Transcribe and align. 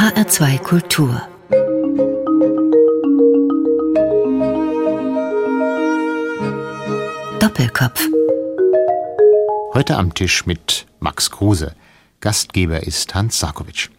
HR2 0.00 0.58
Kultur 0.60 1.20
Doppelkopf 7.38 8.08
Heute 9.74 9.98
am 9.98 10.14
Tisch 10.14 10.46
mit 10.46 10.86
Max 11.00 11.30
Kruse. 11.30 11.74
Gastgeber 12.20 12.82
ist 12.84 13.14
Hans 13.14 13.40
Sarkowitsch. 13.40 13.90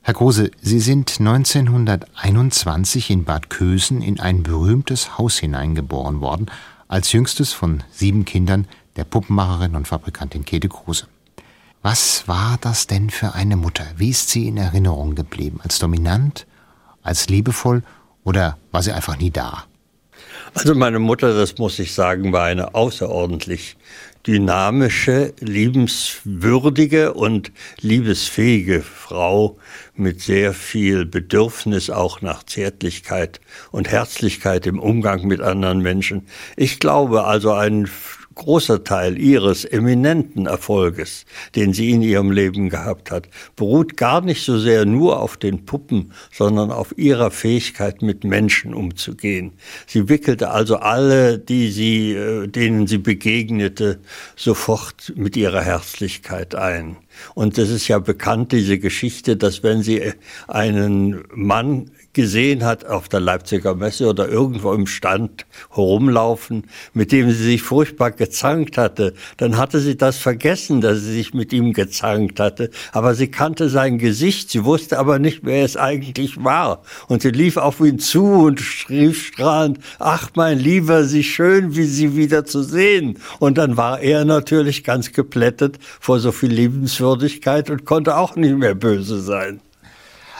Herr 0.00 0.14
Kruse, 0.14 0.52
Sie 0.62 0.80
sind 0.80 1.20
1921 1.20 3.10
in 3.10 3.24
Bad 3.24 3.50
Kösen 3.50 4.00
in 4.00 4.18
ein 4.18 4.42
berühmtes 4.42 5.18
Haus 5.18 5.36
hineingeboren 5.36 6.22
worden, 6.22 6.46
als 6.88 7.12
jüngstes 7.12 7.52
von 7.52 7.82
sieben 7.90 8.24
Kindern 8.24 8.66
der 8.96 9.04
Puppenmacherin 9.04 9.76
und 9.76 9.86
Fabrikantin 9.86 10.46
Käthe 10.46 10.70
Kruse. 10.70 11.08
Was 11.88 12.26
war 12.26 12.58
das 12.60 12.88
denn 12.88 13.10
für 13.10 13.34
eine 13.34 13.54
Mutter? 13.54 13.84
Wie 13.96 14.10
ist 14.10 14.30
sie 14.30 14.48
in 14.48 14.56
Erinnerung 14.56 15.14
geblieben? 15.14 15.60
Als 15.62 15.78
dominant, 15.78 16.44
als 17.00 17.28
liebevoll 17.28 17.84
oder 18.24 18.58
war 18.72 18.82
sie 18.82 18.90
einfach 18.90 19.16
nie 19.18 19.30
da? 19.30 19.66
Also 20.52 20.74
meine 20.74 20.98
Mutter, 20.98 21.32
das 21.32 21.58
muss 21.58 21.78
ich 21.78 21.94
sagen, 21.94 22.32
war 22.32 22.46
eine 22.46 22.74
außerordentlich 22.74 23.76
dynamische, 24.26 25.32
liebenswürdige 25.38 27.14
und 27.14 27.52
liebesfähige 27.80 28.82
Frau 28.82 29.56
mit 29.94 30.20
sehr 30.20 30.54
viel 30.54 31.06
Bedürfnis 31.06 31.88
auch 31.88 32.20
nach 32.20 32.42
Zärtlichkeit 32.42 33.40
und 33.70 33.88
Herzlichkeit 33.88 34.66
im 34.66 34.80
Umgang 34.80 35.24
mit 35.28 35.40
anderen 35.40 35.78
Menschen. 35.78 36.26
Ich 36.56 36.80
glaube 36.80 37.26
also 37.26 37.52
ein 37.52 37.88
großer 38.36 38.84
Teil 38.84 39.18
ihres 39.18 39.64
eminenten 39.64 40.46
Erfolges, 40.46 41.24
den 41.56 41.72
sie 41.72 41.90
in 41.90 42.02
ihrem 42.02 42.30
Leben 42.30 42.68
gehabt 42.68 43.10
hat, 43.10 43.28
beruht 43.56 43.96
gar 43.96 44.20
nicht 44.20 44.44
so 44.44 44.58
sehr 44.58 44.84
nur 44.84 45.20
auf 45.20 45.36
den 45.36 45.66
Puppen, 45.66 46.12
sondern 46.32 46.70
auf 46.70 46.96
ihrer 46.96 47.30
Fähigkeit, 47.30 48.02
mit 48.02 48.24
Menschen 48.24 48.74
umzugehen. 48.74 49.52
Sie 49.86 50.08
wickelte 50.08 50.50
also 50.50 50.76
alle, 50.76 51.38
die 51.38 51.70
sie, 51.70 52.12
äh, 52.12 52.46
denen 52.46 52.86
sie 52.86 52.98
begegnete, 52.98 54.00
sofort 54.36 55.12
mit 55.16 55.36
ihrer 55.36 55.62
Herzlichkeit 55.62 56.54
ein. 56.54 56.96
Und 57.34 57.58
es 57.58 57.70
ist 57.70 57.88
ja 57.88 57.98
bekannt, 57.98 58.52
diese 58.52 58.78
Geschichte, 58.78 59.36
dass 59.36 59.62
wenn 59.62 59.82
sie 59.82 60.12
einen 60.46 61.24
Mann 61.32 61.90
gesehen 62.16 62.64
hat 62.64 62.86
auf 62.86 63.10
der 63.10 63.20
Leipziger 63.20 63.74
Messe 63.74 64.08
oder 64.08 64.26
irgendwo 64.26 64.72
im 64.72 64.86
Stand 64.86 65.44
herumlaufen, 65.70 66.64
mit 66.94 67.12
dem 67.12 67.30
sie 67.30 67.44
sich 67.44 67.62
furchtbar 67.62 68.10
gezankt 68.10 68.78
hatte, 68.78 69.12
dann 69.36 69.58
hatte 69.58 69.80
sie 69.80 69.98
das 69.98 70.16
vergessen, 70.16 70.80
dass 70.80 71.02
sie 71.02 71.12
sich 71.12 71.34
mit 71.34 71.52
ihm 71.52 71.74
gezankt 71.74 72.40
hatte. 72.40 72.70
Aber 72.92 73.14
sie 73.14 73.28
kannte 73.28 73.68
sein 73.68 73.98
Gesicht, 73.98 74.50
sie 74.50 74.64
wusste 74.64 74.98
aber 74.98 75.18
nicht, 75.18 75.40
wer 75.42 75.62
es 75.62 75.76
eigentlich 75.76 76.42
war. 76.42 76.82
Und 77.06 77.20
sie 77.20 77.30
lief 77.30 77.58
auf 77.58 77.80
ihn 77.80 77.98
zu 77.98 78.24
und 78.24 78.62
rief 78.88 79.26
strahlend, 79.26 79.78
ach 79.98 80.30
mein 80.34 80.58
Lieber, 80.58 81.04
wie 81.12 81.22
schön, 81.22 81.76
wie 81.76 81.84
Sie 81.84 82.16
wieder 82.16 82.46
zu 82.46 82.62
sehen. 82.62 83.18
Und 83.38 83.58
dann 83.58 83.76
war 83.76 84.00
er 84.00 84.24
natürlich 84.24 84.84
ganz 84.84 85.12
geplättet 85.12 85.78
vor 86.00 86.18
so 86.18 86.32
viel 86.32 86.50
Liebenswürdigkeit 86.50 87.68
und 87.68 87.84
konnte 87.84 88.16
auch 88.16 88.36
nicht 88.36 88.56
mehr 88.56 88.74
böse 88.74 89.20
sein. 89.20 89.60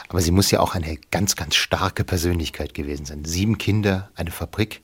Aber 0.09 0.21
sie 0.21 0.31
muss 0.31 0.51
ja 0.51 0.59
auch 0.59 0.75
eine 0.75 0.97
ganz, 1.11 1.35
ganz 1.35 1.55
starke 1.55 2.03
Persönlichkeit 2.03 2.73
gewesen 2.73 3.05
sein. 3.05 3.25
Sieben 3.25 3.57
Kinder, 3.57 4.09
eine 4.15 4.31
Fabrik. 4.31 4.81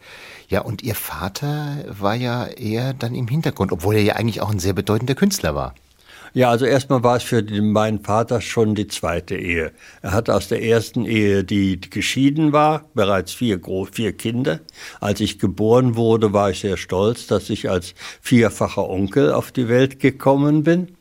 Ja, 0.49 0.61
und 0.61 0.83
ihr 0.83 0.95
Vater 0.95 1.77
war 1.87 2.15
ja 2.15 2.45
eher 2.45 2.93
dann 2.93 3.15
im 3.15 3.27
Hintergrund, 3.27 3.71
obwohl 3.71 3.95
er 3.95 4.03
ja 4.03 4.15
eigentlich 4.15 4.41
auch 4.41 4.51
ein 4.51 4.59
sehr 4.59 4.73
bedeutender 4.73 5.15
Künstler 5.15 5.55
war. 5.55 5.73
Ja, 6.35 6.49
also 6.49 6.65
erstmal 6.65 7.03
war 7.03 7.17
es 7.17 7.23
für 7.23 7.43
meinen 7.61 7.99
Vater 7.99 8.41
schon 8.41 8.73
die 8.73 8.87
zweite 8.87 9.35
Ehe. 9.35 9.71
Er 10.01 10.13
hatte 10.13 10.33
aus 10.33 10.47
der 10.47 10.63
ersten 10.63 11.05
Ehe, 11.05 11.43
die 11.43 11.79
geschieden 11.79 12.51
war, 12.51 12.85
bereits 12.95 13.33
vier, 13.33 13.61
vier 13.91 14.13
Kinder. 14.13 14.59
Als 14.99 15.19
ich 15.19 15.37
geboren 15.37 15.95
wurde, 15.95 16.33
war 16.33 16.49
ich 16.49 16.61
sehr 16.61 16.77
stolz, 16.77 17.27
dass 17.27 17.51
ich 17.51 17.69
als 17.69 17.93
vierfacher 18.19 18.89
Onkel 18.89 19.31
auf 19.31 19.51
die 19.51 19.69
Welt 19.69 19.99
gekommen 19.99 20.63
bin. 20.63 20.97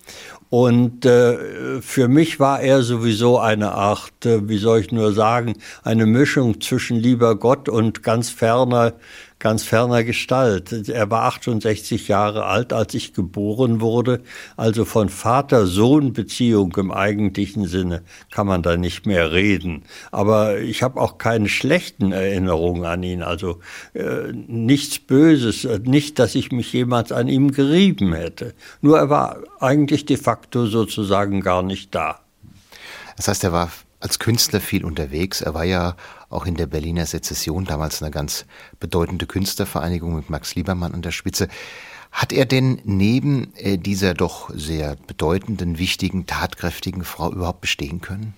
Und 0.52 1.06
äh, 1.06 1.80
für 1.80 2.08
mich 2.08 2.38
war 2.38 2.60
er 2.60 2.82
sowieso 2.82 3.38
eine 3.38 3.72
Art, 3.72 4.26
äh, 4.26 4.50
wie 4.50 4.58
soll 4.58 4.80
ich 4.80 4.92
nur 4.92 5.14
sagen, 5.14 5.54
eine 5.82 6.04
Mischung 6.04 6.60
zwischen 6.60 6.98
lieber 6.98 7.36
Gott 7.36 7.70
und 7.70 8.02
ganz 8.02 8.28
ferner 8.28 8.92
ganz 9.42 9.64
ferner 9.64 10.04
Gestalt. 10.04 10.88
Er 10.88 11.10
war 11.10 11.24
68 11.24 12.06
Jahre 12.06 12.44
alt, 12.44 12.72
als 12.72 12.94
ich 12.94 13.12
geboren 13.12 13.80
wurde. 13.80 14.22
Also 14.56 14.84
von 14.84 15.08
Vater-Sohn-Beziehung 15.08 16.76
im 16.76 16.92
eigentlichen 16.92 17.66
Sinne 17.66 18.02
kann 18.30 18.46
man 18.46 18.62
da 18.62 18.76
nicht 18.76 19.04
mehr 19.04 19.32
reden. 19.32 19.82
Aber 20.12 20.60
ich 20.60 20.84
habe 20.84 21.00
auch 21.00 21.18
keine 21.18 21.48
schlechten 21.48 22.12
Erinnerungen 22.12 22.84
an 22.84 23.02
ihn. 23.02 23.22
Also 23.22 23.58
äh, 23.94 24.32
nichts 24.32 25.00
Böses, 25.00 25.66
nicht, 25.82 26.20
dass 26.20 26.36
ich 26.36 26.52
mich 26.52 26.72
jemals 26.72 27.10
an 27.10 27.26
ihm 27.26 27.50
gerieben 27.50 28.12
hätte. 28.12 28.54
Nur 28.80 28.96
er 28.96 29.10
war 29.10 29.38
eigentlich 29.58 30.06
de 30.06 30.18
facto 30.18 30.66
sozusagen 30.66 31.40
gar 31.40 31.64
nicht 31.64 31.92
da. 31.96 32.20
Das 33.16 33.26
heißt, 33.26 33.42
er 33.42 33.52
war 33.52 33.72
als 34.02 34.18
Künstler 34.18 34.60
viel 34.60 34.84
unterwegs. 34.84 35.40
Er 35.40 35.54
war 35.54 35.64
ja 35.64 35.96
auch 36.28 36.44
in 36.46 36.56
der 36.56 36.66
Berliner 36.66 37.06
Sezession, 37.06 37.64
damals 37.64 38.02
eine 38.02 38.10
ganz 38.10 38.46
bedeutende 38.80 39.26
Künstlervereinigung 39.26 40.16
mit 40.16 40.28
Max 40.28 40.54
Liebermann 40.54 40.92
an 40.92 41.02
der 41.02 41.12
Spitze. 41.12 41.48
Hat 42.10 42.32
er 42.32 42.44
denn 42.44 42.80
neben 42.84 43.54
äh, 43.56 43.78
dieser 43.78 44.14
doch 44.14 44.50
sehr 44.52 44.96
bedeutenden, 45.06 45.78
wichtigen, 45.78 46.26
tatkräftigen 46.26 47.04
Frau 47.04 47.32
überhaupt 47.32 47.62
bestehen 47.62 48.00
können? 48.00 48.34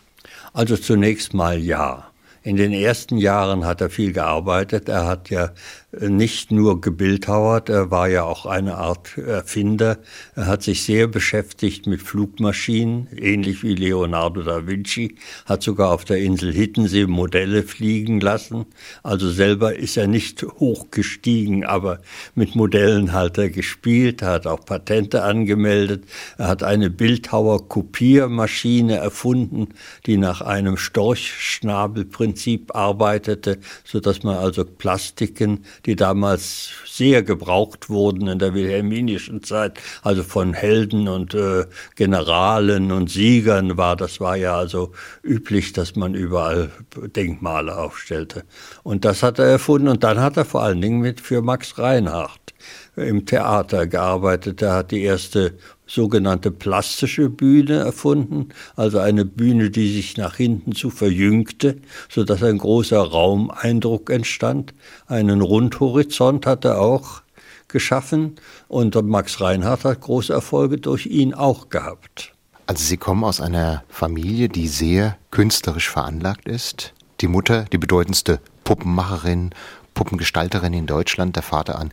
Also 0.52 0.76
zunächst 0.76 1.34
mal 1.34 1.58
ja. 1.58 2.08
In 2.42 2.56
den 2.56 2.72
ersten 2.72 3.16
Jahren 3.16 3.64
hat 3.64 3.80
er 3.80 3.88
viel 3.88 4.12
gearbeitet. 4.12 4.90
Er 4.90 5.06
hat 5.06 5.30
ja 5.30 5.52
nicht 6.00 6.50
nur 6.50 6.80
gebildhauert, 6.80 7.68
er 7.68 7.90
war 7.90 8.08
ja 8.08 8.24
auch 8.24 8.46
eine 8.46 8.76
Art 8.76 9.16
Erfinder. 9.18 9.98
Er 10.34 10.46
hat 10.46 10.62
sich 10.62 10.82
sehr 10.82 11.06
beschäftigt 11.06 11.86
mit 11.86 12.02
Flugmaschinen, 12.02 13.08
ähnlich 13.16 13.62
wie 13.62 13.74
Leonardo 13.74 14.42
da 14.42 14.66
Vinci, 14.66 15.16
hat 15.46 15.62
sogar 15.62 15.92
auf 15.92 16.04
der 16.04 16.18
Insel 16.18 16.52
Hittensee 16.52 17.06
Modelle 17.06 17.62
fliegen 17.62 18.20
lassen. 18.20 18.66
Also 19.02 19.30
selber 19.30 19.76
ist 19.76 19.96
er 19.96 20.06
nicht 20.06 20.42
hochgestiegen, 20.42 21.64
aber 21.64 22.00
mit 22.34 22.54
Modellen 22.54 23.12
hat 23.12 23.38
er 23.38 23.50
gespielt, 23.50 24.22
hat 24.22 24.46
auch 24.46 24.64
Patente 24.64 25.22
angemeldet. 25.22 26.04
Er 26.38 26.48
hat 26.48 26.62
eine 26.62 26.90
Bildhauer-Kopiermaschine 26.90 28.96
erfunden, 28.96 29.68
die 30.06 30.16
nach 30.16 30.40
einem 30.40 30.76
Storchschnabelprinzip 30.76 32.74
arbeitete, 32.74 33.58
so 33.84 34.00
dass 34.00 34.22
man 34.22 34.36
also 34.36 34.64
Plastiken 34.64 35.64
die 35.86 35.96
damals 35.96 36.70
sehr 36.86 37.22
gebraucht 37.22 37.90
wurden 37.90 38.28
in 38.28 38.38
der 38.38 38.54
wilhelminischen 38.54 39.42
Zeit, 39.42 39.80
also 40.02 40.22
von 40.22 40.54
Helden 40.54 41.08
und 41.08 41.34
äh, 41.34 41.66
Generalen 41.96 42.92
und 42.92 43.10
Siegern 43.10 43.76
war. 43.76 43.96
Das 43.96 44.20
war 44.20 44.36
ja 44.36 44.56
also 44.56 44.92
üblich, 45.22 45.72
dass 45.72 45.96
man 45.96 46.14
überall 46.14 46.70
Denkmale 47.16 47.76
aufstellte. 47.76 48.44
Und 48.82 49.04
das 49.04 49.22
hat 49.22 49.38
er 49.38 49.46
erfunden 49.46 49.88
und 49.88 50.04
dann 50.04 50.20
hat 50.20 50.36
er 50.36 50.44
vor 50.44 50.62
allen 50.62 50.80
Dingen 50.80 51.00
mit 51.00 51.20
für 51.20 51.42
Max 51.42 51.78
Reinhardt 51.78 52.54
im 52.96 53.26
Theater 53.26 53.86
gearbeitet. 53.86 54.62
Er 54.62 54.74
hat 54.74 54.90
die 54.90 55.02
erste 55.02 55.58
sogenannte 55.86 56.50
plastische 56.50 57.28
Bühne 57.28 57.78
erfunden, 57.78 58.48
also 58.76 58.98
eine 58.98 59.24
Bühne, 59.24 59.70
die 59.70 59.92
sich 59.92 60.16
nach 60.16 60.36
hinten 60.36 60.72
zu 60.72 60.90
verjüngte, 60.90 61.76
so 62.08 62.24
dass 62.24 62.42
ein 62.42 62.58
großer 62.58 63.00
Raumeindruck 63.00 64.10
entstand. 64.10 64.74
Einen 65.06 65.40
Rundhorizont 65.40 66.46
hat 66.46 66.64
er 66.64 66.80
auch 66.80 67.22
geschaffen 67.68 68.36
und 68.68 68.94
Max 69.02 69.40
Reinhardt 69.40 69.84
hat 69.84 70.00
große 70.00 70.32
Erfolge 70.32 70.78
durch 70.78 71.06
ihn 71.06 71.34
auch 71.34 71.68
gehabt. 71.68 72.32
Also 72.66 72.82
Sie 72.82 72.96
kommen 72.96 73.24
aus 73.24 73.40
einer 73.40 73.84
Familie, 73.88 74.48
die 74.48 74.68
sehr 74.68 75.18
künstlerisch 75.30 75.90
veranlagt 75.90 76.48
ist. 76.48 76.94
Die 77.20 77.28
Mutter, 77.28 77.64
die 77.72 77.78
bedeutendste 77.78 78.40
Puppenmacherin, 78.64 79.50
Puppengestalterin 79.92 80.72
in 80.72 80.86
Deutschland, 80.86 81.36
der 81.36 81.42
Vater 81.42 81.78
ein 81.78 81.92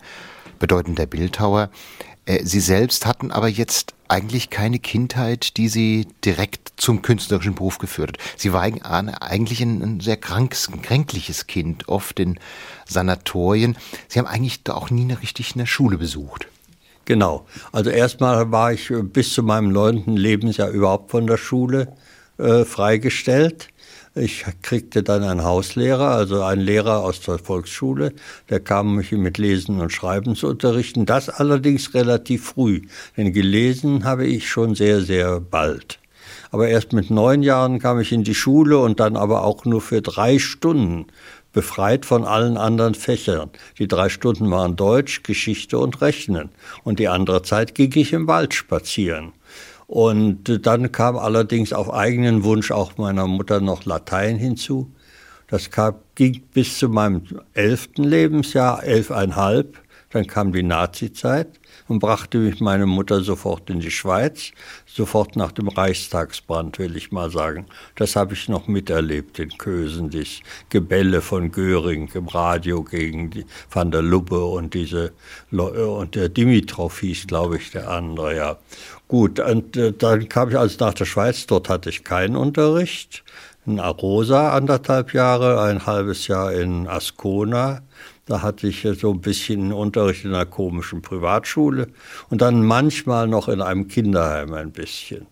bedeutender 0.59 1.05
Bildhauer. 1.05 1.69
Äh, 2.31 2.45
sie 2.45 2.59
selbst 2.59 3.05
hatten 3.05 3.31
aber 3.31 3.47
jetzt 3.47 3.93
eigentlich 4.07 4.49
keine 4.49 4.79
Kindheit, 4.79 5.57
die 5.57 5.69
Sie 5.69 6.07
direkt 6.25 6.73
zum 6.75 7.01
künstlerischen 7.01 7.55
Beruf 7.55 7.77
geführt 7.77 8.17
hat. 8.17 8.17
Sie 8.37 8.51
war 8.51 8.61
eigentlich 8.61 9.61
ein, 9.61 9.99
sehr 10.01 10.17
krankes, 10.17 10.69
kränkliches 10.81 11.47
Kind, 11.47 11.87
oft 11.87 12.19
in 12.19 12.37
Sanatorien. 12.85 13.77
Sie 14.09 14.19
haben 14.19 14.27
eigentlich 14.27 14.61
auch 14.69 14.89
nie 14.89 15.03
eine 15.03 15.21
richtig 15.21 15.55
eine 15.55 15.65
Schule 15.65 15.97
besucht. 15.97 16.47
Genau. 17.05 17.45
Also 17.71 17.89
erstmal 17.89 18.51
war 18.51 18.73
ich 18.73 18.91
bis 19.13 19.33
zu 19.33 19.43
meinem 19.43 19.71
neunten 19.71 20.17
Lebensjahr 20.17 20.69
überhaupt 20.69 21.11
von 21.11 21.25
der 21.25 21.37
Schule 21.37 21.93
äh, 22.37 22.65
freigestellt. 22.65 23.69
Ich 24.13 24.43
kriegte 24.61 25.03
dann 25.03 25.23
einen 25.23 25.45
Hauslehrer, 25.45 26.09
also 26.09 26.43
einen 26.43 26.61
Lehrer 26.61 27.01
aus 27.01 27.21
der 27.21 27.39
Volksschule, 27.39 28.11
der 28.49 28.59
kam 28.59 28.97
mich 28.97 29.13
mit 29.13 29.37
Lesen 29.37 29.79
und 29.79 29.93
Schreiben 29.93 30.35
zu 30.35 30.47
unterrichten. 30.47 31.05
Das 31.05 31.29
allerdings 31.29 31.93
relativ 31.93 32.43
früh, 32.43 32.81
denn 33.15 33.31
gelesen 33.31 34.03
habe 34.03 34.25
ich 34.25 34.49
schon 34.49 34.75
sehr, 34.75 34.99
sehr 35.01 35.39
bald. 35.39 35.99
Aber 36.51 36.67
erst 36.67 36.91
mit 36.91 37.09
neun 37.09 37.41
Jahren 37.41 37.79
kam 37.79 38.01
ich 38.01 38.11
in 38.11 38.25
die 38.25 38.35
Schule 38.35 38.79
und 38.79 38.99
dann 38.99 39.15
aber 39.15 39.45
auch 39.45 39.63
nur 39.63 39.79
für 39.79 40.01
drei 40.01 40.39
Stunden 40.39 41.05
befreit 41.53 42.05
von 42.05 42.25
allen 42.25 42.57
anderen 42.57 42.95
Fächern. 42.95 43.49
Die 43.79 43.87
drei 43.87 44.09
Stunden 44.09 44.51
waren 44.51 44.75
Deutsch, 44.75 45.23
Geschichte 45.23 45.77
und 45.77 46.01
Rechnen. 46.01 46.49
Und 46.83 46.99
die 46.99 47.07
andere 47.07 47.43
Zeit 47.43 47.75
ging 47.75 47.93
ich 47.95 48.11
im 48.11 48.27
Wald 48.27 48.53
spazieren. 48.53 49.31
Und 49.91 50.65
dann 50.65 50.93
kam 50.93 51.17
allerdings 51.17 51.73
auf 51.73 51.93
eigenen 51.93 52.45
Wunsch 52.45 52.71
auch 52.71 52.97
meiner 52.97 53.27
Mutter 53.27 53.59
noch 53.59 53.83
Latein 53.83 54.37
hinzu. 54.37 54.89
Das 55.47 55.69
kam, 55.69 55.95
ging 56.15 56.43
bis 56.53 56.79
zu 56.79 56.87
meinem 56.87 57.23
elften 57.53 58.05
Lebensjahr, 58.05 58.85
elfeinhalb. 58.85 59.77
Dann 60.11 60.27
kam 60.27 60.53
die 60.53 60.63
Nazizeit 60.63 61.59
und 61.89 61.99
brachte 61.99 62.37
mich 62.37 62.61
meine 62.61 62.85
Mutter 62.85 63.21
sofort 63.21 63.69
in 63.69 63.81
die 63.81 63.91
Schweiz, 63.91 64.51
sofort 64.85 65.35
nach 65.35 65.51
dem 65.51 65.67
Reichstagsbrand, 65.67 66.79
will 66.79 66.95
ich 66.95 67.11
mal 67.11 67.29
sagen. 67.29 67.65
Das 67.95 68.15
habe 68.15 68.33
ich 68.33 68.47
noch 68.47 68.67
miterlebt 68.67 69.39
in 69.39 69.49
Kösen, 69.57 70.09
das 70.09 70.39
Gebälle 70.69 71.21
von 71.21 71.51
Göring 71.51 72.09
im 72.13 72.27
Radio 72.27 72.83
gegen 72.83 73.29
die 73.29 73.45
Van 73.69 73.91
der 73.91 74.01
Lubbe 74.01 74.45
und 74.45 74.73
diese 74.73 75.11
und 75.51 76.15
der 76.15 76.29
Dimitrov 76.29 76.99
hieß, 77.01 77.27
glaube 77.27 77.57
ich, 77.57 77.71
der 77.71 77.89
andere, 77.89 78.37
ja. 78.37 78.57
Gut, 79.11 79.41
und 79.41 79.75
äh, 79.75 79.91
dann 79.91 80.29
kam 80.29 80.49
ich 80.49 80.57
also 80.57 80.85
nach 80.85 80.93
der 80.93 81.03
Schweiz, 81.03 81.45
dort 81.45 81.67
hatte 81.67 81.89
ich 81.89 82.05
keinen 82.05 82.37
Unterricht. 82.37 83.25
In 83.65 83.79
Arosa 83.79 84.53
anderthalb 84.53 85.13
Jahre, 85.13 85.61
ein 85.61 85.85
halbes 85.85 86.27
Jahr 86.27 86.53
in 86.53 86.87
Ascona 86.87 87.81
da 88.25 88.41
hatte 88.41 88.67
ich 88.67 88.87
so 88.97 89.11
ein 89.11 89.19
bisschen 89.19 89.73
Unterricht 89.73 90.23
in 90.23 90.33
einer 90.33 90.45
komischen 90.45 91.01
Privatschule 91.01 91.87
und 92.29 92.41
dann 92.41 92.63
manchmal 92.63 93.27
noch 93.27 93.49
in 93.49 93.61
einem 93.61 93.89
Kinderheim 93.89 94.53
ein 94.53 94.71
bisschen. 94.71 95.27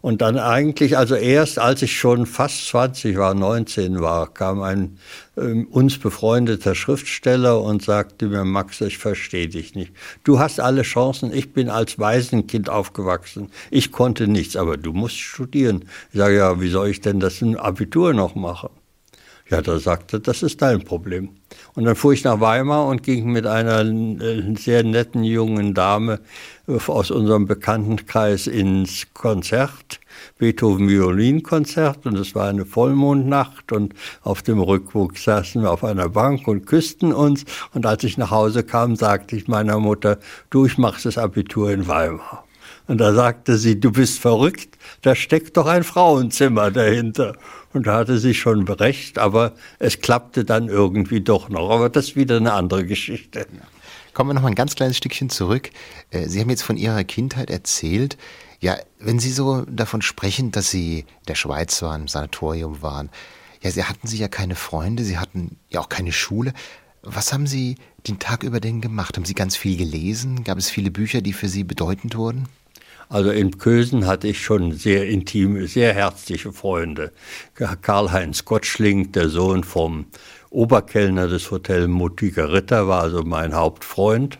Und 0.00 0.22
dann 0.22 0.38
eigentlich, 0.38 0.96
also 0.96 1.16
erst 1.16 1.58
als 1.58 1.82
ich 1.82 1.98
schon 1.98 2.26
fast 2.26 2.68
20 2.68 3.16
war, 3.16 3.34
19 3.34 4.00
war, 4.00 4.32
kam 4.32 4.62
ein 4.62 4.98
uns 5.36 5.98
befreundeter 5.98 6.74
Schriftsteller 6.74 7.60
und 7.60 7.82
sagte 7.82 8.28
mir, 8.28 8.44
Max, 8.44 8.80
ich 8.80 8.98
verstehe 8.98 9.48
dich 9.48 9.74
nicht. 9.74 9.92
Du 10.22 10.38
hast 10.38 10.60
alle 10.60 10.82
Chancen, 10.82 11.32
ich 11.32 11.52
bin 11.52 11.70
als 11.70 11.98
Waisenkind 11.98 12.70
aufgewachsen. 12.70 13.50
Ich 13.70 13.90
konnte 13.90 14.28
nichts, 14.28 14.56
aber 14.56 14.76
du 14.76 14.92
musst 14.92 15.18
studieren. 15.18 15.86
Ich 16.12 16.18
sage, 16.18 16.36
ja, 16.36 16.60
wie 16.60 16.68
soll 16.68 16.88
ich 16.88 17.00
denn 17.00 17.18
das 17.18 17.40
ein 17.42 17.56
Abitur 17.56 18.14
noch 18.14 18.34
machen? 18.34 18.70
Ja, 19.50 19.60
da 19.60 19.78
sagte, 19.78 20.20
das 20.20 20.42
ist 20.42 20.62
dein 20.62 20.84
Problem. 20.84 21.28
Und 21.74 21.84
dann 21.84 21.96
fuhr 21.96 22.14
ich 22.14 22.24
nach 22.24 22.40
Weimar 22.40 22.86
und 22.86 23.02
ging 23.02 23.30
mit 23.30 23.46
einer 23.46 23.84
äh, 23.84 24.54
sehr 24.56 24.82
netten 24.84 25.22
jungen 25.22 25.74
Dame 25.74 26.20
äh, 26.66 26.78
aus 26.86 27.10
unserem 27.10 27.46
Bekanntenkreis 27.46 28.46
ins 28.46 29.08
Konzert, 29.12 30.00
Beethoven 30.38 30.88
Violinkonzert 30.88 32.06
und 32.06 32.16
es 32.18 32.34
war 32.34 32.48
eine 32.48 32.64
Vollmondnacht 32.64 33.70
und 33.72 33.94
auf 34.22 34.42
dem 34.42 34.60
Rückweg 34.60 35.16
saßen 35.16 35.62
wir 35.62 35.70
auf 35.70 35.84
einer 35.84 36.08
Bank 36.08 36.48
und 36.48 36.66
küssten 36.66 37.12
uns 37.12 37.44
und 37.72 37.86
als 37.86 38.02
ich 38.04 38.18
nach 38.18 38.30
Hause 38.30 38.64
kam, 38.64 38.96
sagte 38.96 39.36
ich 39.36 39.46
meiner 39.46 39.78
Mutter, 39.78 40.18
du, 40.50 40.66
ich 40.66 40.76
mache 40.76 41.00
das 41.02 41.18
Abitur 41.18 41.70
in 41.70 41.86
Weimar. 41.86 42.44
Und 42.86 42.98
da 42.98 43.14
sagte 43.14 43.56
sie, 43.56 43.80
du 43.80 43.92
bist 43.92 44.18
verrückt, 44.18 44.76
da 45.02 45.14
steckt 45.14 45.56
doch 45.56 45.66
ein 45.66 45.84
Frauenzimmer 45.84 46.70
dahinter. 46.70 47.34
Und 47.72 47.86
da 47.86 47.96
hatte 47.96 48.18
sie 48.18 48.34
schon 48.34 48.68
recht, 48.68 49.18
aber 49.18 49.52
es 49.78 50.00
klappte 50.00 50.44
dann 50.44 50.68
irgendwie 50.68 51.20
doch 51.20 51.48
noch. 51.48 51.70
Aber 51.70 51.88
das 51.88 52.08
ist 52.08 52.16
wieder 52.16 52.36
eine 52.36 52.52
andere 52.52 52.84
Geschichte. 52.84 53.46
Kommen 54.12 54.30
wir 54.30 54.34
noch 54.34 54.42
mal 54.42 54.48
ein 54.48 54.54
ganz 54.54 54.74
kleines 54.74 54.96
Stückchen 54.96 55.30
zurück. 55.30 55.70
Äh, 56.10 56.28
sie 56.28 56.40
haben 56.40 56.50
jetzt 56.50 56.62
von 56.62 56.76
Ihrer 56.76 57.02
Kindheit 57.04 57.50
erzählt. 57.50 58.16
Ja, 58.64 58.78
wenn 58.98 59.18
Sie 59.18 59.30
so 59.30 59.66
davon 59.68 60.00
sprechen, 60.00 60.50
dass 60.50 60.70
Sie 60.70 61.00
in 61.00 61.06
der 61.28 61.34
Schweiz 61.34 61.82
waren, 61.82 62.00
im 62.00 62.08
Sanatorium 62.08 62.80
waren, 62.80 63.10
ja, 63.60 63.70
Sie 63.70 63.84
hatten 63.84 64.06
Sie 64.06 64.16
ja 64.16 64.26
keine 64.28 64.54
Freunde, 64.54 65.04
Sie 65.04 65.18
hatten 65.18 65.58
ja 65.68 65.80
auch 65.80 65.90
keine 65.90 66.12
Schule. 66.12 66.54
Was 67.02 67.34
haben 67.34 67.46
Sie 67.46 67.76
den 68.08 68.18
Tag 68.18 68.42
über 68.42 68.60
denn 68.60 68.80
gemacht? 68.80 69.18
Haben 69.18 69.26
Sie 69.26 69.34
ganz 69.34 69.54
viel 69.54 69.76
gelesen? 69.76 70.44
Gab 70.44 70.56
es 70.56 70.70
viele 70.70 70.90
Bücher, 70.90 71.20
die 71.20 71.34
für 71.34 71.46
Sie 71.46 71.62
bedeutend 71.62 72.16
wurden? 72.16 72.48
Also 73.10 73.32
in 73.32 73.58
Kösen 73.58 74.06
hatte 74.06 74.28
ich 74.28 74.42
schon 74.42 74.72
sehr 74.72 75.08
intime, 75.08 75.66
sehr 75.66 75.92
herzliche 75.92 76.50
Freunde. 76.50 77.12
Karl-Heinz 77.54 78.46
Gottschling, 78.46 79.12
der 79.12 79.28
Sohn 79.28 79.62
vom 79.62 80.06
Oberkellner 80.48 81.28
des 81.28 81.50
Hotel 81.50 81.86
Mutiger 81.86 82.50
Ritter, 82.50 82.88
war 82.88 83.02
also 83.02 83.24
mein 83.24 83.52
Hauptfreund. 83.52 84.38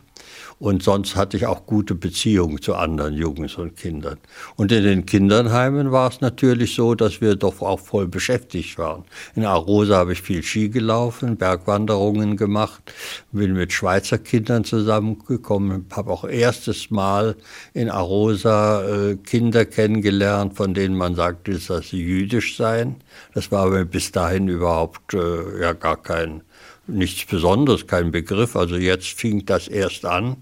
Und 0.58 0.82
sonst 0.82 1.16
hatte 1.16 1.36
ich 1.36 1.46
auch 1.46 1.66
gute 1.66 1.94
Beziehungen 1.94 2.60
zu 2.60 2.74
anderen 2.74 3.14
Jungs 3.14 3.56
und 3.56 3.76
Kindern. 3.76 4.18
Und 4.56 4.72
in 4.72 4.84
den 4.84 5.06
Kindernheimen 5.06 5.92
war 5.92 6.08
es 6.08 6.20
natürlich 6.20 6.74
so, 6.74 6.94
dass 6.94 7.20
wir 7.20 7.36
doch 7.36 7.60
auch 7.60 7.80
voll 7.80 8.06
beschäftigt 8.06 8.78
waren. 8.78 9.04
In 9.34 9.44
Arosa 9.44 9.96
habe 9.96 10.12
ich 10.12 10.22
viel 10.22 10.42
Ski 10.42 10.68
gelaufen, 10.68 11.36
Bergwanderungen 11.36 12.36
gemacht, 12.36 12.92
bin 13.32 13.54
mit 13.54 13.72
Schweizer 13.72 14.18
Kindern 14.18 14.64
zusammengekommen, 14.64 15.86
habe 15.90 16.10
auch 16.10 16.24
erstes 16.24 16.90
Mal 16.90 17.36
in 17.72 17.90
Arosa 17.90 18.82
äh, 18.84 19.16
Kinder 19.16 19.64
kennengelernt, 19.64 20.54
von 20.56 20.74
denen 20.74 20.96
man 20.96 21.14
sagte, 21.14 21.58
dass 21.58 21.88
sie 21.88 22.02
jüdisch 22.02 22.56
seien. 22.56 22.96
Das 23.34 23.50
war 23.50 23.66
aber 23.66 23.84
bis 23.84 24.12
dahin 24.12 24.48
überhaupt 24.48 25.14
äh, 25.14 25.60
ja 25.60 25.72
gar 25.72 26.00
kein 26.00 26.42
nichts 26.86 27.25
Besonderes, 27.25 27.86
kein 27.86 28.10
Begriff. 28.10 28.56
Also 28.56 28.76
jetzt 28.76 29.08
fing 29.19 29.46
das 29.46 29.69
erst 29.69 30.04
an. 30.04 30.36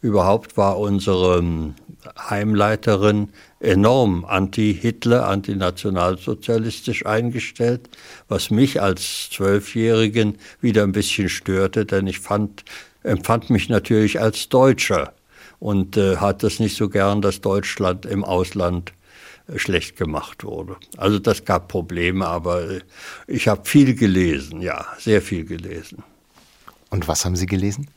Überhaupt 0.00 0.56
war 0.56 0.78
unsere 0.78 1.38
ähm, 1.38 1.74
Heimleiterin 2.18 3.28
enorm 3.60 4.24
anti-Hitler, 4.24 5.28
antinationalsozialistisch 5.28 7.06
eingestellt, 7.06 7.88
was 8.28 8.50
mich 8.50 8.82
als 8.82 9.30
Zwölfjährigen 9.30 10.38
wieder 10.60 10.82
ein 10.82 10.92
bisschen 10.92 11.28
störte, 11.28 11.86
denn 11.86 12.08
ich 12.08 12.18
fand, 12.18 12.64
empfand 13.04 13.50
mich 13.50 13.68
natürlich 13.68 14.20
als 14.20 14.48
Deutscher 14.48 15.12
und 15.60 15.96
äh, 15.96 16.16
hat 16.16 16.42
es 16.42 16.58
nicht 16.58 16.76
so 16.76 16.88
gern, 16.88 17.22
dass 17.22 17.40
Deutschland 17.40 18.04
im 18.04 18.24
Ausland 18.24 18.92
schlecht 19.56 19.96
gemacht 19.96 20.44
wurde. 20.44 20.76
Also 20.96 21.18
das 21.18 21.44
gab 21.44 21.68
Probleme, 21.68 22.26
aber 22.26 22.80
ich 23.26 23.48
habe 23.48 23.68
viel 23.68 23.94
gelesen, 23.94 24.60
ja, 24.60 24.86
sehr 24.98 25.22
viel 25.22 25.44
gelesen. 25.44 26.02
Und 26.90 27.08
was 27.08 27.24
haben 27.24 27.36
Sie 27.36 27.46
gelesen? 27.46 27.88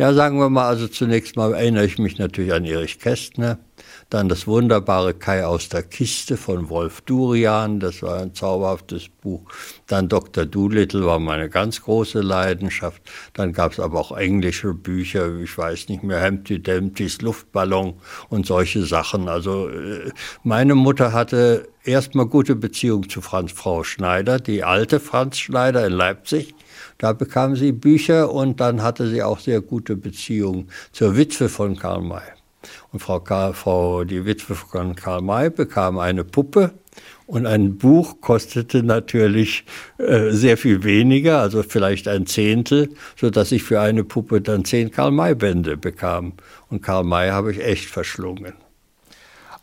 Ja, 0.00 0.14
sagen 0.14 0.38
wir 0.38 0.48
mal, 0.48 0.66
also 0.66 0.88
zunächst 0.88 1.36
mal 1.36 1.52
erinnere 1.52 1.84
ich 1.84 1.98
mich 1.98 2.16
natürlich 2.16 2.54
an 2.54 2.64
Erich 2.64 3.00
Kästner, 3.00 3.58
dann 4.08 4.30
das 4.30 4.46
wunderbare 4.46 5.12
Kai 5.12 5.44
aus 5.44 5.68
der 5.68 5.82
Kiste 5.82 6.38
von 6.38 6.70
Wolf 6.70 7.02
Durian, 7.02 7.80
das 7.80 8.02
war 8.02 8.22
ein 8.22 8.32
zauberhaftes 8.32 9.10
Buch. 9.10 9.42
Dann 9.88 10.08
Dr. 10.08 10.46
Doolittle 10.46 11.04
war 11.04 11.18
meine 11.18 11.50
ganz 11.50 11.82
große 11.82 12.22
Leidenschaft. 12.22 13.02
Dann 13.34 13.52
gab 13.52 13.72
es 13.72 13.78
aber 13.78 14.00
auch 14.00 14.16
englische 14.16 14.72
Bücher, 14.72 15.38
ich 15.38 15.58
weiß 15.58 15.90
nicht 15.90 16.02
mehr, 16.02 16.26
Humpty 16.26 16.62
Dumptys 16.62 17.20
Luftballon 17.20 17.92
und 18.30 18.46
solche 18.46 18.86
Sachen. 18.86 19.28
Also 19.28 19.68
äh, 19.68 20.12
meine 20.42 20.76
Mutter 20.76 21.12
hatte 21.12 21.68
erstmal 21.84 22.24
gute 22.24 22.56
Beziehung 22.56 23.06
zu 23.10 23.20
Franz 23.20 23.52
Frau 23.52 23.84
Schneider, 23.84 24.38
die 24.38 24.64
alte 24.64 24.98
Franz 24.98 25.36
Schneider 25.36 25.86
in 25.86 25.92
Leipzig. 25.92 26.54
Da 27.00 27.14
bekam 27.14 27.56
sie 27.56 27.72
Bücher 27.72 28.30
und 28.30 28.60
dann 28.60 28.82
hatte 28.82 29.08
sie 29.08 29.22
auch 29.22 29.38
sehr 29.38 29.62
gute 29.62 29.96
Beziehungen 29.96 30.68
zur 30.92 31.16
Witwe 31.16 31.48
von 31.48 31.76
Karl 31.76 32.02
May. 32.02 32.20
Und 32.92 33.00
Frau, 33.00 33.20
Karl, 33.20 33.54
Frau 33.54 34.04
die 34.04 34.26
Witwe 34.26 34.54
von 34.54 34.94
Karl 34.94 35.22
May 35.22 35.48
bekam 35.48 35.98
eine 35.98 36.24
Puppe 36.24 36.74
und 37.26 37.46
ein 37.46 37.78
Buch 37.78 38.20
kostete 38.20 38.82
natürlich 38.82 39.64
äh, 39.98 40.30
sehr 40.30 40.58
viel 40.58 40.82
weniger, 40.82 41.40
also 41.40 41.62
vielleicht 41.62 42.06
ein 42.06 42.26
Zehntel, 42.26 42.90
so 43.16 43.30
dass 43.30 43.50
ich 43.50 43.62
für 43.62 43.80
eine 43.80 44.04
Puppe 44.04 44.42
dann 44.42 44.64
zehn 44.64 44.90
Karl-May-Bände 44.90 45.76
bekam. 45.76 46.32
Und 46.68 46.82
Karl 46.82 47.04
May 47.04 47.30
habe 47.30 47.52
ich 47.52 47.64
echt 47.64 47.84
verschlungen. 47.84 48.54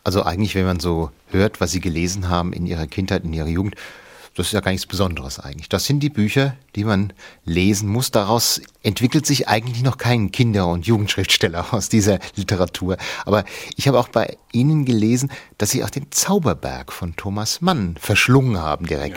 Also 0.02 0.22
eigentlich, 0.22 0.54
wenn 0.54 0.64
man 0.64 0.80
so 0.80 1.10
hört, 1.28 1.60
was 1.60 1.70
Sie 1.70 1.80
gelesen 1.80 2.30
haben 2.30 2.52
in 2.54 2.66
Ihrer 2.66 2.86
Kindheit, 2.86 3.24
in 3.24 3.34
Ihrer 3.34 3.48
Jugend, 3.48 3.76
das 4.38 4.48
ist 4.48 4.52
ja 4.52 4.60
gar 4.60 4.70
nichts 4.70 4.86
Besonderes 4.86 5.40
eigentlich. 5.40 5.68
Das 5.68 5.84
sind 5.84 5.98
die 6.00 6.10
Bücher, 6.10 6.56
die 6.76 6.84
man 6.84 7.12
lesen 7.44 7.88
muss. 7.88 8.12
Daraus 8.12 8.60
entwickelt 8.84 9.26
sich 9.26 9.48
eigentlich 9.48 9.82
noch 9.82 9.98
kein 9.98 10.30
Kinder- 10.30 10.68
und 10.68 10.86
Jugendschriftsteller 10.86 11.66
aus 11.74 11.88
dieser 11.88 12.20
Literatur. 12.36 12.96
Aber 13.24 13.44
ich 13.76 13.88
habe 13.88 13.98
auch 13.98 14.08
bei 14.08 14.36
Ihnen 14.52 14.84
gelesen, 14.84 15.30
dass 15.58 15.70
Sie 15.70 15.82
auch 15.82 15.90
den 15.90 16.12
Zauberberg 16.12 16.92
von 16.92 17.16
Thomas 17.16 17.60
Mann 17.60 17.96
verschlungen 18.00 18.58
haben 18.58 18.86
direkt. 18.86 19.16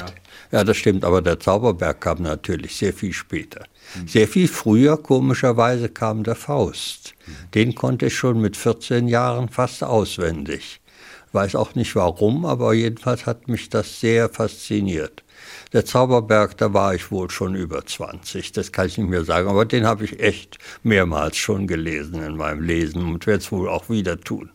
Ja, 0.52 0.60
ja 0.60 0.64
das 0.64 0.78
stimmt. 0.78 1.06
Aber 1.06 1.22
der 1.22 1.40
Zauberberg 1.40 2.02
kam 2.02 2.24
natürlich 2.24 2.76
sehr 2.76 2.94
viel 2.94 3.14
später. 3.14 3.66
Sehr 4.08 4.28
viel 4.28 4.48
früher, 4.48 4.98
komischerweise, 4.98 5.90
kam 5.90 6.24
der 6.24 6.36
Faust. 6.36 7.14
Den 7.54 7.76
konnte 7.76 8.08
ich 8.08 8.16
schon 8.16 8.42
mit 8.42 8.58
14 8.58 9.08
Jahren 9.08 9.50
fast 9.50 9.84
auswendig. 9.84 10.81
Weiß 11.34 11.56
auch 11.56 11.76
nicht 11.76 11.96
warum, 11.96 12.46
aber 12.46 12.74
jedenfalls 12.74 13.26
hat 13.26 13.48
mich 13.48 13.70
das 13.70 14.00
sehr 14.02 14.30
fasziniert. 14.30 15.24
Der 15.72 15.86
Zauberberg, 15.86 16.58
da 16.58 16.74
war 16.74 16.94
ich 16.94 17.12
wohl 17.12 17.30
schon 17.30 17.56
über 17.56 17.86
20, 17.86 18.52
das 18.52 18.72
kann 18.72 18.88
ich 18.88 18.98
nicht 18.98 19.10
mehr 19.10 19.24
sagen, 19.24 19.48
aber 19.48 19.66
den 19.66 19.86
habe 19.86 20.04
ich 20.04 20.20
echt 20.20 20.58
mehrmals 20.84 21.38
schon 21.38 21.68
gelesen 21.68 22.22
in 22.22 22.36
meinem 22.36 22.62
Lesen 22.62 23.06
und 23.06 23.26
werde 23.28 23.44
es 23.44 23.52
wohl 23.52 23.70
auch 23.70 23.90
wieder 23.90 24.20
tun. 24.20 24.52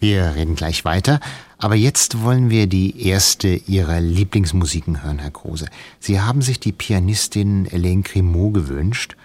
Wir 0.00 0.34
reden 0.36 0.54
gleich 0.54 0.84
weiter, 0.84 1.20
aber 1.58 1.74
jetzt 1.74 2.22
wollen 2.22 2.50
wir 2.50 2.68
die 2.68 3.06
erste 3.08 3.48
Ihrer 3.48 4.00
Lieblingsmusiken 4.00 5.02
hören, 5.02 5.18
Herr 5.18 5.32
Kruse. 5.32 5.66
Sie 5.98 6.20
haben 6.20 6.40
sich 6.40 6.60
die 6.60 6.72
Pianistin 6.72 7.66
Hélène 7.66 8.04
Grimaud 8.04 8.54
gewünscht, 8.54 9.16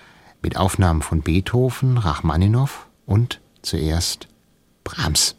mit 0.42 0.58
Aufnahmen 0.58 1.02
von 1.02 1.22
Beethoven, 1.22 1.98
Rachmaninow 1.98 2.88
und 3.06 3.40
zuerst 3.62 4.28
Brahms. 4.84 5.36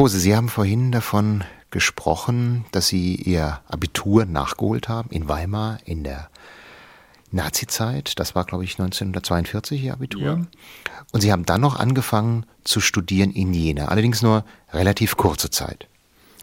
Große, 0.00 0.18
Sie 0.18 0.34
haben 0.34 0.48
vorhin 0.48 0.92
davon 0.92 1.44
gesprochen, 1.70 2.64
dass 2.72 2.88
Sie 2.88 3.16
Ihr 3.16 3.60
Abitur 3.68 4.24
nachgeholt 4.24 4.88
haben 4.88 5.10
in 5.10 5.28
Weimar 5.28 5.76
in 5.84 6.04
der 6.04 6.30
Nazizeit. 7.32 8.18
Das 8.18 8.34
war, 8.34 8.46
glaube 8.46 8.64
ich, 8.64 8.78
1942 8.78 9.84
Ihr 9.84 9.92
Abitur. 9.92 10.22
Ja. 10.22 10.40
Und 11.12 11.20
Sie 11.20 11.30
haben 11.30 11.44
dann 11.44 11.60
noch 11.60 11.78
angefangen 11.78 12.46
zu 12.64 12.80
studieren 12.80 13.30
in 13.30 13.52
Jena, 13.52 13.88
allerdings 13.88 14.22
nur 14.22 14.46
relativ 14.72 15.18
kurze 15.18 15.50
Zeit. 15.50 15.86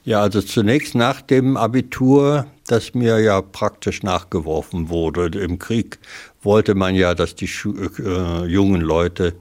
Ja, 0.03 0.21
also 0.21 0.43
zunächst 0.43 0.93
nach 0.93 1.21
dem 1.21 1.57
Abitur, 1.57 2.45
das 2.67 2.93
mir 2.93 3.19
ja 3.21 3.41
praktisch 3.41 4.03
nachgeworfen 4.03 4.89
wurde. 4.89 5.35
Im 5.39 5.57
Krieg 5.57 5.97
wollte 6.43 6.75
man 6.75 6.93
ja, 6.93 7.15
dass 7.15 7.33
die 7.33 7.49
äh, 7.65 8.45
jungen 8.45 8.81
Leute 8.81 9.33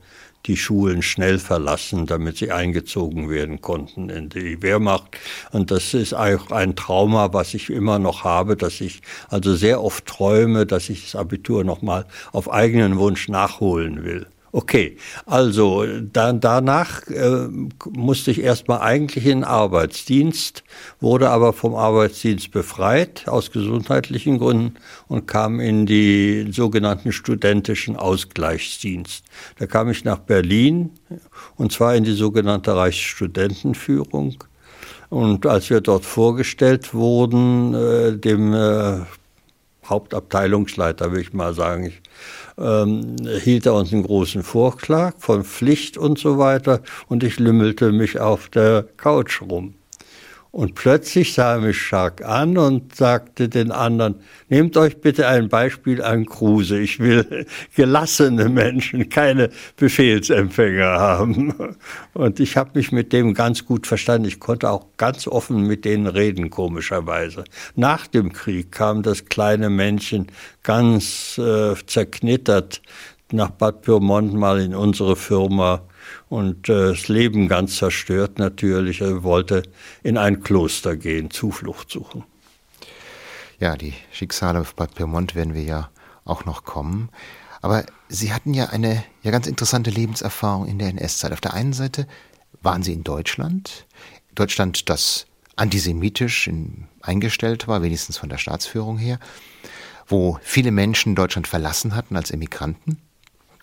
die 0.46 0.56
Schulen 0.56 1.02
schnell 1.02 1.38
verlassen, 1.38 2.06
damit 2.06 2.38
sie 2.38 2.50
eingezogen 2.50 3.28
werden 3.28 3.60
konnten 3.60 4.08
in 4.10 4.28
die 4.28 4.62
Wehrmacht. 4.62 5.16
Und 5.52 5.70
das 5.70 5.94
ist 5.94 6.14
auch 6.14 6.50
ein 6.50 6.76
Trauma, 6.76 7.32
was 7.32 7.54
ich 7.54 7.70
immer 7.70 7.98
noch 7.98 8.24
habe, 8.24 8.56
dass 8.56 8.80
ich 8.80 9.02
also 9.28 9.54
sehr 9.54 9.82
oft 9.82 10.06
träume, 10.06 10.66
dass 10.66 10.88
ich 10.88 11.04
das 11.04 11.16
Abitur 11.16 11.64
nochmal 11.64 12.06
auf 12.32 12.52
eigenen 12.52 12.98
Wunsch 12.98 13.28
nachholen 13.28 14.04
will. 14.04 14.26
Okay, 14.52 14.96
also 15.26 15.84
dann, 16.00 16.40
danach 16.40 17.06
äh, 17.08 17.48
musste 17.90 18.30
ich 18.30 18.40
erstmal 18.40 18.80
eigentlich 18.80 19.24
in 19.24 19.40
den 19.40 19.44
Arbeitsdienst, 19.44 20.62
wurde 21.00 21.30
aber 21.30 21.52
vom 21.52 21.74
Arbeitsdienst 21.74 22.52
befreit 22.52 23.28
aus 23.28 23.50
gesundheitlichen 23.50 24.38
Gründen 24.38 24.76
und 25.08 25.26
kam 25.26 25.60
in 25.60 25.84
die 25.84 26.48
sogenannten 26.52 27.12
studentischen 27.12 27.96
Ausgleichsdienst. 27.96 29.24
Da 29.58 29.66
kam 29.66 29.90
ich 29.90 30.04
nach 30.04 30.18
Berlin 30.18 30.90
und 31.56 31.72
zwar 31.72 31.96
in 31.96 32.04
die 32.04 32.14
sogenannte 32.14 32.74
Reichsstudentenführung. 32.74 34.42
Und 35.08 35.46
als 35.46 35.70
wir 35.70 35.80
dort 35.80 36.04
vorgestellt 36.04 36.94
wurden, 36.94 37.74
äh, 37.74 38.16
dem 38.16 38.54
äh, 38.54 39.00
Hauptabteilungsleiter, 39.84 41.10
würde 41.10 41.22
ich 41.22 41.32
mal 41.32 41.54
sagen, 41.54 41.86
ich 41.86 42.00
ähm, 42.58 43.16
hielt 43.42 43.66
er 43.66 43.74
uns 43.74 43.92
einen 43.92 44.02
großen 44.02 44.42
Vorschlag 44.42 45.14
von 45.18 45.44
Pflicht 45.44 45.96
und 45.96 46.18
so 46.18 46.38
weiter 46.38 46.82
und 47.08 47.22
ich 47.22 47.38
lümmelte 47.38 47.92
mich 47.92 48.20
auf 48.20 48.48
der 48.48 48.86
Couch 48.96 49.42
rum. 49.42 49.75
Und 50.50 50.74
plötzlich 50.74 51.34
sah 51.34 51.54
er 51.54 51.60
mich 51.60 51.78
stark 51.78 52.24
an 52.24 52.56
und 52.56 52.94
sagte 52.94 53.48
den 53.48 53.70
anderen, 53.70 54.16
nehmt 54.48 54.76
euch 54.76 55.00
bitte 55.00 55.26
ein 55.28 55.48
Beispiel 55.48 56.02
an 56.02 56.24
Kruse. 56.24 56.78
Ich 56.78 56.98
will 56.98 57.46
gelassene 57.76 58.48
Menschen, 58.48 59.08
keine 59.10 59.50
Befehlsempfänger 59.76 60.86
haben. 60.86 61.54
Und 62.14 62.40
ich 62.40 62.56
habe 62.56 62.70
mich 62.74 62.90
mit 62.90 63.12
dem 63.12 63.34
ganz 63.34 63.66
gut 63.66 63.86
verstanden. 63.86 64.28
Ich 64.28 64.40
konnte 64.40 64.70
auch 64.70 64.86
ganz 64.96 65.26
offen 65.26 65.66
mit 65.66 65.84
denen 65.84 66.06
reden, 66.06 66.48
komischerweise. 66.48 67.44
Nach 67.74 68.06
dem 68.06 68.32
Krieg 68.32 68.72
kam 68.72 69.02
das 69.02 69.26
kleine 69.26 69.68
Männchen 69.68 70.28
ganz 70.62 71.38
äh, 71.38 71.74
zerknittert 71.86 72.80
nach 73.32 73.50
Bad 73.50 73.82
Pyrmont 73.82 74.34
mal 74.34 74.60
in 74.60 74.74
unsere 74.74 75.16
Firma 75.16 75.82
und 76.28 76.68
äh, 76.68 76.90
das 76.90 77.08
Leben 77.08 77.48
ganz 77.48 77.76
zerstört 77.76 78.38
natürlich. 78.38 79.00
Er 79.00 79.22
wollte 79.22 79.62
in 80.02 80.16
ein 80.16 80.42
Kloster 80.42 80.96
gehen, 80.96 81.30
Zuflucht 81.30 81.90
suchen. 81.90 82.24
Ja, 83.58 83.76
die 83.76 83.94
Schicksale 84.12 84.60
auf 84.60 84.74
Bad 84.74 84.94
Pyrmont 84.94 85.34
werden 85.34 85.54
wir 85.54 85.62
ja 85.62 85.90
auch 86.24 86.44
noch 86.44 86.64
kommen. 86.64 87.08
Aber 87.62 87.84
Sie 88.08 88.32
hatten 88.32 88.54
ja 88.54 88.66
eine 88.66 89.02
ja 89.22 89.30
ganz 89.30 89.46
interessante 89.46 89.90
Lebenserfahrung 89.90 90.66
in 90.66 90.78
der 90.78 90.88
NS-Zeit. 90.88 91.32
Auf 91.32 91.40
der 91.40 91.54
einen 91.54 91.72
Seite 91.72 92.06
waren 92.62 92.82
Sie 92.82 92.92
in 92.92 93.02
Deutschland, 93.02 93.86
Deutschland, 94.34 94.88
das 94.88 95.26
antisemitisch 95.56 96.46
in, 96.46 96.86
eingestellt 97.00 97.66
war, 97.66 97.82
wenigstens 97.82 98.18
von 98.18 98.28
der 98.28 98.38
Staatsführung 98.38 98.98
her, 98.98 99.18
wo 100.06 100.38
viele 100.42 100.70
Menschen 100.70 101.14
Deutschland 101.16 101.48
verlassen 101.48 101.96
hatten 101.96 102.14
als 102.14 102.30
Emigranten. 102.30 102.98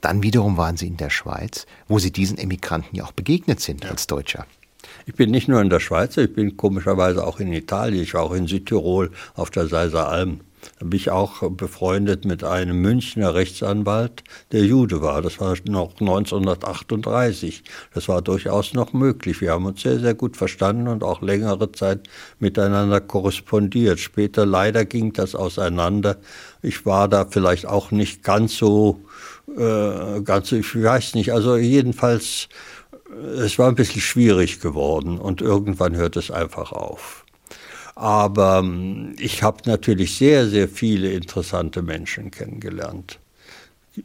Dann 0.03 0.21
wiederum 0.21 0.57
waren 0.57 0.75
sie 0.75 0.87
in 0.87 0.97
der 0.97 1.09
Schweiz, 1.09 1.65
wo 1.87 1.97
sie 1.97 2.11
diesen 2.11 2.37
Emigranten 2.37 2.93
ja 2.93 3.05
auch 3.05 3.13
begegnet 3.13 3.61
sind 3.61 3.85
ja. 3.85 3.91
als 3.91 4.05
Deutscher. 4.05 4.45
Ich 5.05 5.15
bin 5.15 5.31
nicht 5.31 5.47
nur 5.47 5.61
in 5.61 5.69
der 5.69 5.79
Schweiz, 5.79 6.17
ich 6.17 6.33
bin 6.33 6.57
komischerweise 6.57 7.25
auch 7.25 7.39
in 7.39 7.53
Italien, 7.53 8.03
ich 8.03 8.13
war 8.13 8.23
auch 8.23 8.33
in 8.33 8.45
Südtirol 8.45 9.11
auf 9.33 9.49
der 9.49 9.67
Seiser 9.67 10.09
Alm. 10.09 10.41
Da 10.79 10.85
bin 10.85 10.97
ich 10.97 11.09
auch 11.09 11.49
befreundet 11.51 12.25
mit 12.25 12.43
einem 12.43 12.81
Münchner 12.81 13.33
Rechtsanwalt, 13.33 14.23
der 14.51 14.65
Jude 14.65 15.01
war. 15.01 15.21
Das 15.21 15.39
war 15.39 15.55
noch 15.65 15.99
1938. 15.99 17.63
Das 17.93 18.07
war 18.07 18.21
durchaus 18.21 18.73
noch 18.73 18.93
möglich. 18.93 19.41
Wir 19.41 19.51
haben 19.51 19.65
uns 19.65 19.81
sehr, 19.81 19.99
sehr 19.99 20.13
gut 20.13 20.37
verstanden 20.37 20.87
und 20.87 21.03
auch 21.03 21.21
längere 21.21 21.71
Zeit 21.71 22.07
miteinander 22.39 23.01
korrespondiert. 23.01 23.99
Später 23.99 24.45
leider 24.45 24.85
ging 24.85 25.13
das 25.13 25.35
auseinander. 25.35 26.17
Ich 26.61 26.85
war 26.85 27.07
da 27.07 27.25
vielleicht 27.25 27.65
auch 27.65 27.91
nicht 27.91 28.23
ganz 28.23 28.55
so, 28.57 29.01
äh, 29.47 30.21
ganz, 30.21 30.51
ich 30.51 30.81
weiß 30.81 31.15
nicht, 31.15 31.33
also 31.33 31.57
jedenfalls, 31.57 32.47
es 33.37 33.59
war 33.59 33.67
ein 33.67 33.75
bisschen 33.75 34.01
schwierig 34.01 34.59
geworden 34.59 35.19
und 35.19 35.41
irgendwann 35.41 35.95
hört 35.95 36.15
es 36.17 36.31
einfach 36.31 36.71
auf. 36.71 37.25
Aber 37.95 38.59
ähm, 38.59 39.15
ich 39.19 39.43
habe 39.43 39.57
natürlich 39.65 40.17
sehr, 40.17 40.47
sehr 40.47 40.67
viele 40.67 41.11
interessante 41.11 41.81
Menschen 41.81 42.31
kennengelernt. 42.31 43.19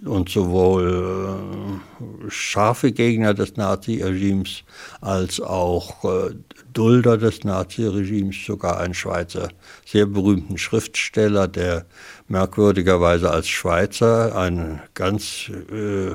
Und 0.05 0.29
sowohl 0.29 1.41
äh, 2.27 2.31
scharfe 2.31 2.93
Gegner 2.93 3.33
des 3.33 3.57
Naziregimes 3.57 4.63
als 5.01 5.41
auch 5.41 6.05
äh, 6.05 6.35
Dulder 6.73 7.17
des 7.17 7.45
Naziregimes, 7.45 8.37
sogar 8.45 8.79
einen 8.81 8.95
Schweizer 8.95 9.49
sehr 9.87 10.07
berühmten 10.07 10.59
Schriftsteller, 10.59 11.49
der 11.49 11.87
merkwürdigerweise 12.29 13.31
als 13.31 13.49
Schweizer 13.49 14.37
ein 14.37 14.81
ganz 14.95 15.51
äh, 15.73 16.15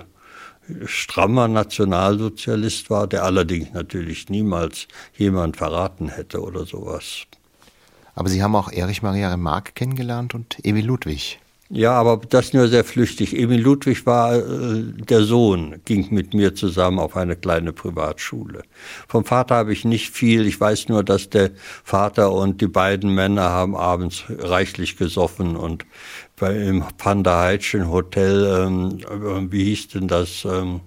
strammer 0.86 1.48
Nationalsozialist 1.48 2.90
war, 2.90 3.08
der 3.08 3.24
allerdings 3.24 3.74
natürlich 3.74 4.30
niemals 4.30 4.88
jemand 5.18 5.58
verraten 5.58 6.10
hätte 6.10 6.42
oder 6.42 6.66
sowas. 6.66 7.24
Aber 8.16 8.30
Sie 8.30 8.44
haben 8.44 8.56
auch 8.56 8.72
Erich 8.72 9.02
Maria 9.02 9.32
Remarque 9.32 9.74
kennengelernt 9.74 10.36
und 10.36 10.58
Emil 10.64 10.86
Ludwig. 10.86 11.40
Ja, 11.70 11.94
aber 11.94 12.18
das 12.18 12.54
nur 12.54 12.68
sehr 12.68 12.84
flüchtig. 12.84 13.36
Emil 13.36 13.62
Ludwig 13.62 14.06
war 14.06 14.36
äh, 14.36 14.84
der 14.84 15.24
Sohn, 15.24 15.82
ging 15.86 16.14
mit 16.14 16.34
mir 16.34 16.54
zusammen 16.54 17.00
auf 17.00 17.16
eine 17.16 17.36
kleine 17.36 17.74
Privatschule. 17.74 18.64
Vom 19.08 19.26
Vater 19.26 19.56
habe 19.56 19.74
ich 19.74 19.86
nicht 19.86 20.12
viel. 20.12 20.46
Ich 20.46 20.60
weiß 20.60 20.90
nur, 20.90 21.04
dass 21.04 21.30
der 21.30 21.52
Vater 21.84 22.32
und 22.32 22.62
die 22.62 22.68
beiden 22.68 23.16
Männer 23.16 23.50
haben 23.50 23.76
abends 23.76 24.26
reichlich 24.30 24.98
gesoffen 24.98 25.56
und 25.56 25.86
bei, 26.36 26.54
im 26.56 26.84
Panda 26.98 27.42
Heitschen 27.42 27.90
Hotel, 27.90 28.68
ähm, 28.68 29.52
wie 29.52 29.64
hieß 29.64 29.88
denn 29.90 30.08
das? 30.08 30.46
Ähm, 30.46 30.82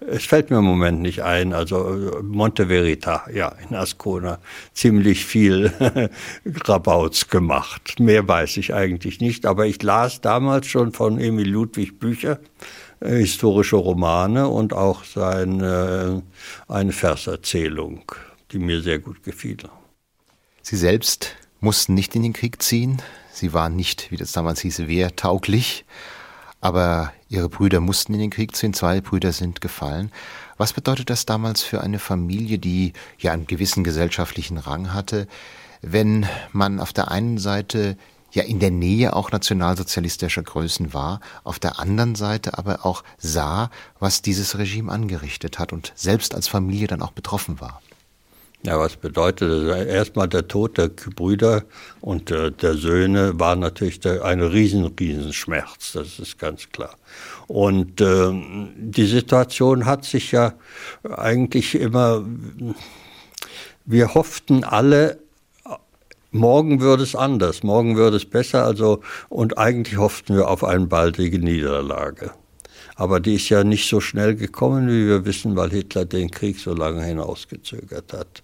es 0.00 0.24
fällt 0.24 0.50
mir 0.50 0.58
im 0.58 0.64
Moment 0.64 1.00
nicht 1.00 1.22
ein, 1.22 1.52
also 1.52 2.20
Monte 2.22 2.66
Verita, 2.66 3.24
ja, 3.32 3.54
in 3.68 3.74
Ascona, 3.74 4.38
ziemlich 4.72 5.24
viel 5.24 5.72
Rabauts 6.44 7.28
gemacht. 7.28 7.98
Mehr 7.98 8.26
weiß 8.28 8.58
ich 8.58 8.74
eigentlich 8.74 9.20
nicht, 9.20 9.46
aber 9.46 9.66
ich 9.66 9.82
las 9.82 10.20
damals 10.20 10.66
schon 10.66 10.92
von 10.92 11.18
Emil 11.18 11.48
Ludwig 11.48 11.98
Bücher, 11.98 12.38
äh, 13.00 13.16
historische 13.16 13.76
Romane 13.76 14.48
und 14.48 14.74
auch 14.74 15.04
seine, 15.04 16.22
äh, 16.68 16.72
eine 16.72 16.92
Verserzählung, 16.92 18.12
die 18.52 18.58
mir 18.58 18.82
sehr 18.82 18.98
gut 18.98 19.22
gefiel. 19.22 19.56
Sie 20.62 20.76
selbst 20.76 21.36
mussten 21.60 21.94
nicht 21.94 22.14
in 22.14 22.22
den 22.22 22.32
Krieg 22.32 22.62
ziehen. 22.62 23.00
Sie 23.32 23.52
waren 23.54 23.76
nicht, 23.76 24.10
wie 24.10 24.16
das 24.16 24.32
damals 24.32 24.60
hieß, 24.60 24.88
wehrtauglich 24.88 25.84
aber 26.66 27.12
ihre 27.28 27.48
Brüder 27.48 27.80
mussten 27.80 28.14
in 28.14 28.20
den 28.20 28.30
Krieg 28.30 28.54
ziehen, 28.54 28.74
zwei 28.74 29.00
Brüder 29.00 29.32
sind 29.32 29.60
gefallen. 29.60 30.12
Was 30.56 30.72
bedeutet 30.72 31.10
das 31.10 31.26
damals 31.26 31.62
für 31.62 31.80
eine 31.80 31.98
Familie, 31.98 32.58
die 32.58 32.92
ja 33.18 33.32
einen 33.32 33.46
gewissen 33.46 33.84
gesellschaftlichen 33.84 34.58
Rang 34.58 34.92
hatte, 34.92 35.26
wenn 35.82 36.26
man 36.52 36.80
auf 36.80 36.92
der 36.92 37.10
einen 37.10 37.38
Seite 37.38 37.96
ja 38.32 38.42
in 38.42 38.60
der 38.60 38.70
Nähe 38.70 39.14
auch 39.14 39.32
nationalsozialistischer 39.32 40.42
Größen 40.42 40.92
war, 40.92 41.20
auf 41.44 41.58
der 41.58 41.78
anderen 41.78 42.14
Seite 42.14 42.58
aber 42.58 42.84
auch 42.84 43.02
sah, 43.18 43.70
was 43.98 44.22
dieses 44.22 44.58
Regime 44.58 44.92
angerichtet 44.92 45.58
hat 45.58 45.72
und 45.72 45.92
selbst 45.94 46.34
als 46.34 46.48
Familie 46.48 46.86
dann 46.86 47.02
auch 47.02 47.12
betroffen 47.12 47.60
war? 47.60 47.80
Ja, 48.66 48.80
was 48.80 48.96
bedeutet 48.96 49.48
das? 49.48 49.86
Erstmal 49.86 50.26
der 50.26 50.48
Tod 50.48 50.76
der 50.76 50.88
Brüder 50.88 51.62
und 52.00 52.30
der, 52.30 52.50
der 52.50 52.74
Söhne 52.74 53.38
war 53.38 53.54
natürlich 53.54 54.00
der, 54.00 54.24
ein 54.24 54.42
riesen, 54.42 54.86
riesen 54.86 55.32
Schmerz, 55.32 55.92
das 55.92 56.18
ist 56.18 56.36
ganz 56.36 56.68
klar. 56.72 56.96
Und 57.46 58.00
äh, 58.00 58.32
die 58.76 59.06
Situation 59.06 59.86
hat 59.86 60.04
sich 60.04 60.32
ja 60.32 60.54
eigentlich 61.08 61.76
immer, 61.76 62.24
wir 63.84 64.14
hofften 64.14 64.64
alle, 64.64 65.20
morgen 66.32 66.80
würde 66.80 67.04
es 67.04 67.14
anders, 67.14 67.62
morgen 67.62 67.96
würde 67.96 68.16
es 68.16 68.28
besser, 68.28 68.64
also, 68.64 69.00
und 69.28 69.58
eigentlich 69.58 69.96
hofften 69.96 70.34
wir 70.34 70.48
auf 70.48 70.64
eine 70.64 70.86
baldige 70.86 71.38
Niederlage. 71.38 72.32
Aber 72.96 73.20
die 73.20 73.34
ist 73.34 73.50
ja 73.50 73.62
nicht 73.62 73.88
so 73.88 74.00
schnell 74.00 74.34
gekommen, 74.34 74.88
wie 74.88 75.06
wir 75.06 75.26
wissen, 75.26 75.54
weil 75.54 75.70
Hitler 75.70 76.06
den 76.06 76.30
Krieg 76.30 76.58
so 76.58 76.72
lange 76.72 77.04
hinausgezögert 77.04 78.14
hat. 78.14 78.42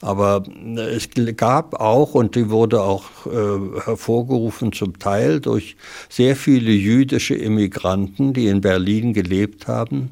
Aber 0.00 0.42
äh, 0.48 0.80
es 0.80 1.10
gab 1.36 1.74
auch, 1.74 2.14
und 2.14 2.34
die 2.34 2.48
wurde 2.48 2.80
auch 2.80 3.04
äh, 3.26 3.80
hervorgerufen 3.84 4.72
zum 4.72 4.98
Teil 4.98 5.40
durch 5.40 5.76
sehr 6.08 6.34
viele 6.34 6.72
jüdische 6.72 7.34
Immigranten, 7.34 8.32
die 8.32 8.46
in 8.46 8.62
Berlin 8.62 9.12
gelebt 9.12 9.68
haben, 9.68 10.10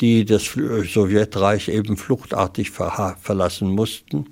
die 0.00 0.24
das 0.24 0.44
Sowjetreich 0.44 1.68
eben 1.68 1.96
fluchtartig 1.96 2.70
verlassen 2.70 3.68
mussten 3.68 4.26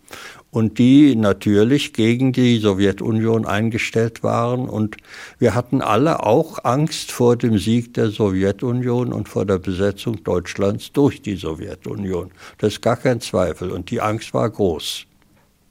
und 0.51 0.79
die 0.79 1.17
natürlich 1.17 1.93
gegen 1.93 2.33
die 2.33 2.59
Sowjetunion 2.59 3.47
eingestellt 3.47 4.23
waren. 4.23 4.69
Und 4.69 4.97
wir 5.39 5.55
hatten 5.55 5.83
alle 5.83 6.25
auch 6.25 6.65
Angst 6.65 7.13
vor 7.13 7.37
dem 7.37 7.59
Sieg 7.59 7.95
der 7.95 8.11
Sowjetunion 8.11 9.13
und 9.13 9.29
vor 9.29 9.45
der 9.45 9.59
Besetzung 9.59 10.25
Deutschlands 10.25 10.93
durch 10.93 11.21
die 11.21 11.37
Sowjetunion. 11.37 12.31
Das 12.59 12.75
ist 12.75 12.83
gar 12.83 12.97
kein 12.97 13.21
Zweifel. 13.21 13.71
Und 13.71 13.91
die 13.91 14.01
Angst 14.01 14.33
war 14.33 14.49
groß. 14.49 15.07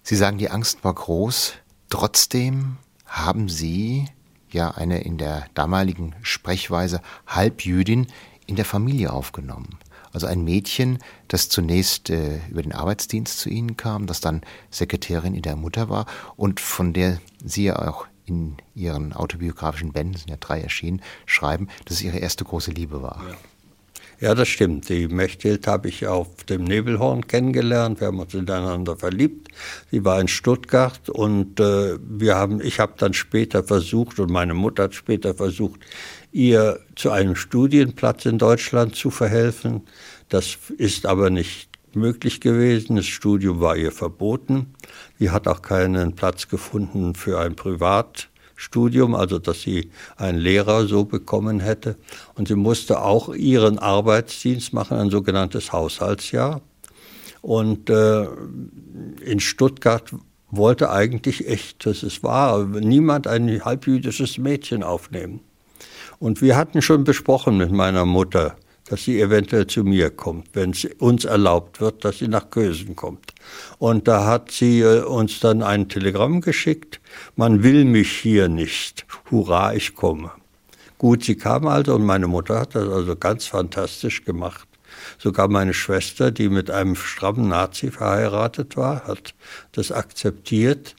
Sie 0.03 0.15
sagen, 0.15 0.37
die 0.37 0.49
Angst 0.49 0.83
war 0.83 0.93
groß. 0.93 1.53
Trotzdem 1.89 2.77
haben 3.05 3.49
Sie 3.49 4.05
ja 4.51 4.71
eine 4.71 5.01
in 5.01 5.17
der 5.17 5.45
damaligen 5.55 6.13
Sprechweise 6.21 7.01
Halbjüdin 7.27 8.07
in 8.45 8.55
der 8.55 8.65
Familie 8.65 9.11
aufgenommen. 9.11 9.79
Also 10.15 10.27
ein 10.27 10.45
Mädchen, 10.45 10.99
das 11.27 11.49
zunächst 11.49 12.09
äh, 12.09 12.39
über 12.49 12.61
den 12.61 12.71
Arbeitsdienst 12.71 13.37
zu 13.37 13.49
Ihnen 13.49 13.75
kam, 13.75 14.07
das 14.07 14.21
dann 14.21 14.43
Sekretärin 14.69 15.35
in 15.35 15.41
der 15.41 15.57
Mutter 15.57 15.89
war 15.89 16.05
und 16.37 16.61
von 16.61 16.93
der 16.93 17.19
Sie 17.43 17.65
ja 17.65 17.85
auch 17.85 18.07
in 18.25 18.55
Ihren 18.75 19.11
autobiografischen 19.11 19.91
Bänden, 19.91 20.15
sind 20.15 20.29
ja 20.29 20.37
drei 20.39 20.61
erschienen, 20.61 21.01
schreiben, 21.25 21.67
dass 21.83 21.97
es 21.97 22.01
Ihre 22.01 22.19
erste 22.19 22.45
große 22.45 22.71
Liebe 22.71 23.01
war. 23.01 23.25
Ja. 23.29 23.35
Ja, 24.21 24.33
das 24.33 24.47
stimmt. 24.47 24.87
Die 24.87 25.09
Mechthild 25.09 25.67
habe 25.67 25.89
ich 25.89 26.07
auf 26.07 26.45
dem 26.45 26.63
Nebelhorn 26.63 27.27
kennengelernt. 27.27 27.99
Wir 27.99 28.07
haben 28.07 28.19
uns 28.19 28.33
ineinander 28.33 28.95
verliebt. 28.95 29.49
Sie 29.91 30.05
war 30.05 30.21
in 30.21 30.29
Stuttgart 30.29 31.09
und 31.09 31.59
äh, 31.59 31.97
wir 31.99 32.35
haben, 32.35 32.61
ich 32.61 32.79
habe 32.79 32.93
dann 32.97 33.13
später 33.13 33.63
versucht 33.63 34.19
und 34.19 34.31
meine 34.31 34.53
Mutter 34.53 34.83
hat 34.83 34.95
später 34.95 35.35
versucht, 35.35 35.81
ihr 36.35 36.81
zu 36.95 37.11
einem 37.11 37.37
Studienplatz 37.37 38.25
in 38.25 38.37
Deutschland 38.37 38.93
zu 38.93 39.09
verhelfen. 39.09 39.83
Das 40.27 40.57
ist 40.77 41.05
aber 41.05 41.29
nicht 41.29 41.69
möglich 41.93 42.41
gewesen. 42.41 42.97
Das 42.97 43.05
Studium 43.05 43.61
war 43.61 43.77
ihr 43.77 43.93
verboten. 43.93 44.75
Sie 45.17 45.31
hat 45.31 45.47
auch 45.47 45.61
keinen 45.61 46.13
Platz 46.13 46.49
gefunden 46.49 47.15
für 47.15 47.39
ein 47.39 47.55
Privatstudium, 47.55 49.15
also 49.15 49.39
dass 49.39 49.61
sie 49.61 49.91
einen 50.17 50.37
Lehrer 50.37 50.87
so 50.87 51.05
bekommen 51.05 51.61
hätte. 51.61 51.95
Und 52.33 52.49
sie 52.49 52.55
musste 52.55 53.01
auch 53.01 53.33
ihren 53.33 53.79
Arbeitsdienst 53.79 54.73
machen, 54.73 54.97
ein 54.97 55.11
sogenanntes 55.11 55.71
Haushaltsjahr. 55.71 56.61
Und 57.41 57.89
äh, 57.89 58.27
in 59.23 59.39
Stuttgart 59.39 60.13
wollte 60.51 60.89
eigentlich 60.89 61.47
echt, 61.47 61.85
das 61.85 62.03
ist 62.03 62.23
wahr, 62.23 62.65
niemand 62.65 63.25
ein 63.25 63.63
halbjüdisches 63.63 64.37
Mädchen 64.37 64.83
aufnehmen. 64.83 65.39
Und 66.25 66.41
wir 66.41 66.55
hatten 66.55 66.81
schon 66.81 67.03
besprochen 67.03 67.57
mit 67.57 67.71
meiner 67.71 68.03
Mutter, 68.03 68.55
dass 68.89 69.03
sie 69.03 69.21
eventuell 69.21 69.67
zu 69.67 69.83
mir 69.83 70.09
kommt, 70.09 70.47
wenn 70.53 70.71
es 70.71 70.83
uns 70.97 71.23
erlaubt 71.23 71.79
wird, 71.79 72.03
dass 72.03 72.17
sie 72.17 72.27
nach 72.27 72.49
Kösen 72.49 72.95
kommt. 72.95 73.35
Und 73.77 74.07
da 74.07 74.25
hat 74.25 74.49
sie 74.49 74.81
äh, 74.81 75.03
uns 75.03 75.39
dann 75.39 75.61
ein 75.61 75.87
Telegramm 75.87 76.41
geschickt, 76.41 76.99
man 77.35 77.61
will 77.61 77.85
mich 77.85 78.11
hier 78.11 78.49
nicht, 78.49 79.05
hurra, 79.29 79.75
ich 79.75 79.93
komme. 79.93 80.31
Gut, 80.97 81.23
sie 81.23 81.35
kam 81.35 81.67
also 81.67 81.93
und 81.93 82.03
meine 82.03 82.25
Mutter 82.25 82.59
hat 82.61 82.73
das 82.73 82.89
also 82.89 83.15
ganz 83.15 83.45
fantastisch 83.45 84.25
gemacht. 84.25 84.67
Sogar 85.19 85.47
meine 85.47 85.75
Schwester, 85.75 86.31
die 86.31 86.49
mit 86.49 86.71
einem 86.71 86.95
strammen 86.95 87.49
Nazi 87.49 87.91
verheiratet 87.91 88.75
war, 88.77 89.05
hat 89.05 89.35
das 89.73 89.91
akzeptiert. 89.91 90.95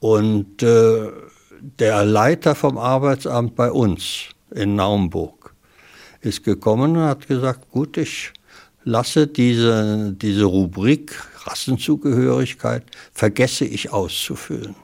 Und 0.00 0.60
äh, 0.64 1.12
der 1.60 2.04
Leiter 2.04 2.56
vom 2.56 2.78
Arbeitsamt 2.78 3.54
bei 3.54 3.70
uns, 3.70 4.30
in 4.50 4.76
Naumburg, 4.76 5.54
ist 6.20 6.44
gekommen 6.44 6.96
und 6.96 7.04
hat 7.04 7.26
gesagt, 7.26 7.70
gut, 7.70 7.96
ich 7.96 8.32
lasse 8.84 9.26
diese, 9.26 10.12
diese 10.12 10.44
Rubrik 10.44 11.12
Rassenzugehörigkeit, 11.46 12.84
vergesse 13.12 13.64
ich 13.64 13.92
auszufüllen. 13.92 14.74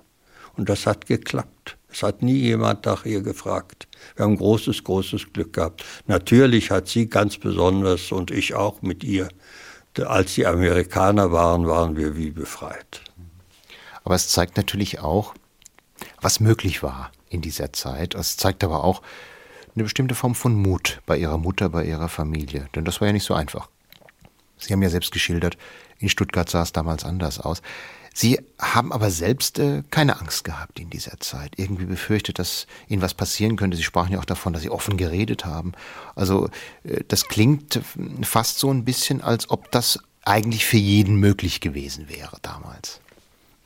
Und 0.56 0.68
das 0.68 0.86
hat 0.86 1.06
geklappt. 1.06 1.76
Es 1.90 2.02
hat 2.02 2.22
nie 2.22 2.36
jemand 2.36 2.86
nach 2.86 3.04
ihr 3.04 3.20
gefragt. 3.20 3.86
Wir 4.16 4.24
haben 4.24 4.36
großes, 4.36 4.84
großes 4.84 5.32
Glück 5.32 5.54
gehabt. 5.54 5.84
Natürlich 6.06 6.70
hat 6.70 6.88
sie 6.88 7.08
ganz 7.08 7.36
besonders 7.36 8.12
und 8.12 8.30
ich 8.30 8.54
auch 8.54 8.80
mit 8.82 9.04
ihr, 9.04 9.28
als 9.98 10.34
die 10.34 10.46
Amerikaner 10.46 11.32
waren, 11.32 11.66
waren 11.66 11.96
wir 11.96 12.16
wie 12.16 12.30
befreit. 12.30 13.02
Aber 14.04 14.14
es 14.14 14.28
zeigt 14.28 14.56
natürlich 14.56 15.00
auch, 15.00 15.34
was 16.20 16.40
möglich 16.40 16.82
war 16.82 17.12
in 17.28 17.40
dieser 17.40 17.72
Zeit. 17.72 18.14
Es 18.14 18.36
zeigt 18.36 18.64
aber 18.64 18.84
auch, 18.84 19.02
eine 19.74 19.84
bestimmte 19.84 20.14
Form 20.14 20.34
von 20.34 20.54
Mut 20.54 21.00
bei 21.06 21.16
ihrer 21.16 21.38
Mutter, 21.38 21.68
bei 21.68 21.84
ihrer 21.84 22.08
Familie. 22.08 22.68
Denn 22.74 22.84
das 22.84 23.00
war 23.00 23.08
ja 23.08 23.12
nicht 23.12 23.24
so 23.24 23.34
einfach. 23.34 23.68
Sie 24.58 24.72
haben 24.72 24.82
ja 24.82 24.90
selbst 24.90 25.12
geschildert, 25.12 25.56
in 25.98 26.08
Stuttgart 26.08 26.48
sah 26.48 26.62
es 26.62 26.72
damals 26.72 27.04
anders 27.04 27.40
aus. 27.40 27.62
Sie 28.14 28.38
haben 28.60 28.92
aber 28.92 29.10
selbst 29.10 29.58
äh, 29.58 29.82
keine 29.90 30.20
Angst 30.20 30.44
gehabt 30.44 30.78
in 30.78 30.90
dieser 30.90 31.18
Zeit. 31.20 31.52
Irgendwie 31.56 31.86
befürchtet, 31.86 32.38
dass 32.38 32.66
Ihnen 32.88 33.00
was 33.00 33.14
passieren 33.14 33.56
könnte. 33.56 33.76
Sie 33.76 33.82
sprachen 33.82 34.12
ja 34.12 34.18
auch 34.18 34.26
davon, 34.26 34.52
dass 34.52 34.62
Sie 34.62 34.70
offen 34.70 34.98
geredet 34.98 35.46
haben. 35.46 35.72
Also 36.14 36.48
äh, 36.84 37.04
das 37.08 37.28
klingt 37.28 37.80
fast 38.22 38.58
so 38.58 38.70
ein 38.70 38.84
bisschen, 38.84 39.22
als 39.22 39.48
ob 39.48 39.70
das 39.70 39.98
eigentlich 40.24 40.66
für 40.66 40.76
jeden 40.76 41.16
möglich 41.16 41.60
gewesen 41.60 42.08
wäre 42.08 42.36
damals. 42.42 43.01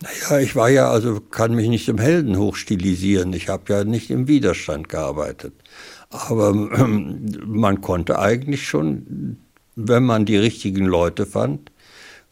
Naja, 0.02 0.40
ich 0.40 0.54
war 0.54 0.68
ja, 0.68 0.90
also 0.90 1.20
kann 1.20 1.54
mich 1.54 1.68
nicht 1.68 1.88
im 1.88 1.98
Helden 1.98 2.36
hochstilisieren. 2.36 3.32
Ich 3.32 3.48
habe 3.48 3.72
ja 3.72 3.84
nicht 3.84 4.10
im 4.10 4.28
Widerstand 4.28 4.88
gearbeitet. 4.88 5.54
Aber 6.10 6.50
äh, 6.50 6.86
man 6.86 7.80
konnte 7.80 8.18
eigentlich 8.18 8.68
schon, 8.68 9.38
wenn 9.74 10.04
man 10.04 10.26
die 10.26 10.36
richtigen 10.36 10.84
Leute 10.84 11.26
fand, 11.26 11.70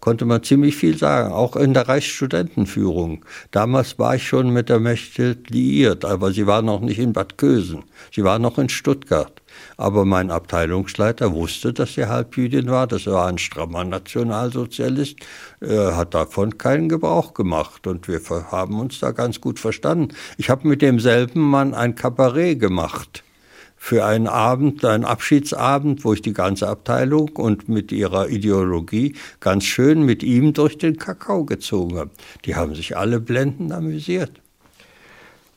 konnte 0.05 0.27
man 0.27 0.43
ziemlich 0.43 0.77
viel 0.77 0.99
sagen, 0.99 1.33
auch 1.33 1.57
in 1.57 1.73
der 1.73 1.88
Reichsstudentenführung. 1.88 3.25
Damals 3.53 3.99
war 3.99 4.17
ich 4.17 4.29
schon 4.29 4.51
mit 4.51 4.69
der 4.69 4.79
Mechthild 4.79 5.49
liiert, 5.49 6.05
aber 6.05 6.31
sie 6.31 6.47
war 6.47 6.61
noch 6.61 6.83
nicht 6.83 6.99
in 6.99 7.14
Bad 7.14 7.38
Kösen, 7.38 7.85
sie 8.12 8.23
war 8.23 8.38
noch 8.38 8.59
in 8.59 8.69
Stuttgart. 8.69 9.40
Aber 9.79 10.05
mein 10.05 10.31
Abteilungsleiter 10.31 11.33
wusste, 11.33 11.73
dass 11.73 11.95
sie 11.95 12.05
Halbjüdin 12.05 12.67
war, 12.67 12.87
das 12.87 13.07
war 13.07 13.29
ein 13.29 13.38
strammer 13.38 13.83
Nationalsozialist, 13.83 15.17
er 15.61 15.97
hat 15.97 16.12
davon 16.12 16.59
keinen 16.59 16.90
Gebrauch 16.90 17.33
gemacht 17.33 17.87
und 17.87 18.07
wir 18.07 18.21
haben 18.51 18.81
uns 18.81 19.01
da 19.01 19.12
ganz 19.12 19.40
gut 19.40 19.59
verstanden. 19.59 20.09
Ich 20.37 20.51
habe 20.51 20.69
mit 20.69 20.83
demselben 20.83 21.40
Mann 21.40 21.73
ein 21.73 21.95
Kabarett 21.95 22.61
gemacht 22.61 23.25
für 23.85 24.07
einen 24.07 24.29
Abend, 24.29 24.83
einen 24.87 25.05
Abschiedsabend, 25.05 26.07
wo 26.07 26.14
ich 26.14 26.23
die 26.23 26.33
ganze 26.33 26.68
Abteilung 26.68 27.29
und 27.37 27.68
mit 27.68 27.92
ihrer 27.92 28.31
Ideologie 28.31 29.14
ganz 29.40 29.64
schön 29.64 30.05
mit 30.05 30.23
ihm 30.23 30.55
durch 30.55 30.79
den 30.79 30.97
Kakao 30.97 31.44
gezogen 31.44 31.99
habe. 31.99 32.11
Die 32.47 32.57
haben 32.57 32.75
sich 32.75 32.97
alle 32.97 33.20
blendend 33.20 33.73
amüsiert. 33.73 34.40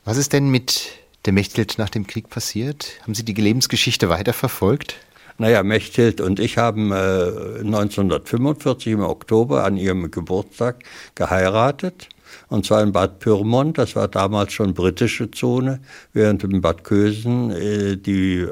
Was 0.04 0.18
ist 0.18 0.34
denn 0.34 0.50
mit 0.50 0.90
der 1.24 1.32
Mechthild 1.32 1.78
nach 1.78 1.90
dem 1.90 2.06
Krieg 2.06 2.30
passiert? 2.30 3.00
Haben 3.04 3.16
Sie 3.16 3.24
die 3.24 3.34
Lebensgeschichte 3.34 4.10
weiterverfolgt? 4.10 4.98
Naja, 5.38 5.64
Mechthild 5.64 6.20
und 6.20 6.42
ich 6.42 6.58
haben 6.58 6.92
äh, 6.92 6.96
1945 6.96 8.92
im 8.92 9.04
Oktober 9.04 9.64
an 9.64 9.78
ihrem 9.78 10.12
Geburtstag 10.12 10.84
geheiratet 11.16 12.10
und 12.50 12.66
zwar 12.66 12.84
in 12.84 12.92
Bad 12.92 13.20
Pyrmont, 13.20 13.78
das 13.78 13.96
war 13.96 14.08
damals 14.08 14.54
schon 14.54 14.74
britische 14.74 15.32
Zone, 15.32 15.82
während 16.14 16.44
in 16.44 16.62
Bad 16.62 16.84
Kösen 16.84 17.52
äh, 17.52 17.98
die 17.98 18.48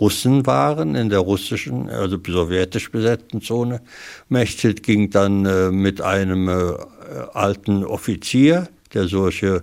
Russen 0.00 0.46
waren 0.46 0.94
in 0.94 1.10
der 1.10 1.20
russischen, 1.20 1.88
also 1.88 2.18
sowjetisch 2.26 2.90
besetzten 2.90 3.40
Zone. 3.40 3.82
Mechthild 4.28 4.82
ging 4.82 5.10
dann 5.10 5.46
äh, 5.46 5.70
mit 5.70 6.00
einem 6.00 6.48
äh, 6.48 6.74
alten 7.34 7.84
Offizier, 7.84 8.68
der 8.94 9.06
solche 9.06 9.62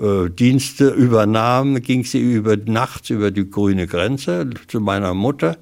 äh, 0.00 0.28
Dienste 0.28 0.88
übernahm, 0.88 1.80
ging 1.82 2.04
sie 2.04 2.20
über, 2.20 2.56
nachts 2.56 3.10
über 3.10 3.30
die 3.30 3.48
grüne 3.48 3.86
Grenze 3.86 4.50
zu 4.66 4.80
meiner 4.80 5.14
Mutter 5.14 5.56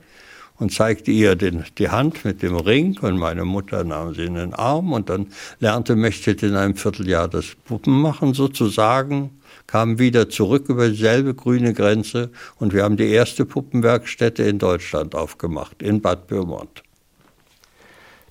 und 0.58 0.72
zeigte 0.72 1.10
ihr 1.10 1.36
den, 1.36 1.64
die 1.78 1.88
Hand 1.88 2.24
mit 2.24 2.42
dem 2.42 2.56
Ring 2.56 2.98
und 3.00 3.18
meine 3.18 3.44
Mutter 3.44 3.84
nahm 3.84 4.14
sie 4.14 4.24
in 4.24 4.34
den 4.34 4.54
Arm 4.54 4.92
und 4.92 5.08
dann 5.08 5.28
lernte 5.58 5.96
Mechthild 5.96 6.42
in 6.42 6.54
einem 6.54 6.76
Vierteljahr 6.76 7.28
das 7.28 7.56
Puppenmachen 7.64 8.34
sozusagen, 8.34 9.40
kam 9.66 9.98
wieder 9.98 10.28
zurück 10.28 10.68
über 10.68 10.88
dieselbe 10.88 11.34
grüne 11.34 11.72
Grenze 11.72 12.30
und 12.56 12.72
wir 12.72 12.84
haben 12.84 12.96
die 12.96 13.08
erste 13.08 13.44
Puppenwerkstätte 13.44 14.42
in 14.44 14.58
Deutschland 14.58 15.14
aufgemacht, 15.14 15.82
in 15.82 16.00
Bad 16.00 16.26
Pyrmont. 16.28 16.82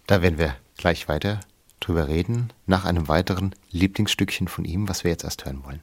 Da 0.08 0.22
werden 0.22 0.38
wir 0.38 0.56
gleich 0.78 1.08
weiter 1.08 1.40
drüber 1.80 2.08
reden, 2.08 2.52
nach 2.66 2.86
einem 2.86 3.08
weiteren 3.08 3.54
Lieblingsstückchen 3.72 4.48
von 4.48 4.64
ihm, 4.64 4.88
was 4.88 5.04
wir 5.04 5.12
jetzt 5.12 5.24
erst 5.24 5.46
hören 5.46 5.64
wollen. 5.66 5.82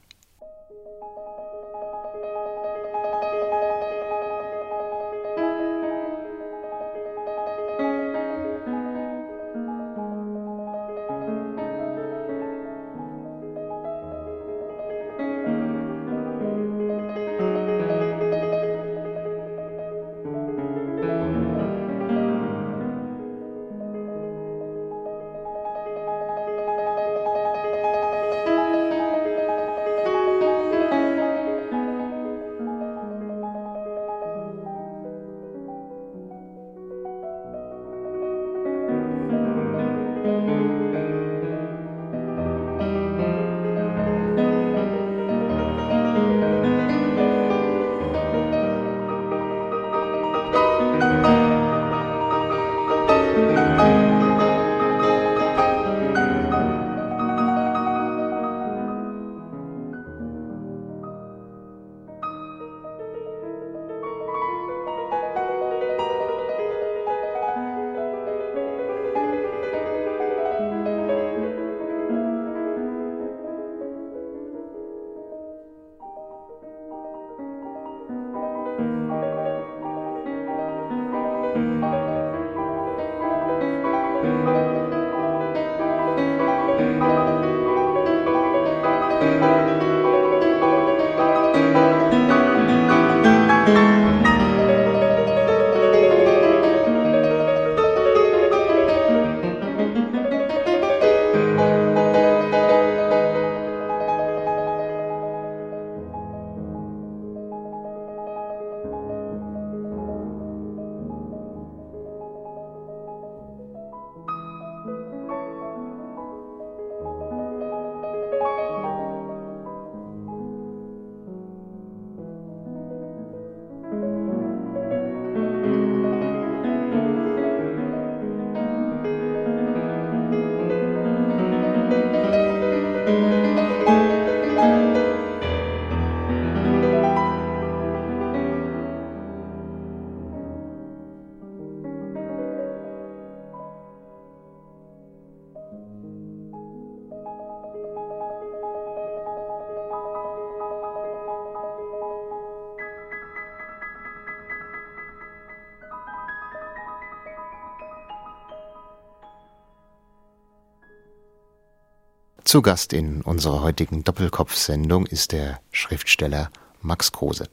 Zu 162.51 162.61
Gast 162.61 162.91
in 162.91 163.21
unserer 163.21 163.61
heutigen 163.61 164.03
Doppelkopf-Sendung 164.03 165.05
ist 165.05 165.31
der 165.31 165.61
Schriftsteller 165.71 166.51
Max 166.81 167.13
Kruse. 167.13 167.47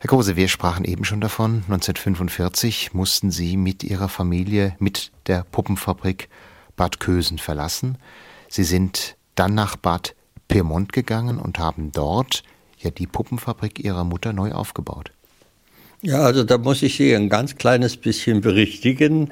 Herr 0.00 0.08
Kruse, 0.08 0.34
wir 0.34 0.48
sprachen 0.48 0.84
eben 0.84 1.04
schon 1.04 1.20
davon. 1.20 1.62
1945 1.68 2.92
mussten 2.92 3.30
Sie 3.30 3.56
mit 3.56 3.84
Ihrer 3.84 4.08
Familie 4.08 4.74
mit 4.80 5.12
der 5.28 5.44
Puppenfabrik 5.44 6.28
Bad 6.74 6.98
Kösen 6.98 7.38
verlassen. 7.38 7.98
Sie 8.48 8.64
sind 8.64 9.16
dann 9.36 9.54
nach 9.54 9.76
Bad 9.76 10.16
Pyrmont 10.48 10.92
gegangen 10.92 11.38
und 11.38 11.60
haben 11.60 11.92
dort 11.92 12.42
ja 12.78 12.90
die 12.90 13.06
Puppenfabrik 13.06 13.78
ihrer 13.84 14.02
Mutter 14.02 14.32
neu 14.32 14.50
aufgebaut. 14.50 15.12
Ja, 16.04 16.22
also 16.22 16.42
da 16.42 16.58
muss 16.58 16.82
ich 16.82 16.96
Sie 16.96 17.14
ein 17.14 17.28
ganz 17.28 17.54
kleines 17.54 17.96
bisschen 17.96 18.40
berichtigen. 18.40 19.30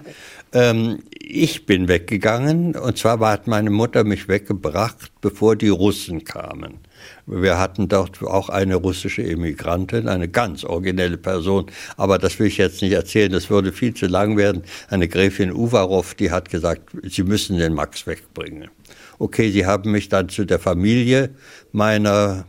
Ähm, 0.52 1.00
ich 1.18 1.66
bin 1.66 1.88
weggegangen 1.88 2.76
und 2.76 2.96
zwar 2.96 3.18
hat 3.28 3.48
meine 3.48 3.70
Mutter 3.70 4.04
mich 4.04 4.28
weggebracht, 4.28 5.11
bevor 5.20 5.56
die 5.56 5.68
Russen 5.68 6.22
kamen. 6.22 6.78
Wir 7.26 7.59
hatten 7.59 7.88
dort 7.88 8.22
auch 8.22 8.48
eine 8.50 8.76
russische 8.76 9.24
Emigrantin, 9.24 10.06
eine 10.06 10.28
ganz 10.28 10.62
originelle 10.62 11.16
Person, 11.16 11.66
aber 11.96 12.18
das 12.18 12.38
will 12.38 12.46
ich 12.46 12.59
jetzt 12.59 12.83
nicht 12.83 12.92
erzählen, 12.92 13.33
das 13.33 13.50
würde 13.50 13.72
viel 13.72 13.94
zu 13.94 14.06
lang 14.06 14.37
werden. 14.37 14.62
Eine 14.88 15.09
Gräfin 15.09 15.52
Uvarov, 15.52 16.14
die 16.14 16.30
hat 16.30 16.50
gesagt, 16.50 16.83
Sie 17.02 17.24
müssen 17.24 17.59
den 17.59 17.74
Max 17.74 18.06
wegbringen. 18.06 18.70
Okay, 19.18 19.50
sie 19.50 19.66
haben 19.66 19.90
mich 19.90 20.09
dann 20.09 20.28
zu 20.28 20.44
der 20.44 20.59
Familie 20.59 21.30
meiner 21.72 22.46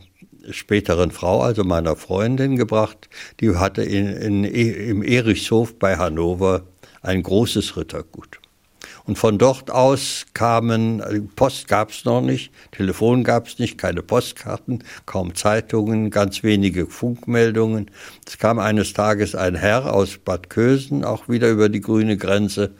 späteren 0.50 1.10
Frau, 1.10 1.42
also 1.42 1.64
meiner 1.64 1.96
Freundin, 1.96 2.56
gebracht. 2.56 3.08
Die 3.40 3.54
hatte 3.56 3.82
in, 3.82 4.08
in, 4.08 4.44
im 4.44 5.02
Erichshof 5.02 5.78
bei 5.78 5.96
Hannover 5.96 6.62
ein 7.02 7.22
großes 7.22 7.76
Rittergut. 7.76 8.38
Und 9.04 9.18
von 9.18 9.36
dort 9.38 9.70
aus 9.70 10.26
kamen, 10.32 11.30
Post 11.34 11.66
gab 11.66 11.90
es 11.90 12.04
noch 12.04 12.20
nicht, 12.20 12.52
Telefon 12.70 13.24
gab 13.24 13.48
es 13.48 13.58
nicht, 13.58 13.76
keine 13.76 14.02
Postkarten, 14.02 14.84
kaum 15.06 15.34
Zeitungen, 15.34 16.10
ganz 16.10 16.44
wenige 16.44 16.86
Funkmeldungen. 16.86 17.90
Es 18.26 18.38
kam 18.38 18.58
eines 18.60 18.92
Tages 18.92 19.34
ein 19.34 19.56
Herr 19.56 19.92
aus 19.92 20.18
Bad 20.18 20.50
Kösen, 20.50 21.04
auch 21.04 21.28
wieder 21.28 21.50
über 21.50 21.68
die 21.68 21.80
grüne 21.80 22.16
Grenze, 22.16 22.70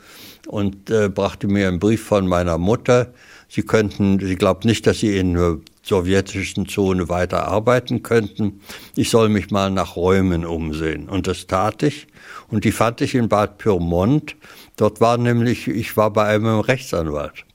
und 0.47 0.89
äh, 0.89 1.09
brachte 1.09 1.47
mir 1.47 1.67
einen 1.67 1.79
Brief 1.79 2.03
von 2.03 2.27
meiner 2.27 2.57
Mutter. 2.57 3.13
Sie 3.53 3.61
könnten, 3.61 4.19
sie 4.19 4.35
glaubt 4.35 4.65
nicht, 4.65 4.87
dass 4.87 5.01
sie 5.01 5.15
in 5.15 5.35
der 5.35 5.57
sowjetischen 5.83 6.67
Zone 6.67 7.07
weiter 7.07 7.47
arbeiten 7.47 8.01
könnten. 8.01 8.61
Ich 8.95 9.11
soll 9.11 9.29
mich 9.29 9.51
mal 9.51 9.69
nach 9.69 9.95
Räumen 9.95 10.43
umsehen. 10.43 11.07
Und 11.07 11.27
das 11.27 11.45
tat 11.45 11.83
ich. 11.83 12.07
Und 12.49 12.63
die 12.63 12.71
fand 12.71 13.01
ich 13.01 13.13
in 13.13 13.29
Bad 13.29 13.59
Pyrmont. 13.59 14.35
Dort 14.75 15.01
war 15.01 15.19
nämlich, 15.19 15.67
ich 15.67 15.95
war 15.95 16.09
bei 16.11 16.25
einem 16.25 16.61
Rechtsanwalt. 16.61 17.45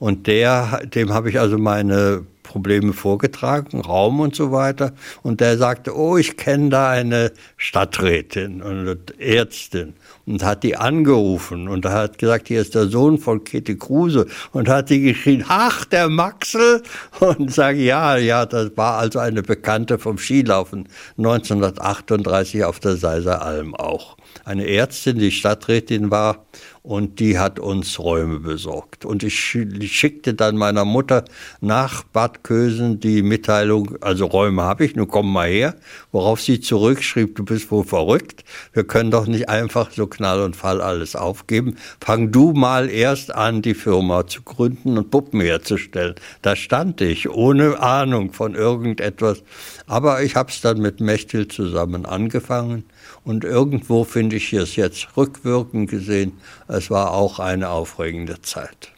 Und 0.00 0.26
der, 0.26 0.80
dem 0.86 1.14
habe 1.14 1.30
ich 1.30 1.38
also 1.38 1.56
meine 1.56 2.26
Probleme 2.42 2.92
vorgetragen, 2.92 3.80
Raum 3.80 4.18
und 4.18 4.34
so 4.34 4.50
weiter. 4.50 4.92
Und 5.22 5.40
der 5.40 5.56
sagte, 5.56 5.96
oh, 5.96 6.16
ich 6.16 6.36
kenne 6.36 6.70
da 6.70 6.90
eine 6.90 7.30
Stadträtin 7.56 8.60
und 8.60 9.20
Ärztin 9.20 9.94
und 10.26 10.42
hat 10.42 10.62
die 10.62 10.76
angerufen 10.76 11.68
und 11.68 11.84
hat 11.84 12.18
gesagt, 12.18 12.48
hier 12.48 12.60
ist 12.60 12.74
der 12.74 12.86
Sohn 12.86 13.18
von 13.18 13.44
Käthe 13.44 13.76
Kruse 13.76 14.26
und 14.52 14.68
hat 14.68 14.88
sie 14.88 15.00
geschrien, 15.00 15.44
ach, 15.48 15.84
der 15.84 16.08
Maxel 16.08 16.82
und 17.20 17.52
sage, 17.52 17.78
ja, 17.78 18.16
ja, 18.16 18.46
das 18.46 18.76
war 18.76 18.98
also 18.98 19.18
eine 19.18 19.42
Bekannte 19.42 19.98
vom 19.98 20.18
Skilaufen 20.18 20.88
1938 21.18 22.64
auf 22.64 22.80
der 22.80 22.96
Seiser 22.96 23.42
Alm 23.42 23.74
auch. 23.74 24.16
Eine 24.44 24.68
Ärztin, 24.68 25.18
die 25.18 25.30
Stadträtin 25.30 26.10
war 26.10 26.44
und 26.84 27.18
die 27.18 27.38
hat 27.38 27.58
uns 27.58 27.98
Räume 27.98 28.40
besorgt. 28.40 29.06
Und 29.06 29.22
ich 29.22 29.40
schickte 29.40 30.34
dann 30.34 30.58
meiner 30.58 30.84
Mutter 30.84 31.24
nach 31.62 32.02
Bad 32.02 32.44
Kösen 32.44 33.00
die 33.00 33.22
Mitteilung, 33.22 33.96
also 34.02 34.26
Räume 34.26 34.62
habe 34.62 34.84
ich, 34.84 34.94
nun 34.94 35.08
komm 35.08 35.32
mal 35.32 35.48
her, 35.48 35.76
worauf 36.12 36.42
sie 36.42 36.60
zurückschrieb, 36.60 37.36
du 37.36 37.44
bist 37.44 37.70
wohl 37.70 37.84
verrückt, 37.84 38.44
wir 38.74 38.84
können 38.84 39.10
doch 39.10 39.26
nicht 39.26 39.48
einfach 39.48 39.92
so 39.92 40.06
Knall 40.06 40.42
und 40.42 40.56
Fall 40.56 40.82
alles 40.82 41.16
aufgeben. 41.16 41.76
Fang 42.04 42.30
du 42.32 42.52
mal 42.52 42.90
erst 42.90 43.34
an, 43.34 43.62
die 43.62 43.72
Firma 43.72 44.26
zu 44.26 44.42
gründen 44.42 44.98
und 44.98 45.10
Puppen 45.10 45.40
herzustellen. 45.40 46.16
Da 46.42 46.54
stand 46.54 47.00
ich, 47.00 47.30
ohne 47.30 47.80
Ahnung 47.80 48.34
von 48.34 48.54
irgendetwas. 48.54 49.42
Aber 49.86 50.22
ich 50.22 50.36
habe 50.36 50.50
es 50.50 50.60
dann 50.60 50.82
mit 50.82 51.00
Mechtel 51.00 51.48
zusammen 51.48 52.04
angefangen 52.04 52.84
und 53.24 53.44
irgendwo 53.44 54.04
finde 54.04 54.36
ich 54.36 54.52
es 54.52 54.76
jetzt 54.76 55.16
rückwirkend 55.16 55.88
gesehen, 55.88 56.32
es 56.76 56.90
war 56.90 57.12
auch 57.12 57.38
eine 57.38 57.70
aufregende 57.70 58.42
Zeit. 58.42 58.92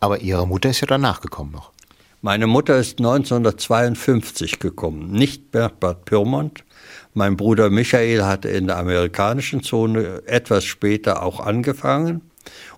Aber 0.00 0.20
Ihre 0.20 0.46
Mutter 0.46 0.70
ist 0.70 0.80
ja 0.80 0.86
danach 0.86 1.20
gekommen 1.20 1.52
noch. 1.52 1.72
Meine 2.20 2.46
Mutter 2.46 2.78
ist 2.78 3.00
1952 3.00 4.58
gekommen, 4.58 5.10
nicht 5.10 5.52
nach 5.52 5.70
Bad 5.70 6.06
Pyrmont. 6.06 6.64
Mein 7.12 7.36
Bruder 7.36 7.68
Michael 7.70 8.24
hatte 8.24 8.48
in 8.48 8.66
der 8.66 8.78
amerikanischen 8.78 9.62
Zone 9.62 10.22
etwas 10.26 10.64
später 10.64 11.22
auch 11.22 11.38
angefangen. 11.40 12.22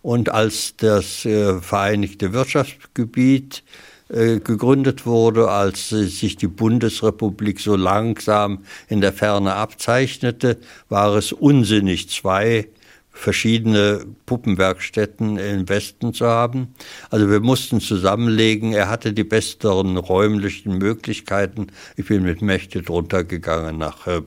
Und 0.03 0.31
als 0.31 0.75
das 0.77 1.25
äh, 1.25 1.61
Vereinigte 1.61 2.33
Wirtschaftsgebiet 2.33 3.63
äh, 4.09 4.41
gegründet 4.41 5.07
wurde, 5.07 5.51
als 5.51 5.89
sich 5.89 6.37
die 6.37 6.47
Bundesrepublik 6.47 7.61
so 7.61 7.77
langsam 7.77 8.65
in 8.89 9.01
der 9.01 9.13
Ferne 9.13 9.55
abzeichnete, 9.55 10.59
war 10.89 11.17
es 11.17 11.33
unsinnig, 11.33 12.09
zwei 12.11 12.69
verschiedene 13.17 14.05
Puppenwerkstätten 14.27 15.39
im 15.39 15.69
Westen 15.69 16.13
zu 16.13 16.27
haben. 16.27 16.75
Also 17.11 17.31
wir 17.31 17.41
mussten 17.41 17.81
zusammenlegen. 17.81 18.73
Er 18.75 18.89
hatte 18.89 19.13
die 19.13 19.25
besseren 19.25 19.97
räumlichen 19.97 20.77
Möglichkeiten. 20.77 21.69
Ich 21.97 22.07
bin 22.07 22.23
mit 22.23 22.43
Mächte 22.43 22.83
drunter 22.83 23.25
gegangen 23.25 23.79
nach 23.79 24.07
äh, 24.07 24.21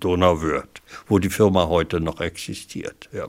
Donauwörth, 0.00 0.82
wo 1.08 1.18
die 1.18 1.30
Firma 1.30 1.68
heute 1.68 1.98
noch 2.00 2.20
existiert. 2.20 3.08
Ja. 3.12 3.26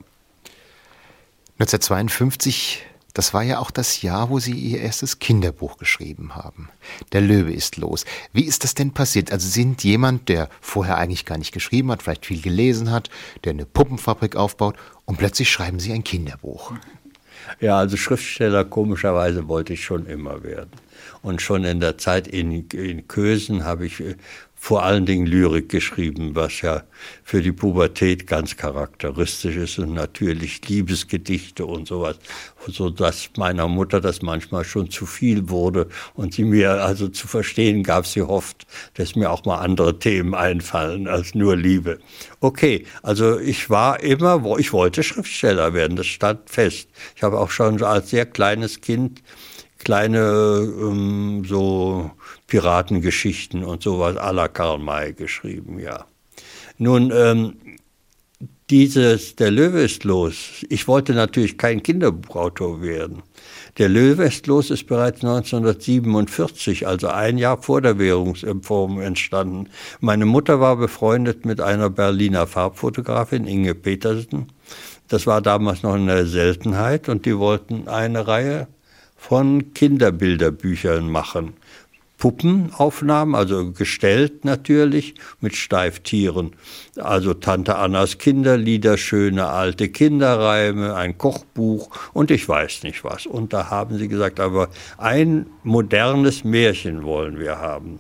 1952 1.60 2.84
das 3.18 3.34
war 3.34 3.42
ja 3.42 3.58
auch 3.58 3.72
das 3.72 4.04
Jahr, 4.04 4.30
wo 4.30 4.38
Sie 4.38 4.54
Ihr 4.54 4.82
erstes 4.82 5.18
Kinderbuch 5.18 5.78
geschrieben 5.78 6.36
haben. 6.36 6.70
Der 7.14 7.22
Löwe 7.22 7.52
ist 7.52 7.78
los. 7.78 8.06
Wie 8.32 8.44
ist 8.44 8.64
das 8.64 8.76
denn 8.76 8.94
passiert? 8.94 9.32
Also 9.32 9.50
sind 9.50 9.84
jemand, 9.84 10.30
der 10.30 10.50
vorher 10.62 10.98
eigentlich 10.98 11.26
gar 11.26 11.40
nicht 11.40 11.52
geschrieben 11.52 11.92
hat, 11.92 12.04
vielleicht 12.04 12.28
viel 12.28 12.42
gelesen 12.42 12.92
hat, 12.92 13.10
der 13.44 13.54
eine 13.54 13.66
Puppenfabrik 13.66 14.36
aufbaut 14.36 14.76
und 15.06 15.18
plötzlich 15.18 15.50
schreiben 15.50 15.80
Sie 15.80 15.94
ein 15.94 16.04
Kinderbuch. 16.04 16.74
Ja, 17.60 17.80
also 17.80 17.98
Schriftsteller 17.98 18.66
komischerweise 18.66 19.48
wollte 19.48 19.74
ich 19.74 19.84
schon 19.84 20.06
immer 20.06 20.44
werden. 20.44 20.72
Und 21.24 21.42
schon 21.42 21.64
in 21.64 21.80
der 21.80 21.98
Zeit 21.98 22.28
in, 22.28 22.70
in 22.70 23.08
Kösen 23.08 23.64
habe 23.64 23.88
ich 23.88 24.04
vor 24.60 24.84
allen 24.84 25.06
Dingen 25.06 25.28
Lyrik 25.28 25.70
geschrieben, 25.70 26.36
was 26.36 26.62
ja 26.62 26.84
für 27.24 27.42
die 27.42 27.52
Pubertät 27.52 28.26
ganz 28.26 28.58
charakteristisch 28.58 29.56
ist 29.56 29.78
und 29.78 29.94
natürlich 29.94 30.68
Liebesgedichte 30.68 31.66
und 31.66 31.88
sowas, 31.88 32.18
so 32.68 32.90
dass 32.90 33.30
meiner 33.38 33.68
Mutter 33.68 34.02
das 34.02 34.24
manchmal 34.24 34.66
schon 34.66 34.90
zu 34.90 35.06
viel 35.06 35.50
wurde 35.50 35.88
und 36.16 36.34
sie 36.34 36.44
mir 36.44 36.84
also 36.84 37.08
zu 37.08 37.28
verstehen 37.28 37.84
gab, 37.84 38.08
sie 38.08 38.24
hofft, 38.24 38.66
dass 38.96 39.16
mir 39.16 39.30
auch 39.32 39.46
mal 39.46 39.60
andere 39.60 40.00
Themen 40.00 40.34
einfallen 40.34 41.08
als 41.08 41.36
nur 41.36 41.56
Liebe. 41.56 42.00
Okay, 42.40 42.86
also 43.04 43.40
ich 43.40 43.70
war 43.70 44.02
immer, 44.02 44.58
ich 44.58 44.74
wollte 44.74 45.04
Schriftsteller 45.04 45.76
werden, 45.76 45.96
das 45.96 46.08
stand 46.08 46.50
fest. 46.50 46.90
Ich 47.16 47.22
habe 47.22 47.40
auch 47.40 47.52
schon 47.52 47.82
als 47.84 48.10
sehr 48.10 48.26
kleines 48.26 48.82
Kind 48.82 49.22
kleine 49.88 50.20
ähm, 50.20 51.46
so 51.46 52.12
Piratengeschichten 52.48 53.64
und 53.64 53.82
sowas 53.82 54.18
à 54.18 54.34
la 54.34 54.50
Karl 54.50 54.80
May 54.80 55.14
geschrieben, 55.14 55.80
ja. 55.80 56.06
Nun, 56.78 57.14
ähm, 57.16 57.54
dieses 58.70 59.38
Der 59.38 59.50
Löwe 59.50 59.80
ist 59.84 60.04
los. 60.04 60.66
Ich 60.68 60.90
wollte 60.90 61.14
natürlich 61.14 61.58
kein 61.58 61.82
Kinderbuchautor 61.82 62.82
werden. 62.82 63.24
Der 63.78 63.88
Löwe 63.88 64.26
ist 64.26 64.46
los 64.48 64.72
ist 64.72 64.88
bereits 64.88 65.24
1947, 65.24 66.86
also 66.86 67.08
ein 67.08 67.38
Jahr 67.38 67.62
vor 67.62 67.80
der 67.80 67.98
Währungsreform 67.98 69.00
entstanden. 69.00 69.70
Meine 70.02 70.26
Mutter 70.26 70.60
war 70.60 70.76
befreundet 70.76 71.46
mit 71.46 71.62
einer 71.62 71.90
Berliner 71.90 72.46
Farbfotografin, 72.46 73.48
Inge 73.48 73.74
Petersen. 73.74 74.48
Das 75.08 75.26
war 75.26 75.42
damals 75.42 75.82
noch 75.82 75.94
eine 75.94 76.26
Seltenheit 76.26 77.08
und 77.08 77.26
die 77.26 77.38
wollten 77.38 77.88
eine 77.88 78.28
Reihe 78.28 78.68
von 79.18 79.74
Kinderbilderbüchern 79.74 81.10
machen. 81.10 81.54
Puppenaufnahmen, 82.18 83.36
also 83.36 83.72
gestellt 83.72 84.44
natürlich, 84.44 85.14
mit 85.40 85.56
Steiftieren. 85.56 86.52
Also 86.98 87.34
Tante 87.36 87.76
Annas 87.76 88.18
Kinderlieder, 88.18 88.98
schöne 88.98 89.48
alte 89.48 89.90
Kinderreime, 89.90 90.96
ein 90.96 91.18
Kochbuch 91.18 91.90
und 92.14 92.32
ich 92.32 92.48
weiß 92.50 92.84
nicht 92.84 93.04
was. 93.04 93.28
Und 93.28 93.54
da 93.54 93.70
haben 93.70 93.98
sie 93.98 94.08
gesagt, 94.08 94.40
aber 94.40 94.70
ein 94.98 95.46
modernes 95.64 96.44
Märchen 96.44 97.04
wollen 97.04 97.40
wir 97.40 97.60
haben. 97.60 98.00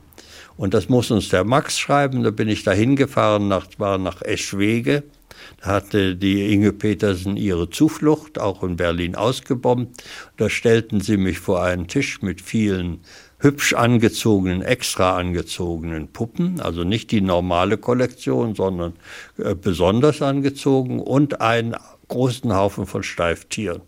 Und 0.56 0.73
das 0.73 0.89
muss 0.89 1.12
uns 1.12 1.30
der 1.30 1.43
Max 1.43 1.77
schreiben. 1.77 2.23
Da 2.23 2.32
bin 2.32 2.47
ich 2.47 2.63
da 2.63 2.71
hingefahren, 2.71 3.47
nach, 3.47 3.67
war 3.77 3.99
nach 3.99 4.23
Eschwege 4.23 5.03
hatte 5.67 6.15
die 6.15 6.53
Inge 6.53 6.73
Petersen 6.73 7.38
ihre 7.38 7.69
Zuflucht, 7.69 8.39
auch 8.39 8.63
in 8.63 8.77
Berlin 8.77 9.15
ausgebombt. 9.15 10.03
Da 10.38 10.49
stellten 10.49 11.01
sie 11.01 11.17
mich 11.17 11.39
vor 11.39 11.62
einen 11.62 11.88
Tisch 11.88 12.21
mit 12.21 12.41
vielen 12.41 13.01
hübsch 13.39 13.73
angezogenen, 13.73 14.62
extra 14.62 15.15
angezogenen 15.17 16.08
Puppen, 16.08 16.60
also 16.60 16.84
nicht 16.84 17.12
die 17.12 17.21
normale 17.21 17.77
Kollektion, 17.77 18.56
sondern 18.56 18.93
äh, 19.38 19.53
besonders 19.53 20.21
angezogen 20.21 20.99
und 20.99 21.39
einen 21.39 21.75
großen 22.08 22.56
Haufen 22.56 22.88
von 22.88 23.03
Steiftieren. 23.03 23.82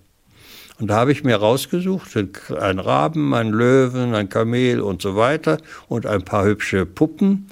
Und 0.79 0.87
da 0.87 0.95
habe 0.95 1.11
ich 1.11 1.23
mir 1.23 1.35
rausgesucht, 1.35 2.09
ein 2.15 2.79
Raben, 2.79 3.33
ein 3.33 3.49
Löwen, 3.49 4.13
ein 4.15 4.29
Kamel 4.29 4.79
und 4.79 5.01
so 5.01 5.15
weiter 5.15 5.57
und 5.89 6.05
ein 6.05 6.23
paar 6.23 6.45
hübsche 6.45 6.85
Puppen. 6.85 7.47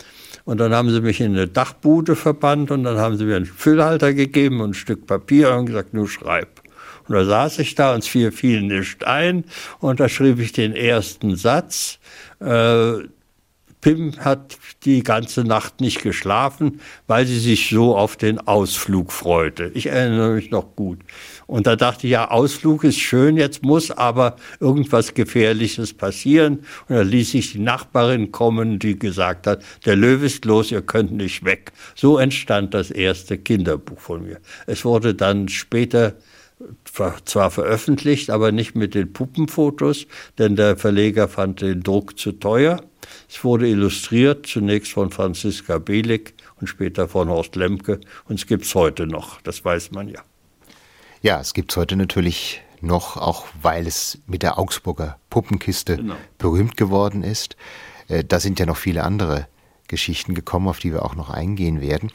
Und 0.47 0.59
dann 0.59 0.73
haben 0.73 0.89
sie 0.89 1.01
mich 1.01 1.19
in 1.19 1.33
eine 1.33 1.49
Dachbude 1.49 2.15
verbannt 2.15 2.71
und 2.71 2.85
dann 2.85 2.97
haben 2.97 3.17
sie 3.17 3.25
mir 3.25 3.35
einen 3.35 3.45
Füllhalter 3.45 4.13
gegeben 4.13 4.61
und 4.61 4.69
ein 4.69 4.73
Stück 4.75 5.05
Papier 5.05 5.53
und 5.53 5.65
gesagt, 5.65 5.93
nur 5.93 6.07
schreib. 6.07 6.61
Und 7.05 7.15
da 7.15 7.25
saß 7.25 7.59
ich 7.59 7.75
da 7.75 7.93
und 7.93 7.99
es 7.99 8.07
fiel, 8.07 8.31
fiel 8.31 8.61
nicht 8.61 9.05
ein 9.05 9.43
und 9.79 9.99
da 9.99 10.07
schrieb 10.07 10.39
ich 10.39 10.53
den 10.53 10.73
ersten 10.73 11.35
Satz. 11.35 11.99
Äh, 12.39 12.93
Pim 13.81 14.13
hat 14.19 14.57
die 14.85 15.03
ganze 15.03 15.43
Nacht 15.43 15.81
nicht 15.81 16.01
geschlafen, 16.01 16.79
weil 17.07 17.25
sie 17.25 17.39
sich 17.39 17.69
so 17.69 17.97
auf 17.97 18.15
den 18.15 18.39
Ausflug 18.39 19.11
freute. 19.11 19.69
Ich 19.73 19.87
erinnere 19.87 20.35
mich 20.35 20.49
noch 20.49 20.77
gut. 20.77 20.99
Und 21.47 21.65
da 21.65 21.75
dachte 21.75 22.07
ich, 22.07 22.11
ja, 22.11 22.29
Ausflug 22.29 22.83
ist 22.83 22.99
schön, 22.99 23.37
jetzt 23.37 23.63
muss 23.63 23.89
aber 23.89 24.35
irgendwas 24.59 25.13
Gefährliches 25.13 25.93
passieren. 25.93 26.59
Und 26.87 26.95
da 26.95 27.01
ließ 27.01 27.33
ich 27.33 27.53
die 27.53 27.59
Nachbarin 27.59 28.31
kommen, 28.31 28.79
die 28.79 28.99
gesagt 28.99 29.47
hat, 29.47 29.63
der 29.85 29.95
Löwe 29.95 30.25
ist 30.25 30.43
los, 30.45 30.71
ihr 30.71 30.81
könnt 30.81 31.13
nicht 31.13 31.45
weg. 31.45 31.71
So 31.95 32.17
entstand 32.17 32.73
das 32.73 32.91
erste 32.91 33.37
Kinderbuch 33.37 33.99
von 33.99 34.23
mir. 34.23 34.39
Es 34.67 34.83
wurde 34.83 35.15
dann 35.15 35.47
später 35.47 36.15
zwar 37.25 37.51
veröffentlicht, 37.51 38.29
aber 38.29 38.51
nicht 38.51 38.75
mit 38.75 38.95
den 38.95 39.13
Puppenfotos, 39.13 40.07
denn 40.37 40.55
der 40.55 40.75
Verleger 40.75 41.27
fand 41.27 41.61
den 41.61 41.81
Druck 41.81 42.17
zu 42.17 42.31
teuer. 42.33 42.81
Es 43.29 43.43
wurde 43.43 43.67
illustriert, 43.67 44.47
zunächst 44.47 44.91
von 44.91 45.11
Franziska 45.11 45.77
Belig 45.77 46.33
und 46.59 46.67
später 46.67 47.07
von 47.07 47.29
Horst 47.29 47.55
Lemke. 47.55 48.01
Und 48.25 48.39
es 48.39 48.47
gibt 48.47 48.65
es 48.65 48.75
heute 48.75 49.07
noch, 49.07 49.39
das 49.41 49.63
weiß 49.63 49.91
man 49.91 50.09
ja. 50.09 50.23
Ja, 51.21 51.39
es 51.39 51.53
gibt 51.53 51.71
es 51.71 51.77
heute 51.77 51.95
natürlich 51.95 52.61
noch, 52.81 53.17
auch 53.17 53.45
weil 53.61 53.87
es 53.87 54.19
mit 54.27 54.43
der 54.43 54.59
Augsburger 54.59 55.17
Puppenkiste 55.29 55.97
genau. 55.97 56.15
berühmt 56.37 56.77
geworden 56.77 57.23
ist. 57.23 57.55
Äh, 58.07 58.23
da 58.23 58.39
sind 58.39 58.59
ja 58.59 58.65
noch 58.65 58.77
viele 58.77 59.03
andere 59.03 59.47
Geschichten 59.87 60.35
gekommen, 60.35 60.67
auf 60.67 60.79
die 60.79 60.93
wir 60.93 61.03
auch 61.03 61.15
noch 61.15 61.29
eingehen 61.29 61.81
werden. 61.81 62.11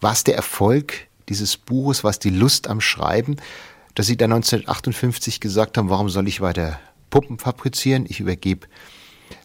War 0.00 0.12
es 0.12 0.24
der 0.24 0.34
Erfolg 0.34 1.06
dieses 1.28 1.56
Buches, 1.56 2.04
was 2.04 2.18
die 2.18 2.30
Lust 2.30 2.68
am 2.68 2.80
Schreiben, 2.80 3.36
dass 3.94 4.06
Sie 4.06 4.16
dann 4.16 4.32
1958 4.32 5.40
gesagt 5.40 5.78
haben, 5.78 5.90
warum 5.90 6.08
soll 6.08 6.26
ich 6.26 6.40
weiter 6.40 6.80
Puppen 7.10 7.38
fabrizieren? 7.38 8.06
Ich 8.08 8.20
übergebe 8.20 8.66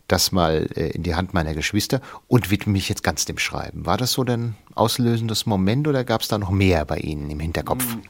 das 0.08 0.32
mal 0.32 0.70
äh, 0.76 0.90
in 0.92 1.04
die 1.04 1.16
Hand 1.16 1.34
meiner 1.34 1.54
Geschwister 1.54 2.02
und 2.28 2.50
widme 2.50 2.74
mich 2.74 2.90
jetzt 2.90 3.04
ganz 3.04 3.26
dem 3.26 3.38
Schreiben. 3.38 3.86
War 3.86 3.98
das 3.98 4.14
so 4.14 4.24
ein 4.24 4.56
auslösendes 4.74 5.46
Moment 5.46 5.88
oder 5.88 6.04
gab 6.04 6.22
es 6.22 6.30
da 6.30 6.38
noch 6.38 6.50
mehr 6.50 6.86
bei 6.86 6.98
Ihnen 6.98 7.30
im 7.30 7.40
Hinterkopf? 7.40 7.84
Hm. 7.94 8.02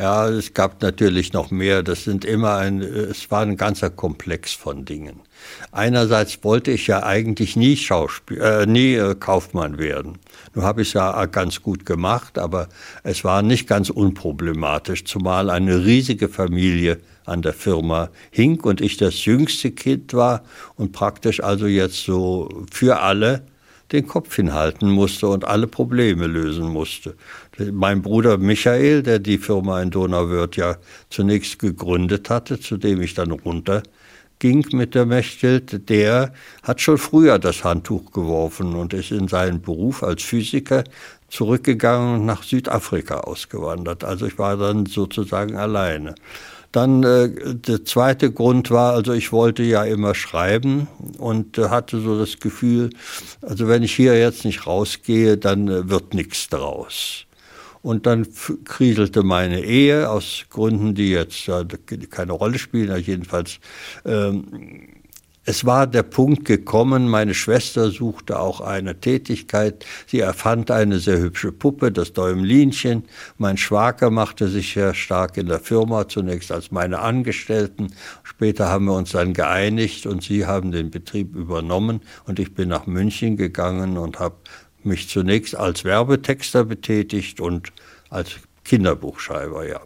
Ja, 0.00 0.30
es 0.30 0.54
gab 0.54 0.80
natürlich 0.80 1.34
noch 1.34 1.50
mehr. 1.50 1.82
Das 1.82 2.04
sind 2.04 2.24
immer 2.24 2.56
ein, 2.56 2.80
es 2.80 3.30
war 3.30 3.42
ein 3.42 3.58
ganzer 3.58 3.90
Komplex 3.90 4.50
von 4.54 4.86
Dingen. 4.86 5.20
Einerseits 5.72 6.42
wollte 6.42 6.70
ich 6.70 6.86
ja 6.86 7.02
eigentlich 7.02 7.54
nie 7.54 7.76
Schauspiel, 7.76 8.40
äh, 8.40 8.64
nie 8.64 8.94
äh, 8.94 9.14
Kaufmann 9.14 9.76
werden. 9.76 10.16
Nun 10.54 10.64
habe 10.64 10.80
ich 10.80 10.88
es 10.88 10.94
ja 10.94 11.26
ganz 11.26 11.60
gut 11.60 11.84
gemacht, 11.84 12.38
aber 12.38 12.70
es 13.02 13.24
war 13.24 13.42
nicht 13.42 13.68
ganz 13.68 13.90
unproblematisch, 13.90 15.04
zumal 15.04 15.50
eine 15.50 15.84
riesige 15.84 16.30
Familie 16.30 16.96
an 17.26 17.42
der 17.42 17.52
Firma 17.52 18.08
hing 18.30 18.58
und 18.60 18.80
ich 18.80 18.96
das 18.96 19.26
jüngste 19.26 19.70
Kind 19.70 20.14
war 20.14 20.44
und 20.76 20.92
praktisch 20.92 21.42
also 21.42 21.66
jetzt 21.66 22.02
so 22.02 22.48
für 22.72 23.00
alle 23.00 23.42
den 23.92 24.06
Kopf 24.06 24.34
hinhalten 24.36 24.88
musste 24.88 25.28
und 25.28 25.44
alle 25.44 25.66
Probleme 25.66 26.26
lösen 26.26 26.68
musste. 26.68 27.16
Mein 27.72 28.02
Bruder 28.02 28.38
Michael, 28.38 29.02
der 29.02 29.18
die 29.18 29.38
Firma 29.38 29.82
in 29.82 29.90
Donauwörth 29.90 30.56
ja 30.56 30.76
zunächst 31.10 31.58
gegründet 31.58 32.30
hatte, 32.30 32.58
zu 32.58 32.76
dem 32.76 33.00
ich 33.02 33.14
dann 33.14 33.30
runterging 33.30 34.66
mit 34.72 34.94
der 34.94 35.06
Mechthild, 35.06 35.88
der 35.88 36.32
hat 36.62 36.80
schon 36.80 36.98
früher 36.98 37.38
das 37.38 37.64
Handtuch 37.64 38.12
geworfen 38.12 38.74
und 38.74 38.94
ist 38.94 39.10
in 39.10 39.28
seinen 39.28 39.60
Beruf 39.60 40.02
als 40.02 40.22
Physiker 40.22 40.84
zurückgegangen 41.28 42.20
und 42.20 42.26
nach 42.26 42.42
Südafrika 42.42 43.20
ausgewandert. 43.20 44.04
Also 44.04 44.26
ich 44.26 44.38
war 44.38 44.56
dann 44.56 44.86
sozusagen 44.86 45.56
alleine. 45.56 46.14
Dann 46.72 47.02
äh, 47.02 47.30
der 47.54 47.84
zweite 47.84 48.30
Grund 48.30 48.70
war, 48.70 48.92
also 48.92 49.12
ich 49.12 49.32
wollte 49.32 49.64
ja 49.64 49.82
immer 49.84 50.14
schreiben 50.14 50.86
und 51.18 51.58
äh, 51.58 51.68
hatte 51.68 52.00
so 52.00 52.16
das 52.16 52.38
Gefühl, 52.38 52.90
also 53.42 53.66
wenn 53.66 53.82
ich 53.82 53.94
hier 53.94 54.16
jetzt 54.16 54.44
nicht 54.44 54.68
rausgehe, 54.68 55.36
dann 55.36 55.66
äh, 55.66 55.88
wird 55.88 56.14
nichts 56.14 56.48
draus. 56.48 57.26
Und 57.82 58.06
dann 58.06 58.26
kriselte 58.64 59.22
meine 59.22 59.62
Ehe 59.62 60.10
aus 60.10 60.44
Gründen, 60.50 60.94
die 60.94 61.10
jetzt 61.10 61.48
äh, 61.48 61.64
keine 62.10 62.32
Rolle 62.32 62.58
spielen, 62.58 63.02
jedenfalls 63.02 63.58
ähm, 64.04 65.00
es 65.50 65.64
war 65.64 65.86
der 65.86 66.02
Punkt 66.02 66.44
gekommen, 66.44 67.08
meine 67.08 67.32
Schwester 67.34 67.90
suchte 67.90 68.38
auch 68.38 68.60
eine 68.60 69.00
Tätigkeit. 69.00 69.86
Sie 70.06 70.20
erfand 70.20 70.70
eine 70.70 70.98
sehr 70.98 71.18
hübsche 71.18 71.50
Puppe, 71.50 71.90
das 71.90 72.12
Däumlinchen. 72.12 73.04
Mein 73.38 73.56
Schwager 73.56 74.10
machte 74.10 74.48
sich 74.48 74.74
sehr 74.74 74.92
stark 74.92 75.38
in 75.38 75.46
der 75.46 75.58
Firma, 75.58 76.06
zunächst 76.06 76.52
als 76.52 76.70
meine 76.70 76.98
Angestellten. 76.98 77.94
Später 78.22 78.68
haben 78.68 78.84
wir 78.84 78.92
uns 78.92 79.12
dann 79.12 79.32
geeinigt 79.32 80.04
und 80.04 80.22
sie 80.22 80.44
haben 80.44 80.72
den 80.72 80.90
Betrieb 80.90 81.34
übernommen 81.34 82.02
und 82.26 82.38
ich 82.38 82.54
bin 82.54 82.68
nach 82.68 82.86
München 82.86 83.38
gegangen 83.38 83.96
und 83.96 84.20
habe 84.20 84.36
mich 84.84 85.08
zunächst 85.08 85.54
als 85.56 85.84
Werbetexter 85.84 86.64
betätigt 86.64 87.40
und 87.40 87.72
als 88.08 88.36
Kinderbuchschreiber, 88.64 89.66
ja. 89.66 89.80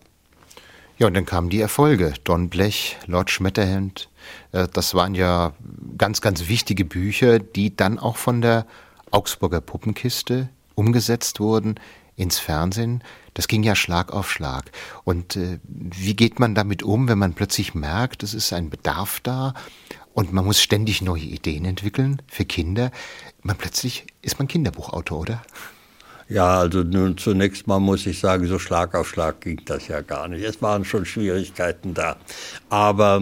Ja, 0.98 1.08
und 1.08 1.14
dann 1.14 1.26
kamen 1.26 1.50
die 1.50 1.60
Erfolge. 1.60 2.14
Don 2.22 2.48
Blech, 2.48 2.96
Lord 3.06 3.30
Schmetterhand. 3.30 4.08
Äh, 4.52 4.68
das 4.72 4.94
waren 4.94 5.14
ja 5.14 5.52
ganz, 5.98 6.20
ganz 6.20 6.48
wichtige 6.48 6.84
Bücher, 6.84 7.40
die 7.40 7.74
dann 7.74 7.98
auch 7.98 8.16
von 8.16 8.40
der 8.40 8.66
Augsburger 9.10 9.60
Puppenkiste 9.60 10.48
umgesetzt 10.76 11.40
wurden 11.40 11.80
ins 12.16 12.38
Fernsehen. 12.38 13.02
Das 13.34 13.48
ging 13.48 13.64
ja 13.64 13.74
Schlag 13.74 14.12
auf 14.12 14.30
Schlag. 14.30 14.70
Und 15.02 15.36
äh, 15.36 15.58
wie 15.64 16.14
geht 16.14 16.38
man 16.38 16.54
damit 16.54 16.82
um, 16.84 17.08
wenn 17.08 17.18
man 17.18 17.34
plötzlich 17.34 17.74
merkt, 17.74 18.22
es 18.22 18.34
ist 18.34 18.52
ein 18.52 18.70
Bedarf 18.70 19.20
da 19.20 19.54
und 20.12 20.32
man 20.32 20.44
muss 20.44 20.62
ständig 20.62 21.02
neue 21.02 21.22
Ideen 21.22 21.64
entwickeln 21.64 22.22
für 22.28 22.44
Kinder? 22.44 22.92
Man 23.44 23.58
plötzlich 23.58 24.06
ist 24.22 24.38
man 24.38 24.48
Kinderbuchautor, 24.48 25.20
oder? 25.20 25.42
Ja, 26.30 26.60
also 26.60 26.82
nun 26.82 27.18
zunächst 27.18 27.66
mal 27.66 27.78
muss 27.78 28.06
ich 28.06 28.18
sagen, 28.18 28.46
so 28.46 28.58
Schlag 28.58 28.94
auf 28.94 29.06
Schlag 29.06 29.42
ging 29.42 29.60
das 29.66 29.86
ja 29.88 30.00
gar 30.00 30.28
nicht. 30.28 30.42
Es 30.42 30.62
waren 30.62 30.86
schon 30.86 31.04
Schwierigkeiten 31.04 31.92
da. 31.92 32.16
Aber 32.70 33.20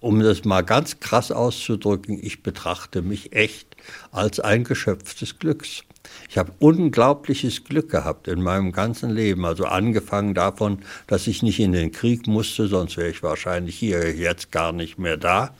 um 0.00 0.20
das 0.20 0.44
mal 0.46 0.62
ganz 0.62 1.00
krass 1.00 1.30
auszudrücken, 1.30 2.18
ich 2.20 2.42
betrachte 2.42 3.02
mich 3.02 3.34
echt 3.34 3.76
als 4.10 4.40
ein 4.40 4.64
Geschöpf 4.64 5.14
des 5.18 5.38
Glücks. 5.38 5.82
Ich 6.28 6.36
habe 6.36 6.52
unglaubliches 6.58 7.64
Glück 7.64 7.90
gehabt 7.90 8.28
in 8.28 8.42
meinem 8.42 8.72
ganzen 8.72 9.10
Leben. 9.10 9.46
Also 9.46 9.64
angefangen 9.64 10.34
davon, 10.34 10.80
dass 11.06 11.26
ich 11.26 11.42
nicht 11.42 11.58
in 11.58 11.72
den 11.72 11.90
Krieg 11.90 12.26
musste, 12.26 12.68
sonst 12.68 12.98
wäre 12.98 13.08
ich 13.08 13.22
wahrscheinlich 13.22 13.76
hier 13.76 14.14
jetzt 14.14 14.52
gar 14.52 14.72
nicht 14.72 14.98
mehr 14.98 15.16
da. 15.16 15.54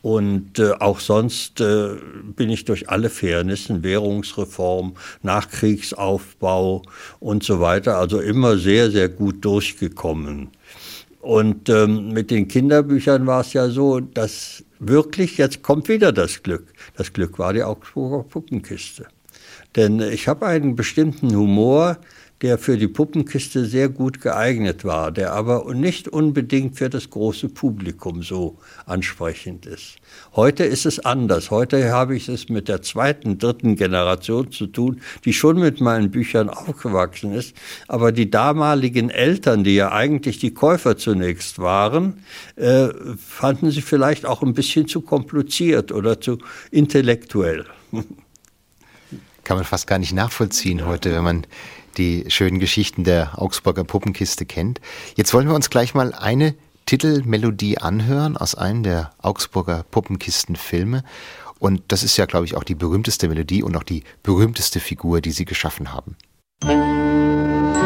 Und 0.00 0.60
äh, 0.60 0.72
auch 0.78 1.00
sonst 1.00 1.60
äh, 1.60 1.96
bin 2.36 2.50
ich 2.50 2.64
durch 2.64 2.88
alle 2.88 3.10
Fairnessen, 3.10 3.82
Währungsreform, 3.82 4.94
Nachkriegsaufbau 5.22 6.82
und 7.18 7.42
so 7.42 7.60
weiter, 7.60 7.98
also 7.98 8.20
immer 8.20 8.58
sehr, 8.58 8.90
sehr 8.92 9.08
gut 9.08 9.44
durchgekommen. 9.44 10.50
Und 11.20 11.68
ähm, 11.68 12.08
mit 12.08 12.30
den 12.30 12.48
Kinderbüchern 12.48 13.26
war 13.26 13.40
es 13.40 13.52
ja 13.52 13.68
so, 13.68 14.00
dass 14.00 14.64
wirklich, 14.80 15.38
jetzt 15.38 15.62
kommt 15.62 15.88
wieder 15.88 16.12
das 16.12 16.42
Glück. 16.42 16.72
Das 16.96 17.12
Glück 17.12 17.38
war 17.38 17.52
die 17.52 17.62
Augsburger 17.62 18.24
Puppenkiste. 18.24 19.06
Denn 19.76 20.00
ich 20.00 20.28
habe 20.28 20.46
einen 20.46 20.76
bestimmten 20.76 21.34
Humor, 21.34 21.98
der 22.42 22.58
für 22.58 22.76
die 22.76 22.88
Puppenkiste 22.88 23.64
sehr 23.64 23.88
gut 23.88 24.20
geeignet 24.20 24.84
war, 24.84 25.12
der 25.12 25.32
aber 25.32 25.72
nicht 25.74 26.08
unbedingt 26.08 26.76
für 26.76 26.90
das 26.90 27.08
große 27.08 27.48
Publikum 27.48 28.22
so 28.22 28.58
ansprechend 28.84 29.64
ist. 29.64 29.96
Heute 30.34 30.64
ist 30.64 30.84
es 30.84 30.98
anders. 30.98 31.52
Heute 31.52 31.92
habe 31.92 32.16
ich 32.16 32.28
es 32.28 32.48
mit 32.48 32.68
der 32.68 32.82
zweiten, 32.82 33.38
dritten 33.38 33.76
Generation 33.76 34.50
zu 34.50 34.66
tun, 34.66 35.00
die 35.24 35.32
schon 35.32 35.60
mit 35.60 35.80
meinen 35.80 36.10
Büchern 36.10 36.50
aufgewachsen 36.50 37.32
ist. 37.32 37.54
Aber 37.86 38.10
die 38.10 38.28
damaligen 38.28 39.08
Eltern, 39.08 39.62
die 39.62 39.76
ja 39.76 39.92
eigentlich 39.92 40.38
die 40.40 40.52
Käufer 40.52 40.96
zunächst 40.96 41.60
waren, 41.60 42.24
äh, 42.56 42.88
fanden 43.16 43.70
sie 43.70 43.82
vielleicht 43.82 44.26
auch 44.26 44.42
ein 44.42 44.52
bisschen 44.52 44.88
zu 44.88 45.00
kompliziert 45.00 45.92
oder 45.92 46.20
zu 46.20 46.38
intellektuell. 46.72 47.66
Kann 49.44 49.56
man 49.56 49.64
fast 49.64 49.86
gar 49.86 49.98
nicht 49.98 50.12
nachvollziehen 50.12 50.86
heute, 50.86 51.12
wenn 51.12 51.24
man 51.24 51.46
die 51.96 52.24
schönen 52.28 52.58
Geschichten 52.58 53.04
der 53.04 53.40
Augsburger 53.40 53.84
Puppenkiste 53.84 54.46
kennt. 54.46 54.80
Jetzt 55.16 55.34
wollen 55.34 55.48
wir 55.48 55.54
uns 55.54 55.70
gleich 55.70 55.94
mal 55.94 56.14
eine 56.14 56.54
Titelmelodie 56.86 57.78
anhören 57.78 58.36
aus 58.36 58.54
einem 58.54 58.82
der 58.82 59.10
Augsburger 59.20 59.84
Puppenkistenfilme. 59.90 61.04
Und 61.58 61.82
das 61.88 62.02
ist 62.02 62.16
ja, 62.16 62.26
glaube 62.26 62.46
ich, 62.46 62.56
auch 62.56 62.64
die 62.64 62.74
berühmteste 62.74 63.28
Melodie 63.28 63.62
und 63.62 63.76
auch 63.76 63.84
die 63.84 64.04
berühmteste 64.22 64.80
Figur, 64.80 65.20
die 65.20 65.32
Sie 65.32 65.44
geschaffen 65.44 65.92
haben. 65.92 66.16
Ja, 66.64 67.81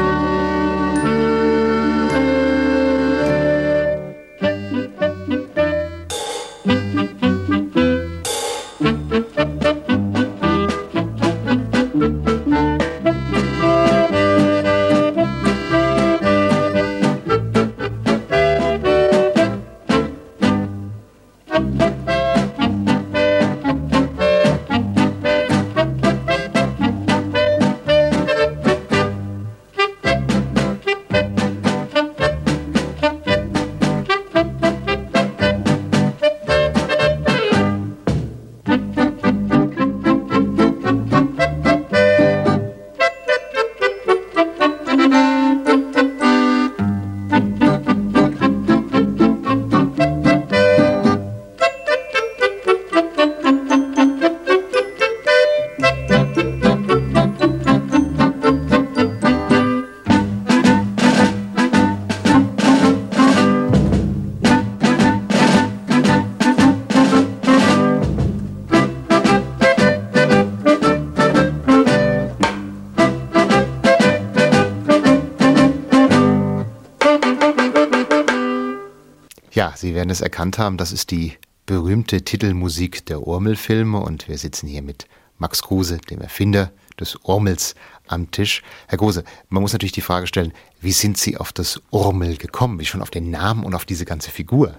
Sie 79.86 79.94
werden 79.94 80.10
es 80.10 80.20
erkannt 80.20 80.58
haben, 80.58 80.78
das 80.78 80.90
ist 80.90 81.12
die 81.12 81.34
berühmte 81.64 82.22
Titelmusik 82.22 83.06
der 83.06 83.24
Urmel-Filme 83.24 84.00
und 84.00 84.26
wir 84.26 84.36
sitzen 84.36 84.66
hier 84.66 84.82
mit 84.82 85.06
Max 85.38 85.62
Kruse, 85.62 85.98
dem 86.10 86.20
Erfinder 86.20 86.72
des 86.98 87.14
Urmels, 87.22 87.76
am 88.08 88.32
Tisch. 88.32 88.64
Herr 88.88 88.98
Kruse, 88.98 89.22
man 89.48 89.62
muss 89.62 89.72
natürlich 89.72 89.92
die 89.92 90.00
Frage 90.00 90.26
stellen, 90.26 90.52
wie 90.80 90.90
sind 90.90 91.18
Sie 91.18 91.36
auf 91.36 91.52
das 91.52 91.80
Urmel 91.92 92.36
gekommen? 92.36 92.80
Wie 92.80 92.84
schon 92.84 93.00
auf 93.00 93.12
den 93.12 93.30
Namen 93.30 93.62
und 93.62 93.76
auf 93.76 93.84
diese 93.84 94.04
ganze 94.04 94.32
Figur? 94.32 94.74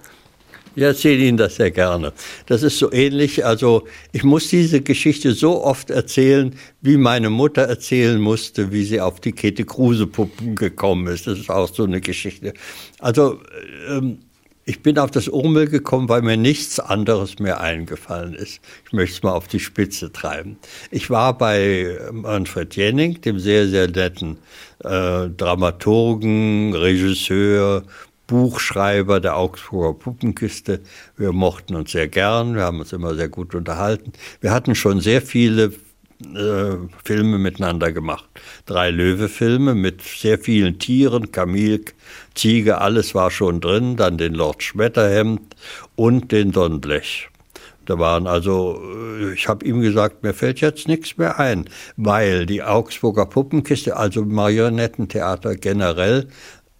Ich 0.75 0.83
erzähle 0.83 1.23
Ihnen 1.23 1.37
das 1.37 1.55
sehr 1.55 1.71
gerne. 1.71 2.11
Das 2.45 2.61
ist 2.61 2.77
so 2.77 2.91
ähnlich. 2.91 3.45
Also 3.45 3.87
ich 4.11 4.25
muss 4.25 4.49
diese 4.49 4.81
Geschichte 4.81 5.31
so 5.31 5.63
oft 5.63 5.89
erzählen, 5.89 6.53
wie 6.81 6.97
meine 6.97 7.29
Mutter 7.29 7.61
erzählen 7.61 8.19
musste, 8.19 8.73
wie 8.73 8.83
sie 8.83 8.99
auf 8.99 9.21
die 9.21 9.31
Käthe 9.31 9.63
Kruse 9.63 10.05
Puppen 10.05 10.55
gekommen 10.55 11.07
ist. 11.07 11.27
Das 11.27 11.39
ist 11.39 11.49
auch 11.49 11.73
so 11.73 11.85
eine 11.85 12.01
Geschichte. 12.01 12.53
Also 12.99 13.39
ähm, 13.89 14.19
ich 14.67 14.83
bin 14.83 14.99
auf 14.99 15.11
das 15.11 15.29
Urmel 15.29 15.69
gekommen, 15.69 16.09
weil 16.09 16.21
mir 16.21 16.35
nichts 16.35 16.77
anderes 16.81 17.39
mehr 17.39 17.61
eingefallen 17.61 18.33
ist. 18.33 18.59
Ich 18.85 18.91
möchte 18.91 19.15
es 19.15 19.23
mal 19.23 19.31
auf 19.31 19.47
die 19.47 19.61
Spitze 19.61 20.11
treiben. 20.11 20.57
Ich 20.91 21.09
war 21.09 21.37
bei 21.37 21.97
Manfred 22.11 22.75
Jenning, 22.75 23.21
dem 23.21 23.39
sehr, 23.39 23.69
sehr 23.69 23.87
netten 23.87 24.37
äh, 24.83 25.29
Dramaturgen, 25.29 26.75
Regisseur, 26.75 27.83
Buchschreiber 28.27 29.21
der 29.21 29.37
Augsburger 29.37 29.97
Puppenkiste. 29.97 30.81
Wir 31.15 31.31
mochten 31.31 31.73
uns 31.73 31.93
sehr 31.93 32.09
gern, 32.09 32.53
wir 32.53 32.63
haben 32.63 32.81
uns 32.81 32.91
immer 32.91 33.15
sehr 33.15 33.29
gut 33.29 33.55
unterhalten. 33.55 34.11
Wir 34.41 34.51
hatten 34.51 34.75
schon 34.75 34.99
sehr 34.99 35.21
viele 35.21 35.71
äh, 36.21 36.77
Filme 37.03 37.37
miteinander 37.37 37.91
gemacht. 37.91 38.27
Drei 38.65 38.89
Löwe-Filme 38.89 39.75
mit 39.75 40.01
sehr 40.01 40.39
vielen 40.39 40.79
Tieren, 40.79 41.31
Kamil, 41.31 41.85
Ziege, 42.33 42.79
alles 42.81 43.13
war 43.15 43.31
schon 43.31 43.61
drin. 43.61 43.95
Dann 43.97 44.17
den 44.17 44.33
Lord 44.33 44.63
Schmetterhemd 44.63 45.55
und 45.95 46.31
den 46.31 46.51
Don 46.51 46.81
Blech. 46.81 47.29
Da 47.85 47.97
waren 47.99 48.27
also, 48.27 48.81
äh, 49.19 49.33
ich 49.33 49.47
habe 49.47 49.65
ihm 49.65 49.81
gesagt, 49.81 50.21
mir 50.23 50.33
fällt 50.33 50.59
jetzt 50.59 50.87
nichts 50.87 51.17
mehr 51.17 51.39
ein, 51.39 51.69
weil 51.95 52.45
die 52.45 52.61
Augsburger 52.61 53.25
Puppenkiste, 53.25 53.95
also 53.95 54.25
Marionettentheater 54.25 55.55
generell, 55.55 56.27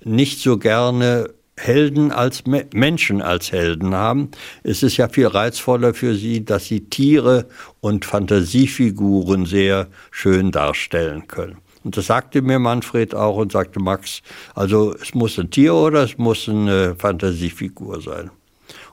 nicht 0.04 0.42
so 0.42 0.58
gerne 0.58 1.30
Helden 1.58 2.12
als 2.12 2.43
Menschen 2.45 3.22
als 3.22 3.51
Helden 3.51 3.95
haben. 3.95 4.30
Es 4.64 4.84
ist 4.84 4.97
ja 4.97 5.10
viel 5.10 5.28
reizvoller 5.28 5.93
für 5.93 6.16
sie, 6.16 6.45
dass 6.45 6.66
sie 6.66 6.82
Tiere 6.82 7.47
und 7.82 8.05
Fantasiefiguren 8.05 9.45
sehr 9.45 9.88
schön 10.12 10.51
darstellen 10.51 11.28
können. 11.28 11.58
Und 11.84 11.97
das 11.97 12.08
sagte 12.08 12.41
mir 12.41 12.60
Manfred 12.60 13.16
auch 13.16 13.38
und 13.38 13.51
sagte 13.51 13.80
Max, 13.80 14.22
also 14.55 14.93
es 15.01 15.14
muss 15.14 15.39
ein 15.39 15.49
Tier 15.49 15.74
oder 15.74 16.03
es 16.03 16.18
muss 16.18 16.47
eine 16.47 16.95
Fantasiefigur 16.95 18.01
sein. 18.01 18.30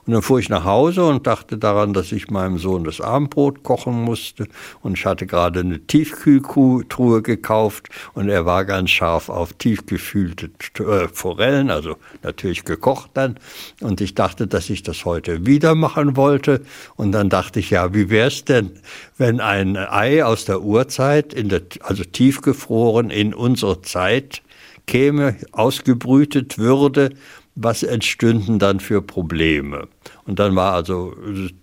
Und 0.05 0.13
dann 0.13 0.21
fuhr 0.21 0.37
ich 0.39 0.49
nach 0.49 0.65
Hause 0.65 1.03
und 1.05 1.25
dachte 1.25 1.57
daran, 1.57 1.93
dass 1.93 2.11
ich 2.11 2.29
meinem 2.29 2.59
Sohn 2.59 2.83
das 2.83 3.01
Abendbrot 3.01 3.63
kochen 3.63 4.03
musste. 4.03 4.47
Und 4.81 4.99
ich 4.99 5.05
hatte 5.05 5.25
gerade 5.25 5.61
eine 5.61 5.79
Tiefkühltruhe 5.79 7.23
gekauft 7.23 7.89
und 8.13 8.29
er 8.29 8.45
war 8.45 8.65
ganz 8.65 8.91
scharf 8.91 9.29
auf 9.29 9.53
tiefgefüllte 9.53 10.51
äh, 10.79 11.07
Forellen, 11.07 11.71
also 11.71 11.95
natürlich 12.21 12.65
gekocht 12.65 13.11
dann. 13.15 13.39
Und 13.81 13.99
ich 13.99 14.13
dachte, 14.13 14.45
dass 14.45 14.69
ich 14.69 14.83
das 14.83 15.05
heute 15.05 15.47
wieder 15.47 15.73
machen 15.73 16.15
wollte. 16.15 16.61
Und 16.95 17.11
dann 17.11 17.29
dachte 17.29 17.59
ich, 17.59 17.71
ja, 17.71 17.93
wie 17.95 18.11
wäre 18.11 18.27
es 18.27 18.45
denn, 18.45 18.71
wenn 19.17 19.39
ein 19.39 19.75
Ei 19.75 20.23
aus 20.23 20.45
der 20.45 20.61
Urzeit, 20.61 21.33
in 21.33 21.49
der, 21.49 21.61
also 21.81 22.03
tiefgefroren 22.03 23.09
in 23.09 23.33
unsere 23.33 23.81
Zeit 23.81 24.43
käme, 24.85 25.35
ausgebrütet 25.51 26.59
würde 26.59 27.09
was 27.55 27.83
entstünden 27.83 28.59
dann 28.59 28.79
für 28.79 29.01
Probleme? 29.01 29.87
Und 30.25 30.39
dann 30.39 30.55
war 30.55 30.73
also 30.73 31.13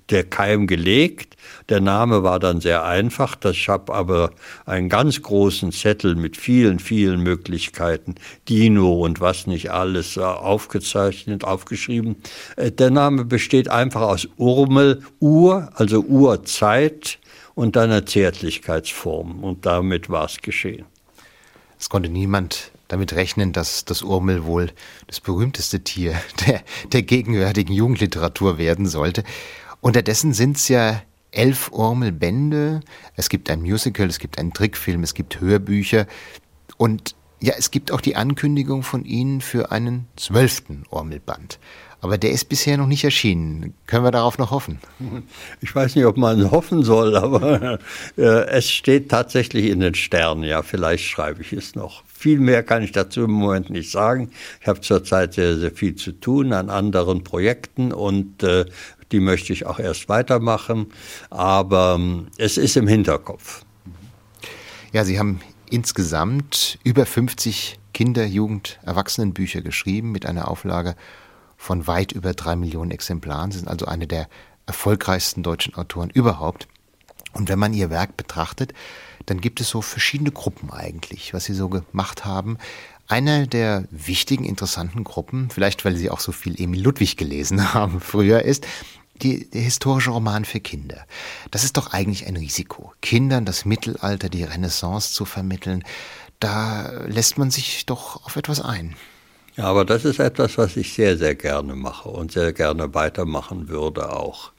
der 0.09 0.23
Keim 0.23 0.69
gelegt. 0.69 1.37
Der 1.69 1.81
Name 1.81 2.23
war 2.23 2.39
dann 2.39 2.61
sehr 2.61 2.85
einfach. 2.85 3.37
Ich 3.45 3.69
habe 3.69 3.93
aber 3.93 4.31
einen 4.67 4.89
ganz 4.89 5.21
großen 5.21 5.73
Zettel 5.73 6.15
mit 6.15 6.37
vielen, 6.37 6.79
vielen 6.79 7.21
Möglichkeiten, 7.21 8.15
Dino 8.49 9.01
und 9.01 9.21
was 9.21 9.49
nicht 9.49 9.73
alles 9.73 10.17
äh, 10.17 10.21
aufgezeichnet, 10.21 11.43
aufgeschrieben. 11.43 12.17
Äh, 12.57 12.71
der 12.71 12.91
Name 12.91 13.25
besteht 13.25 13.69
einfach 13.69 14.03
aus 14.03 14.29
Urmel, 14.37 15.03
Ur, 15.19 15.69
also 15.75 16.01
Urzeit 16.01 17.19
und 17.55 17.75
dann 17.75 17.91
eine 17.91 18.05
Zärtlichkeitsform. 18.05 19.43
Und 19.43 19.67
damit 19.67 20.09
war 20.09 20.27
es 20.27 20.41
geschehen. 20.41 20.87
Es 21.81 21.89
konnte 21.89 22.09
niemand 22.09 22.71
damit 22.93 23.15
rechnen, 23.15 23.55
dass 23.55 23.87
das 23.87 24.03
Urmel 24.03 24.45
wohl 24.45 24.71
das 25.07 25.19
berühmteste 25.21 25.81
Tier 25.81 26.15
der, 26.47 26.63
der 26.93 27.03
gegenwärtigen 27.03 27.73
Jugendliteratur 27.73 28.59
werden 28.59 28.87
sollte. 28.87 29.25
Unterdessen 29.81 30.35
sind 30.35 30.59
es 30.59 30.69
ja 30.69 31.03
elf 31.31 31.73
Urmelbände. 31.73 32.81
Es 33.17 33.31
gibt 33.31 33.49
ein 33.49 33.63
Musical, 33.63 34.09
es 34.09 34.19
gibt 34.19 34.39
einen 34.39 34.53
Trickfilm, 34.53 35.03
es 35.03 35.15
gibt 35.15 35.41
Hörbücher 35.41 36.07
und 36.77 37.15
ja, 37.43 37.55
es 37.59 37.73
gibt 37.73 37.91
auch 37.91 38.01
die 38.01 38.15
Ankündigung 38.15 38.85
von 38.85 39.05
Ihnen 39.05 39.41
für 39.41 39.73
einen 39.73 40.07
zwölften 40.17 40.85
Urmelband. 40.91 41.59
Aber 42.01 42.19
der 42.19 42.31
ist 42.31 42.49
bisher 42.49 42.77
noch 42.77 42.87
nicht 42.87 43.05
erschienen. 43.05 43.75
Können 43.87 44.05
wir 44.05 44.11
darauf 44.11 44.39
noch 44.39 44.51
hoffen? 44.51 44.79
Ich 45.61 45.75
weiß 45.75 45.95
nicht, 45.95 46.05
ob 46.05 46.17
man 46.17 46.51
hoffen 46.51 46.83
soll, 46.83 47.17
aber 47.17 47.79
äh, 48.17 48.47
es 48.49 48.71
steht 48.71 49.09
tatsächlich 49.09 49.67
in 49.67 49.81
den 49.81 49.95
Sternen. 49.95 50.43
Ja, 50.43 50.63
vielleicht 50.63 51.05
schreibe 51.05 51.43
ich 51.43 51.53
es 51.53 51.75
noch. 51.75 52.03
Viel 52.07 52.39
mehr 52.41 52.63
kann 52.63 52.83
ich 52.83 52.93
dazu 52.93 53.25
im 53.25 53.33
Moment 53.33 53.71
nicht 53.71 53.91
sagen. 53.91 54.31
Ich 54.61 54.67
habe 54.67 54.81
zurzeit 54.81 55.35
sehr, 55.35 55.59
sehr 55.59 55.71
viel 55.71 55.95
zu 55.95 56.13
tun 56.13 56.53
an 56.53 56.71
anderen 56.71 57.23
Projekten 57.23 57.93
und 57.93 58.43
äh, 58.43 58.67
die 59.13 59.21
möchte 59.21 59.53
ich 59.53 59.67
auch 59.67 59.79
erst 59.79 60.09
weitermachen. 60.09 60.87
Aber 61.31 62.01
äh, 62.01 62.43
es 62.43 62.57
ist 62.57 62.77
im 62.77 62.89
Hinterkopf. 62.89 63.65
Ja, 64.93 65.05
Sie 65.05 65.19
haben 65.19 65.41
insgesamt 65.73 66.79
über 66.85 67.07
50 67.07 67.79
Kinder-, 67.95 68.27
Jugend-, 68.27 68.79
Erwachsenenbücher 68.85 69.63
geschrieben 69.63 70.13
mit 70.13 70.27
einer 70.27 70.49
Auflage 70.49 70.95
von 71.57 71.87
weit 71.87 72.13
über 72.13 72.35
drei 72.35 72.57
Millionen 72.57 72.91
Exemplaren. 72.91 73.51
Sie 73.51 73.59
sind 73.59 73.69
also 73.69 73.87
eine 73.87 74.07
der 74.07 74.29
erfolgreichsten 74.67 75.43
deutschen 75.43 75.75
Autoren 75.75 76.11
überhaupt. 76.11 76.69
Und 77.33 77.49
wenn 77.49 77.59
man 77.59 77.73
ihr 77.73 77.89
Werk 77.89 78.17
betrachtet, 78.17 78.75
dann 79.27 79.41
gibt 79.41 79.61
es 79.61 79.69
so 79.69 79.81
verschiedene 79.81 80.31
Gruppen 80.31 80.71
eigentlich, 80.71 81.33
was 81.33 81.45
sie 81.45 81.55
so 81.55 81.69
gemacht 81.69 82.25
haben. 82.25 82.59
Eine 83.09 83.47
der 83.47 83.85
wichtigen, 83.91 84.45
interessanten 84.45 85.05
Gruppen, 85.05 85.49
vielleicht 85.51 85.85
weil 85.85 85.97
sie 85.97 86.11
auch 86.11 86.21
so 86.21 86.33
viel 86.33 86.61
Emil 86.61 86.83
Ludwig 86.83 87.17
gelesen 87.17 87.75
haben 87.75 88.01
früher, 88.01 88.43
ist 88.43 88.67
die, 89.17 89.49
der 89.51 89.63
historische 89.63 90.11
Roman 90.11 90.45
für 90.45 90.61
Kinder. 90.61 91.07
Das 91.51 91.65
ist 91.65 91.77
doch 91.77 91.93
eigentlich 91.93 92.27
ein 92.27 92.37
Risiko, 92.37 92.93
Kindern 93.03 93.45
das 93.45 93.65
Mittelalter, 93.65 94.29
die 94.29 94.45
Renaissance 94.45 95.13
zu 95.13 95.25
vermitteln. 95.25 95.85
Da 96.41 96.91
lässt 97.07 97.39
man 97.39 97.51
sich 97.51 97.87
doch 97.87 98.25
auf 98.25 98.37
etwas 98.37 98.61
ein. 98.61 98.97
Ja, 99.57 99.65
aber 99.65 99.85
das 99.85 100.05
ist 100.05 100.19
etwas, 100.19 100.57
was 100.57 100.77
ich 100.77 100.95
sehr, 100.95 101.19
sehr 101.19 101.35
gerne 101.35 101.75
mache 101.75 102.09
und 102.09 102.33
sehr 102.33 102.53
gerne 102.53 102.95
weitermachen 102.95 103.69
würde 103.69 104.11
auch. 104.11 104.52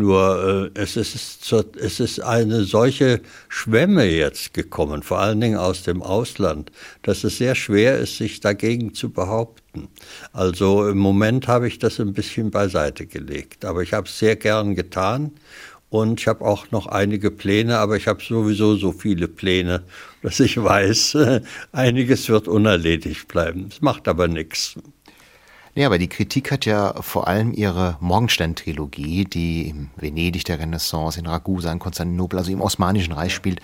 Nur 0.00 0.70
äh, 0.74 0.80
es, 0.80 0.96
ist, 0.96 1.52
es 1.78 2.00
ist 2.00 2.20
eine 2.20 2.64
solche 2.64 3.20
Schwemme 3.50 4.06
jetzt 4.06 4.54
gekommen, 4.54 5.02
vor 5.02 5.18
allen 5.18 5.42
Dingen 5.42 5.58
aus 5.58 5.82
dem 5.82 6.02
Ausland, 6.02 6.72
dass 7.02 7.22
es 7.22 7.36
sehr 7.36 7.54
schwer 7.54 7.98
ist, 7.98 8.16
sich 8.16 8.40
dagegen 8.40 8.94
zu 8.94 9.10
behaupten. 9.10 9.88
Also 10.32 10.88
im 10.88 10.96
Moment 10.96 11.48
habe 11.48 11.68
ich 11.68 11.78
das 11.78 12.00
ein 12.00 12.14
bisschen 12.14 12.50
beiseite 12.50 13.06
gelegt, 13.06 13.66
aber 13.66 13.82
ich 13.82 13.92
habe 13.92 14.08
es 14.08 14.18
sehr 14.18 14.36
gern 14.36 14.74
getan 14.74 15.32
und 15.90 16.20
ich 16.20 16.28
habe 16.28 16.46
auch 16.46 16.70
noch 16.70 16.86
einige 16.86 17.30
Pläne, 17.30 17.76
aber 17.76 17.96
ich 17.98 18.06
habe 18.06 18.22
sowieso 18.22 18.76
so 18.76 18.92
viele 18.92 19.28
Pläne, 19.28 19.82
dass 20.22 20.40
ich 20.40 20.56
weiß, 20.56 21.18
einiges 21.72 22.28
wird 22.30 22.48
unerledigt 22.48 23.28
bleiben. 23.28 23.68
Es 23.70 23.82
macht 23.82 24.08
aber 24.08 24.28
nichts. 24.28 24.76
Ja, 25.76 25.86
aber 25.86 25.98
die 25.98 26.08
Kritik 26.08 26.50
hat 26.50 26.66
ja 26.66 27.00
vor 27.00 27.28
allem 27.28 27.52
ihre 27.52 27.96
Morgenstern-Trilogie, 28.00 29.24
die 29.24 29.68
im 29.68 29.90
Venedig 29.96 30.44
der 30.44 30.58
Renaissance, 30.58 31.18
in 31.18 31.26
Ragusa, 31.26 31.70
in 31.70 31.78
Konstantinopel, 31.78 32.40
also 32.40 32.50
im 32.50 32.60
Osmanischen 32.60 33.12
Reich 33.12 33.32
spielt, 33.32 33.60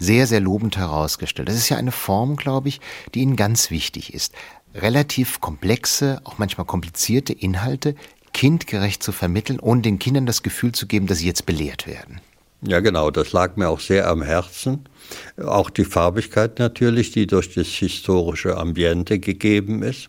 sehr, 0.00 0.26
sehr 0.26 0.40
lobend 0.40 0.76
herausgestellt. 0.76 1.48
Das 1.48 1.54
ist 1.54 1.68
ja 1.68 1.76
eine 1.76 1.92
Form, 1.92 2.34
glaube 2.36 2.68
ich, 2.68 2.80
die 3.14 3.20
Ihnen 3.20 3.36
ganz 3.36 3.70
wichtig 3.70 4.12
ist. 4.12 4.34
Relativ 4.74 5.40
komplexe, 5.40 6.20
auch 6.24 6.38
manchmal 6.38 6.66
komplizierte 6.66 7.32
Inhalte 7.32 7.94
kindgerecht 8.32 9.02
zu 9.02 9.12
vermitteln, 9.12 9.60
ohne 9.60 9.82
den 9.82 10.00
Kindern 10.00 10.26
das 10.26 10.42
Gefühl 10.42 10.72
zu 10.72 10.86
geben, 10.86 11.06
dass 11.06 11.18
sie 11.18 11.26
jetzt 11.26 11.46
belehrt 11.46 11.86
werden. 11.86 12.20
Ja, 12.66 12.80
genau, 12.80 13.10
das 13.10 13.32
lag 13.32 13.56
mir 13.56 13.68
auch 13.68 13.80
sehr 13.80 14.08
am 14.08 14.22
Herzen. 14.22 14.88
Auch 15.36 15.70
die 15.70 15.84
Farbigkeit 15.84 16.58
natürlich, 16.58 17.12
die 17.12 17.26
durch 17.26 17.54
das 17.54 17.68
historische 17.68 18.56
Ambiente 18.56 19.18
gegeben 19.20 19.82
ist. 19.82 20.08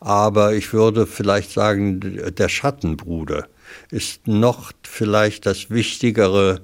Aber 0.00 0.54
ich 0.54 0.72
würde 0.72 1.06
vielleicht 1.06 1.50
sagen, 1.52 2.20
der 2.36 2.48
Schattenbruder 2.48 3.46
ist 3.90 4.26
noch 4.26 4.72
vielleicht 4.82 5.46
das 5.46 5.70
wichtigere 5.70 6.60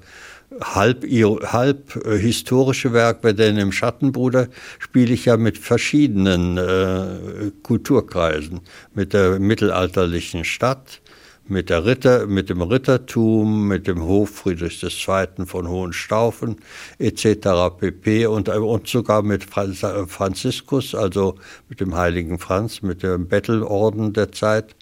halb, 0.61 1.03
halb 1.03 2.05
äh, 2.05 2.17
historische 2.17 2.93
Werke, 2.93 3.33
denn 3.33 3.57
im 3.57 3.71
Schattenbruder 3.71 4.47
spiele 4.79 5.13
ich 5.13 5.25
ja 5.25 5.37
mit 5.37 5.57
verschiedenen 5.57 6.57
äh, 6.57 7.51
Kulturkreisen, 7.63 8.61
mit 8.93 9.13
der 9.13 9.39
mittelalterlichen 9.39 10.45
Stadt, 10.45 11.01
mit 11.49 11.69
der 11.69 11.85
Ritter, 11.85 12.27
mit 12.27 12.49
dem 12.49 12.61
Rittertum, 12.61 13.67
mit 13.67 13.87
dem 13.87 14.03
Hof 14.03 14.29
Friedrichs 14.29 14.83
II. 14.83 15.45
von 15.45 15.67
Hohenstaufen 15.67 16.57
etc. 16.99 17.77
pp. 17.79 18.25
Und, 18.27 18.49
und 18.49 18.87
sogar 18.87 19.21
mit 19.21 19.43
Franziskus, 19.43 20.95
also 20.95 21.35
mit 21.69 21.79
dem 21.79 21.95
heiligen 21.95 22.39
Franz, 22.39 22.81
mit 22.81 23.03
dem 23.03 23.27
Bettelorden 23.27 24.13
der 24.13 24.31
Zeit. 24.31 24.75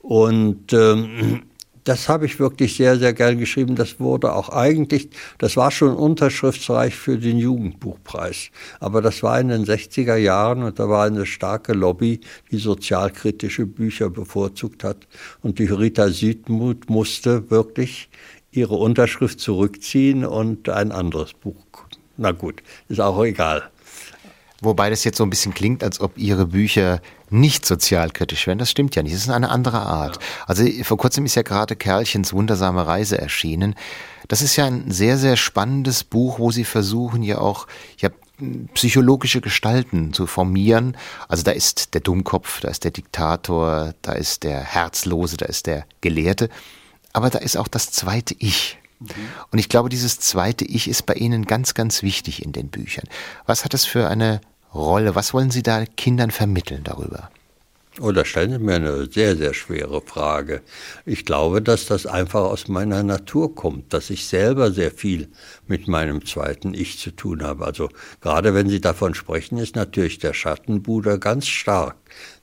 Und 0.00 0.72
ähm, 0.72 1.42
das 1.88 2.06
habe 2.08 2.26
ich 2.26 2.38
wirklich 2.38 2.76
sehr, 2.76 2.98
sehr 2.98 3.14
gern 3.14 3.38
geschrieben. 3.38 3.74
Das 3.74 3.98
wurde 3.98 4.34
auch 4.34 4.50
eigentlich, 4.50 5.08
das 5.38 5.56
war 5.56 5.70
schon 5.70 5.96
unterschriftsreich 5.96 6.94
für 6.94 7.16
den 7.16 7.38
Jugendbuchpreis. 7.38 8.50
Aber 8.78 9.00
das 9.00 9.22
war 9.22 9.40
in 9.40 9.48
den 9.48 9.64
60er 9.64 10.16
Jahren 10.16 10.62
und 10.64 10.78
da 10.78 10.90
war 10.90 11.06
eine 11.06 11.24
starke 11.24 11.72
Lobby, 11.72 12.20
die 12.50 12.58
sozialkritische 12.58 13.64
Bücher 13.64 14.10
bevorzugt 14.10 14.84
hat. 14.84 15.08
Und 15.40 15.58
die 15.58 15.64
Rita 15.64 16.10
Südmuth 16.10 16.90
musste 16.90 17.50
wirklich 17.50 18.10
ihre 18.50 18.74
Unterschrift 18.74 19.40
zurückziehen 19.40 20.26
und 20.26 20.68
ein 20.68 20.92
anderes 20.92 21.32
Buch. 21.32 21.64
Na 22.18 22.32
gut, 22.32 22.62
ist 22.90 23.00
auch 23.00 23.24
egal. 23.24 23.70
Wobei 24.60 24.90
das 24.90 25.04
jetzt 25.04 25.16
so 25.16 25.24
ein 25.24 25.30
bisschen 25.30 25.54
klingt, 25.54 25.82
als 25.82 26.00
ob 26.00 26.18
Ihre 26.18 26.46
Bücher 26.46 27.00
nicht 27.30 27.66
sozialkritisch 27.66 28.46
wären. 28.46 28.58
Das 28.58 28.70
stimmt 28.70 28.94
ja 28.96 29.02
nicht. 29.02 29.14
Das 29.14 29.22
ist 29.22 29.30
eine 29.30 29.50
andere 29.50 29.80
Art. 29.80 30.16
Ja. 30.16 30.22
Also 30.46 30.64
vor 30.82 30.96
kurzem 30.96 31.24
ist 31.26 31.34
ja 31.34 31.42
gerade 31.42 31.76
Kerlchens 31.76 32.32
wundersame 32.32 32.86
Reise 32.86 33.18
erschienen. 33.18 33.74
Das 34.28 34.42
ist 34.42 34.56
ja 34.56 34.66
ein 34.66 34.90
sehr, 34.90 35.18
sehr 35.18 35.36
spannendes 35.36 36.04
Buch, 36.04 36.38
wo 36.38 36.50
Sie 36.50 36.64
versuchen 36.64 37.22
ja 37.22 37.38
auch, 37.38 37.66
ja, 37.98 38.10
psychologische 38.74 39.40
Gestalten 39.40 40.12
zu 40.12 40.26
formieren. 40.26 40.96
Also 41.26 41.42
da 41.42 41.50
ist 41.50 41.94
der 41.94 42.00
Dummkopf, 42.00 42.60
da 42.60 42.68
ist 42.68 42.84
der 42.84 42.92
Diktator, 42.92 43.94
da 44.02 44.12
ist 44.12 44.44
der 44.44 44.60
Herzlose, 44.60 45.36
da 45.36 45.46
ist 45.46 45.66
der 45.66 45.86
Gelehrte. 46.00 46.48
Aber 47.12 47.30
da 47.30 47.38
ist 47.38 47.56
auch 47.56 47.68
das 47.68 47.90
zweite 47.90 48.36
Ich. 48.38 48.78
Mhm. 49.00 49.06
Und 49.50 49.58
ich 49.58 49.68
glaube, 49.68 49.88
dieses 49.88 50.20
zweite 50.20 50.64
Ich 50.64 50.88
ist 50.88 51.06
bei 51.06 51.14
Ihnen 51.14 51.46
ganz, 51.46 51.74
ganz 51.74 52.02
wichtig 52.02 52.44
in 52.44 52.52
den 52.52 52.68
Büchern. 52.68 53.06
Was 53.46 53.64
hat 53.64 53.74
das 53.74 53.84
für 53.84 54.08
eine 54.08 54.40
Rolle? 54.74 55.14
Was 55.14 55.32
wollen 55.34 55.50
Sie 55.50 55.62
da 55.62 55.84
Kindern 55.84 56.30
vermitteln 56.30 56.84
darüber? 56.84 57.30
Oh, 58.00 58.12
da 58.12 58.24
stellen 58.24 58.52
Sie 58.52 58.58
mir 58.58 58.76
eine 58.76 59.06
sehr, 59.06 59.36
sehr 59.36 59.54
schwere 59.54 60.00
Frage. 60.00 60.62
Ich 61.04 61.24
glaube, 61.24 61.60
dass 61.60 61.86
das 61.86 62.06
einfach 62.06 62.42
aus 62.42 62.68
meiner 62.68 63.02
Natur 63.02 63.56
kommt, 63.56 63.92
dass 63.92 64.10
ich 64.10 64.26
selber 64.26 64.70
sehr 64.70 64.92
viel 64.92 65.28
mit 65.66 65.88
meinem 65.88 66.24
zweiten 66.24 66.74
Ich 66.74 66.98
zu 66.98 67.10
tun 67.10 67.42
habe. 67.42 67.66
Also 67.66 67.88
gerade 68.20 68.54
wenn 68.54 68.68
Sie 68.68 68.80
davon 68.80 69.14
sprechen, 69.14 69.58
ist 69.58 69.74
natürlich 69.74 70.18
der 70.18 70.32
Schattenbruder 70.32 71.18
ganz 71.18 71.48
stark 71.48 71.96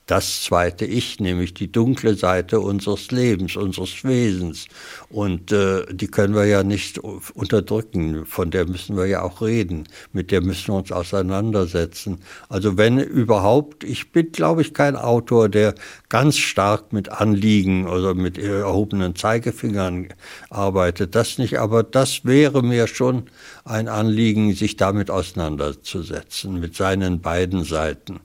das 0.05 0.43
zweite 0.43 0.85
Ich, 0.85 1.19
nämlich 1.19 1.53
die 1.53 1.71
dunkle 1.71 2.15
Seite 2.15 2.59
unseres 2.59 3.09
Lebens, 3.09 3.55
unseres 3.55 4.03
Wesens. 4.03 4.67
Und 5.09 5.51
äh, 5.51 5.85
die 5.91 6.07
können 6.07 6.35
wir 6.35 6.45
ja 6.45 6.63
nicht 6.63 6.99
unterdrücken, 6.99 8.25
von 8.25 8.51
der 8.51 8.67
müssen 8.67 8.97
wir 8.97 9.07
ja 9.07 9.23
auch 9.23 9.41
reden, 9.41 9.85
mit 10.13 10.31
der 10.31 10.41
müssen 10.41 10.67
wir 10.73 10.77
uns 10.77 10.91
auseinandersetzen. 10.91 12.19
Also 12.49 12.77
wenn 12.77 12.99
überhaupt, 12.99 13.83
ich 13.83 14.11
bin, 14.11 14.31
glaube 14.31 14.61
ich, 14.61 14.73
kein 14.73 14.95
Autor, 14.95 15.49
der 15.49 15.73
ganz 16.09 16.37
stark 16.37 16.93
mit 16.93 17.09
Anliegen 17.09 17.87
oder 17.87 18.13
mit 18.13 18.37
erhobenen 18.37 19.15
Zeigefingern 19.15 20.09
arbeitet, 20.51 21.15
das 21.15 21.39
nicht, 21.39 21.57
aber 21.57 21.81
das 21.81 22.25
wäre 22.25 22.61
mir 22.61 22.85
schon 22.87 23.23
ein 23.63 23.87
Anliegen, 23.87 24.53
sich 24.53 24.77
damit 24.77 25.09
auseinanderzusetzen, 25.09 26.59
mit 26.59 26.75
seinen 26.75 27.21
beiden 27.21 27.63
Seiten. 27.63 28.19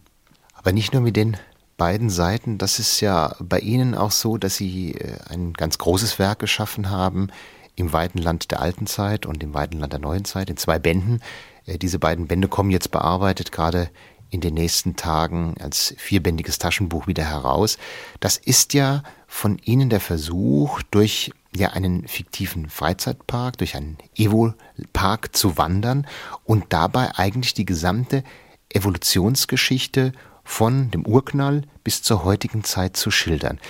Aber 0.55 0.73
nicht 0.73 0.93
nur 0.93 1.01
mit 1.01 1.17
den 1.17 1.39
beiden 1.81 2.11
Seiten. 2.11 2.59
Das 2.59 2.79
ist 2.79 3.01
ja 3.01 3.35
bei 3.41 3.59
Ihnen 3.59 3.95
auch 3.95 4.11
so, 4.11 4.37
dass 4.37 4.57
Sie 4.57 4.93
äh, 4.93 5.17
ein 5.31 5.55
ganz 5.55 5.79
großes 5.79 6.19
Werk 6.19 6.39
geschaffen 6.39 6.91
haben 6.91 7.29
im 7.75 7.95
weiten 7.95 8.19
Land 8.19 8.51
der 8.51 8.61
alten 8.61 8.87
Zeit 8.87 9.25
und 9.25 9.43
im 9.43 9.55
weiten 9.55 9.79
Land 9.79 9.95
der 9.95 10.01
neuen 10.01 10.27
Zeit 10.27 10.51
in 10.51 10.59
zwei 10.59 10.79
Bänden. 10.79 11.23
Äh, 11.65 11.79
diese 11.79 11.99
beiden 11.99 12.27
Bände 12.27 12.49
kommen 12.49 12.71
jetzt 12.71 12.91
bearbeitet 12.91 13.51
gerade 13.51 13.89
in 14.29 14.43
den 14.43 14.53
nächsten 14.53 14.95
Tagen 14.95 15.55
als 15.59 15.95
vierbändiges 15.97 16.59
Taschenbuch 16.59 17.07
wieder 17.07 17.25
heraus. 17.25 17.79
Das 18.21 18.37
ist 18.37 18.75
ja 18.75 19.03
von 19.27 19.59
Ihnen 19.65 19.89
der 19.89 20.01
Versuch, 20.01 20.83
durch 20.91 21.33
ja 21.57 21.71
einen 21.71 22.07
fiktiven 22.07 22.69
Freizeitpark, 22.69 23.57
durch 23.57 23.75
einen 23.75 23.97
Evo-Park 24.15 25.35
zu 25.35 25.57
wandern 25.57 26.07
und 26.45 26.67
dabei 26.69 27.17
eigentlich 27.17 27.55
die 27.55 27.65
gesamte 27.65 28.23
Evolutionsgeschichte 28.69 30.13
von 30.51 30.91
dem 30.91 31.07
Urknall 31.07 31.63
bis 31.85 32.03
zur 32.03 32.25
heutigen 32.25 32.65
Zeit 32.65 32.97
zu 32.97 33.13
schildern. 33.13 33.61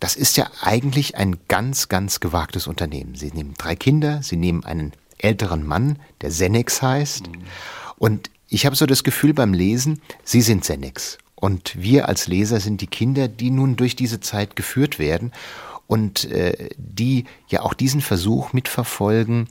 Das 0.00 0.16
ist 0.16 0.36
ja 0.36 0.50
eigentlich 0.60 1.16
ein 1.16 1.38
ganz, 1.46 1.88
ganz 1.88 2.18
gewagtes 2.18 2.66
Unternehmen. 2.66 3.14
Sie 3.14 3.30
nehmen 3.30 3.54
drei 3.56 3.76
Kinder, 3.76 4.20
sie 4.22 4.36
nehmen 4.36 4.64
einen 4.64 4.92
älteren 5.18 5.64
Mann, 5.64 6.00
der 6.20 6.32
Senex 6.32 6.82
heißt. 6.82 7.28
Mhm. 7.28 7.42
Und 7.98 8.30
ich 8.48 8.66
habe 8.66 8.74
so 8.74 8.84
das 8.84 9.04
Gefühl 9.04 9.32
beim 9.32 9.54
Lesen, 9.54 10.02
Sie 10.24 10.42
sind 10.42 10.64
Senex. 10.64 11.18
Und 11.36 11.80
wir 11.80 12.08
als 12.08 12.26
Leser 12.26 12.58
sind 12.58 12.80
die 12.80 12.88
Kinder, 12.88 13.28
die 13.28 13.50
nun 13.50 13.76
durch 13.76 13.94
diese 13.94 14.18
Zeit 14.18 14.56
geführt 14.56 14.98
werden 14.98 15.32
und 15.86 16.24
äh, 16.24 16.68
die 16.76 17.26
ja 17.46 17.62
auch 17.62 17.74
diesen 17.74 18.00
Versuch 18.00 18.52
mitverfolgen, 18.52 19.48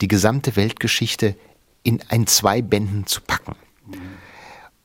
die 0.00 0.08
gesamte 0.08 0.54
Weltgeschichte 0.54 1.34
in 1.82 2.00
ein 2.08 2.28
zwei 2.28 2.62
Bänden 2.62 3.06
zu 3.06 3.20
packen. 3.20 3.56
Mhm. 3.88 4.25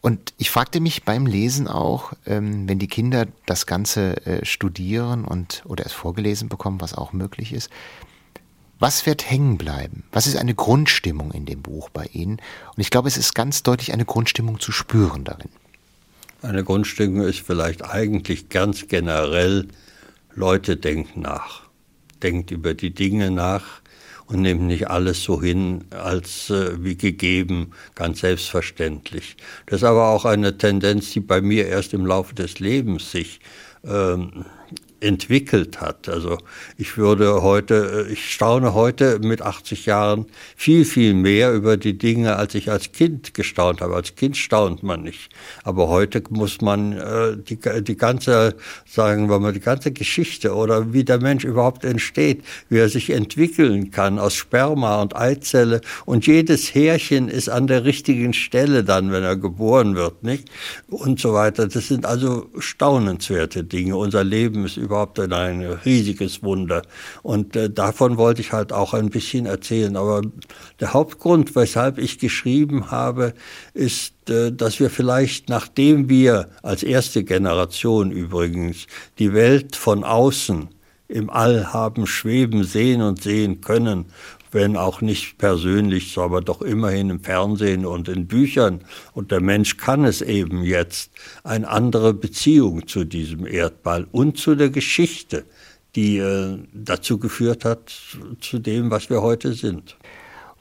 Und 0.02 0.34
ich 0.38 0.50
fragte 0.50 0.80
mich 0.80 1.04
beim 1.04 1.28
Lesen 1.28 1.68
auch, 1.68 2.14
ähm, 2.26 2.68
wenn 2.68 2.80
die 2.80 2.88
Kinder 2.88 3.28
das 3.46 3.68
Ganze 3.68 4.26
äh, 4.26 4.46
studieren 4.46 5.26
und 5.26 5.62
oder 5.66 5.86
es 5.86 5.94
vorgelesen 5.94 6.50
bekommen, 6.50 6.82
was 6.82 6.96
auch 6.96 7.14
möglich 7.14 7.54
ist, 7.54 7.70
was 8.80 9.06
wird 9.06 9.30
hängen 9.30 9.60
bleiben? 9.60 10.04
Was 10.12 10.26
ist 10.26 10.38
eine 10.38 10.56
Grundstimmung 10.56 11.32
in 11.32 11.46
dem 11.46 11.62
Buch 11.62 11.92
bei 11.92 12.06
Ihnen? 12.14 12.38
Und 12.76 12.80
ich 12.80 12.90
glaube, 12.90 13.08
es 13.08 13.16
ist 13.16 13.36
ganz 13.36 13.62
deutlich 13.62 13.94
eine 13.94 14.06
Grundstimmung 14.06 14.60
zu 14.60 14.72
spüren 14.72 15.24
darin. 15.24 15.50
Eine 16.42 16.64
Grundstimmung 16.64 17.22
ist 17.22 17.42
vielleicht 17.42 17.86
eigentlich 17.86 18.50
ganz 18.50 18.88
generell, 18.88 19.68
Leute 20.34 20.78
denken 20.78 21.22
nach. 21.22 21.62
Denkt 22.24 22.50
über 22.50 22.74
die 22.74 22.92
Dinge 22.92 23.30
nach, 23.30 23.81
und 24.32 24.42
nimmt 24.42 24.64
nicht 24.64 24.90
alles 24.90 25.24
so 25.24 25.42
hin 25.42 25.84
als 25.92 26.50
äh, 26.50 26.84
wie 26.84 26.96
gegeben, 26.96 27.72
ganz 27.96 28.22
selbstverständlich. 28.22 29.36
Das 29.66 29.82
ist 29.82 29.84
aber 29.84 30.10
auch 30.10 30.26
eine 30.26 30.58
Tendenz, 30.58 31.12
die 31.12 31.20
bei 31.20 31.42
mir 31.42 31.68
erst 31.68 31.94
im 31.94 32.06
Laufe 32.06 32.34
des 32.34 32.60
Lebens 32.60 33.12
sich 33.12 33.40
ähm, 33.86 34.46
entwickelt 35.02 35.82
hat. 35.82 36.08
Also 36.08 36.38
ich 36.78 36.98
würde 36.98 37.42
heute, 37.42 38.06
äh, 38.08 38.14
ich 38.14 38.32
staune 38.32 38.74
heute 38.74 39.20
mit 39.20 39.42
80 39.42 39.86
Jahren 39.88 40.28
viel, 40.56 40.86
viel 40.86 41.14
mehr 41.14 41.54
über 41.54 41.76
die 41.76 41.98
Dinge, 41.98 42.36
als 42.36 42.56
ich 42.56 42.70
als 42.72 42.92
Kind 42.92 43.34
gestaunt 43.34 43.82
habe. 43.82 43.96
Als 43.96 44.16
Kind 44.16 44.38
staunt 44.38 44.84
man 44.84 45.02
nicht. 45.02 45.32
Aber 45.64 45.90
heute 45.90 46.24
muss 46.30 46.62
man 46.62 46.94
äh, 46.94 47.36
die, 47.38 47.58
die 47.82 47.98
ganze, 47.98 48.56
sagen 48.86 49.30
wir 49.30 49.40
mal, 49.40 49.54
die 49.54 49.60
ganze 49.60 49.92
Geschichte 49.92 50.54
oder 50.54 50.94
wie 50.94 51.04
der 51.04 51.20
Mensch 51.20 51.44
überhaupt 51.44 51.84
entsteht, 51.84 52.44
wie 52.70 52.78
er 52.78 52.90
sich 52.90 53.10
entwickeln 53.10 53.90
kann 53.92 54.20
aus 54.20 54.36
Sperma 54.36 55.02
und 55.02 55.16
Eizelle 55.16 55.82
und 56.06 56.28
jedes 56.28 56.76
Härchen 56.76 57.28
ist 57.28 57.50
an 57.50 57.66
der 57.68 57.86
richtigen 57.86 58.34
Stelle 58.34 58.84
dann, 58.84 59.12
wenn 59.12 59.24
er 59.24 59.36
geboren 59.36 59.96
wird, 59.96 60.24
nicht? 60.24 60.50
Und 60.90 61.20
so 61.20 61.34
weiter. 61.34 61.68
Das 61.68 61.88
sind 61.88 62.06
also 62.06 62.50
staunenswerte 62.60 63.64
Dinge. 63.64 63.96
Unser 63.96 64.24
Leben 64.24 64.66
ist 64.66 64.78
über 64.78 64.91
überhaupt 64.92 65.20
ein 65.20 65.62
riesiges 65.86 66.44
Wunder. 66.44 66.82
Und 67.24 67.56
äh, 67.56 67.70
davon 67.70 68.18
wollte 68.18 68.42
ich 68.42 68.52
halt 68.52 68.74
auch 68.74 68.94
ein 68.94 69.10
bisschen 69.10 69.46
erzählen. 69.46 69.96
Aber 69.96 70.22
der 70.82 70.94
Hauptgrund, 70.94 71.56
weshalb 71.56 71.98
ich 71.98 72.20
geschrieben 72.20 72.92
habe, 72.92 73.34
ist, 73.74 74.30
äh, 74.30 74.52
dass 74.52 74.82
wir 74.82 74.90
vielleicht, 74.90 75.48
nachdem 75.48 76.10
wir 76.10 76.50
als 76.62 76.84
erste 76.84 77.24
Generation 77.24 78.12
übrigens 78.12 78.88
die 79.18 79.34
Welt 79.34 79.78
von 79.78 80.04
außen 80.04 80.68
im 81.08 81.30
All 81.30 81.72
haben 81.74 82.06
schweben 82.06 82.64
sehen 82.66 83.02
und 83.02 83.22
sehen 83.22 83.62
können 83.62 84.06
wenn 84.52 84.78
auch 84.78 85.02
nicht 85.02 85.38
persönlich, 85.38 86.18
aber 86.18 86.42
doch 86.42 86.62
immerhin 86.62 87.10
im 87.10 87.24
Fernsehen 87.24 87.86
und 87.86 88.08
in 88.08 88.28
Büchern. 88.28 88.82
Und 89.14 89.32
der 89.32 89.42
Mensch 89.42 89.78
kann 89.78 90.06
es 90.06 90.22
eben 90.22 90.64
jetzt, 90.64 91.12
eine 91.44 91.68
andere 91.68 92.14
Beziehung 92.14 92.88
zu 92.88 93.04
diesem 93.04 93.46
Erdball 93.46 94.08
und 94.12 94.38
zu 94.38 94.56
der 94.56 94.70
Geschichte, 94.70 95.46
die 95.96 96.18
äh, 96.18 96.58
dazu 96.74 97.18
geführt 97.18 97.66
hat, 97.66 97.92
zu 98.40 98.60
dem, 98.60 98.92
was 98.92 99.10
wir 99.10 99.22
heute 99.22 99.54
sind. 99.54 99.98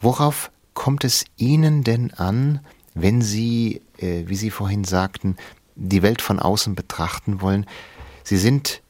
Worauf 0.01 0.51
kommt 0.75 1.05
es 1.05 1.25
Ihnen 1.37 1.85
denn 1.85 2.13
an, 2.15 2.61
wenn 2.95 3.23
Sie, 3.23 3.83
äh, 3.99 4.25
wie 4.27 4.37
Sie 4.37 4.51
vorhin 4.51 4.85
sagten, 4.85 5.37
die 5.77 6.03
Welt 6.03 6.23
von 6.23 6.39
außen 6.39 6.75
betrachten 6.75 7.41
wollen? 7.41 7.67
Sie 8.25 8.39
sind 8.39 8.83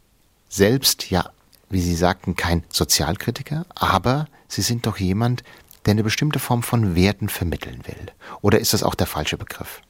selbst 0.48 1.10
ja 1.10 1.30
wie 1.70 1.80
Sie 1.80 1.94
sagten, 1.94 2.36
kein 2.36 2.64
Sozialkritiker, 2.68 3.64
aber 3.74 4.26
Sie 4.48 4.62
sind 4.62 4.86
doch 4.86 4.98
jemand, 4.98 5.44
der 5.86 5.92
eine 5.92 6.02
bestimmte 6.02 6.38
Form 6.38 6.62
von 6.62 6.94
Werten 6.94 7.28
vermitteln 7.28 7.82
will. 7.86 8.06
Oder 8.42 8.58
ist 8.58 8.74
das 8.74 8.82
auch 8.82 8.94
der 8.94 9.06
falsche 9.06 9.38
Begriff? 9.38 9.80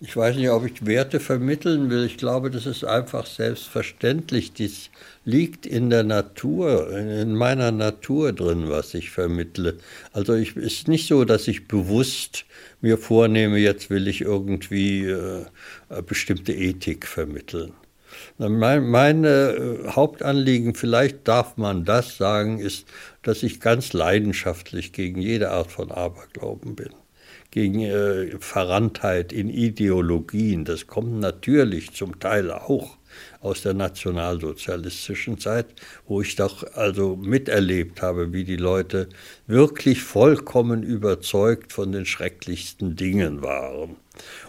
Ich 0.00 0.16
weiß 0.16 0.36
nicht, 0.36 0.50
ob 0.50 0.66
ich 0.66 0.84
Werte 0.84 1.20
vermitteln 1.20 1.88
will. 1.88 2.04
Ich 2.04 2.18
glaube, 2.18 2.50
das 2.50 2.66
ist 2.66 2.84
einfach 2.84 3.26
selbstverständlich. 3.26 4.52
Dies 4.52 4.90
liegt 5.24 5.66
in 5.66 5.88
der 5.88 6.02
Natur, 6.02 6.90
in 6.90 7.34
meiner 7.34 7.70
Natur 7.70 8.32
drin, 8.32 8.68
was 8.68 8.92
ich 8.92 9.10
vermittle. 9.10 9.78
Also 10.12 10.34
es 10.34 10.56
ist 10.56 10.88
nicht 10.88 11.06
so, 11.06 11.24
dass 11.24 11.48
ich 11.48 11.68
bewusst 11.68 12.44
mir 12.80 12.98
vornehme, 12.98 13.58
jetzt 13.58 13.88
will 13.88 14.08
ich 14.08 14.20
irgendwie 14.20 15.06
äh, 15.06 15.46
bestimmte 16.06 16.52
Ethik 16.52 17.06
vermitteln. 17.06 17.72
Mein 18.38 18.88
meine 18.90 19.28
äh, 19.28 19.88
Hauptanliegen, 19.90 20.74
vielleicht 20.74 21.28
darf 21.28 21.56
man 21.56 21.84
das 21.84 22.16
sagen, 22.16 22.58
ist, 22.58 22.86
dass 23.22 23.42
ich 23.42 23.60
ganz 23.60 23.92
leidenschaftlich 23.92 24.92
gegen 24.92 25.20
jede 25.20 25.50
Art 25.50 25.70
von 25.70 25.92
Aberglauben 25.92 26.74
bin 26.74 26.90
gegen 27.54 27.82
äh, 27.82 28.36
Verranntheit 28.40 29.32
in 29.32 29.48
Ideologien. 29.48 30.64
Das 30.64 30.88
kommt 30.88 31.20
natürlich 31.20 31.92
zum 31.92 32.18
Teil 32.18 32.50
auch 32.50 32.96
aus 33.40 33.62
der 33.62 33.74
nationalsozialistischen 33.74 35.38
Zeit, 35.38 35.66
wo 36.04 36.20
ich 36.20 36.34
doch 36.34 36.64
also 36.74 37.14
miterlebt 37.14 38.02
habe, 38.02 38.32
wie 38.32 38.42
die 38.42 38.56
Leute 38.56 39.08
wirklich 39.46 40.02
vollkommen 40.02 40.82
überzeugt 40.82 41.72
von 41.72 41.92
den 41.92 42.06
schrecklichsten 42.06 42.96
Dingen 42.96 43.40
waren. 43.42 43.98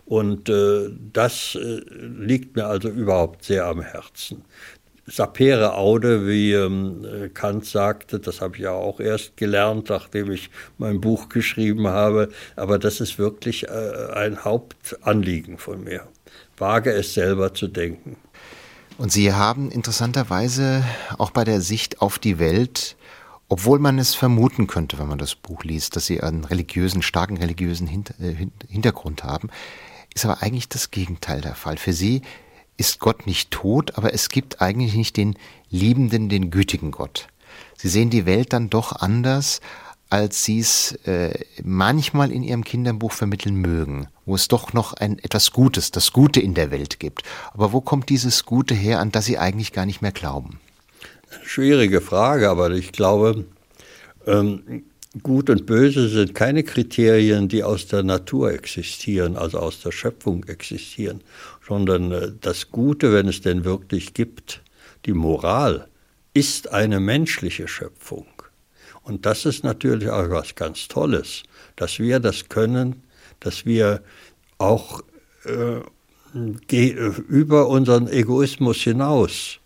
Und 0.05 0.49
äh, 0.49 0.89
das 1.13 1.55
äh, 1.55 1.81
liegt 1.89 2.55
mir 2.55 2.67
also 2.67 2.89
überhaupt 2.89 3.43
sehr 3.43 3.65
am 3.65 3.81
Herzen 3.81 4.43
sapere 5.07 5.75
aude, 5.75 6.27
wie 6.27 6.53
ähm, 6.53 7.29
Kant 7.33 7.65
sagte, 7.65 8.19
das 8.19 8.41
habe 8.41 8.55
ich 8.55 8.63
ja 8.63 8.71
auch 8.71 8.99
erst 8.99 9.37
gelernt, 9.37 9.89
nachdem 9.89 10.31
ich 10.31 10.49
mein 10.77 10.99
Buch 10.99 11.29
geschrieben 11.29 11.87
habe, 11.87 12.29
aber 12.55 12.79
das 12.79 13.01
ist 13.01 13.19
wirklich 13.19 13.67
äh, 13.67 14.11
ein 14.13 14.43
Hauptanliegen 14.43 15.57
von 15.57 15.83
mir. 15.83 16.07
Wage 16.57 16.91
es 16.91 17.13
selber 17.13 17.53
zu 17.53 17.67
denken. 17.67 18.17
Und 18.97 19.11
Sie 19.11 19.33
haben 19.33 19.69
interessanterweise 19.71 20.83
auch 21.17 21.31
bei 21.31 21.43
der 21.43 21.61
Sicht 21.61 22.01
auf 22.01 22.17
die 22.17 22.39
Welt, 22.39 22.95
obwohl 23.49 23.77
man 23.77 23.99
es 23.99 24.15
vermuten 24.15 24.67
könnte, 24.67 24.97
wenn 24.97 25.07
man 25.07 25.17
das 25.17 25.35
Buch 25.35 25.63
liest, 25.63 25.95
dass 25.95 26.05
Sie 26.05 26.21
einen 26.21 26.45
religiösen, 26.45 27.01
starken 27.01 27.37
religiösen 27.37 27.87
äh, 27.87 28.47
Hintergrund 28.67 29.23
haben, 29.23 29.49
ist 30.15 30.25
aber 30.25 30.41
eigentlich 30.41 30.69
das 30.69 30.89
Gegenteil 30.89 31.41
der 31.41 31.55
Fall. 31.55 31.77
Für 31.77 31.93
Sie 31.93 32.23
ist 32.77 32.99
Gott 32.99 33.27
nicht 33.27 33.51
tot, 33.51 33.97
aber 33.97 34.13
es 34.13 34.29
gibt 34.29 34.61
eigentlich 34.61 34.95
nicht 34.95 35.17
den 35.17 35.37
liebenden, 35.69 36.29
den 36.29 36.49
gütigen 36.49 36.91
Gott. 36.91 37.27
Sie 37.77 37.89
sehen 37.89 38.09
die 38.09 38.25
Welt 38.25 38.53
dann 38.53 38.69
doch 38.69 38.93
anders, 38.93 39.61
als 40.09 40.43
Sie 40.43 40.59
es 40.59 40.93
äh, 41.05 41.37
manchmal 41.63 42.31
in 42.31 42.43
Ihrem 42.43 42.63
Kinderbuch 42.63 43.11
vermitteln 43.11 43.55
mögen, 43.55 44.07
wo 44.25 44.35
es 44.35 44.47
doch 44.47 44.71
noch 44.71 44.93
ein 44.93 45.19
etwas 45.19 45.51
Gutes, 45.51 45.91
das 45.91 46.13
Gute 46.13 46.39
in 46.39 46.53
der 46.53 46.71
Welt 46.71 46.99
gibt. 46.99 47.23
Aber 47.53 47.73
wo 47.73 47.81
kommt 47.81 48.09
dieses 48.09 48.45
Gute 48.45 48.73
her, 48.73 48.99
an 48.99 49.11
das 49.11 49.25
Sie 49.25 49.37
eigentlich 49.37 49.73
gar 49.73 49.85
nicht 49.85 50.01
mehr 50.01 50.11
glauben? 50.11 50.59
Schwierige 51.43 51.99
Frage, 52.01 52.49
aber 52.49 52.71
ich 52.71 52.93
glaube, 52.93 53.45
ähm, 54.25 54.83
Gut 55.23 55.49
und 55.49 55.65
Böse 55.65 56.09
sind 56.09 56.35
keine 56.35 56.63
Kriterien, 56.63 57.47
die 57.47 57.63
aus 57.63 57.87
der 57.87 58.03
Natur 58.03 58.51
existieren, 58.51 59.37
also 59.37 59.59
aus 59.59 59.81
der 59.81 59.91
Schöpfung 59.91 60.43
existieren, 60.45 61.21
sondern 61.65 62.11
äh, 62.11 62.31
das 62.41 62.71
Gute, 62.71 63.13
wenn 63.13 63.27
es 63.27 63.41
denn 63.41 63.63
wirklich 63.63 64.13
gibt, 64.13 64.61
die 65.05 65.13
Moral, 65.13 65.87
ist 66.33 66.71
eine 66.71 66.99
menschliche 66.99 67.67
Schöpfung. 67.67 68.27
Und 69.03 69.25
das 69.25 69.45
ist 69.45 69.63
natürlich 69.63 70.09
auch 70.09 70.29
was 70.29 70.55
ganz 70.55 70.87
Tolles, 70.89 71.43
dass 71.75 71.99
wir 71.99 72.19
das 72.19 72.49
können, 72.49 73.03
dass 73.39 73.65
wir 73.65 74.01
auch 74.57 75.01
äh, 75.45 75.81
über 77.29 77.69
unseren 77.69 78.09
Egoismus 78.09 78.77
hinaus 78.77 79.59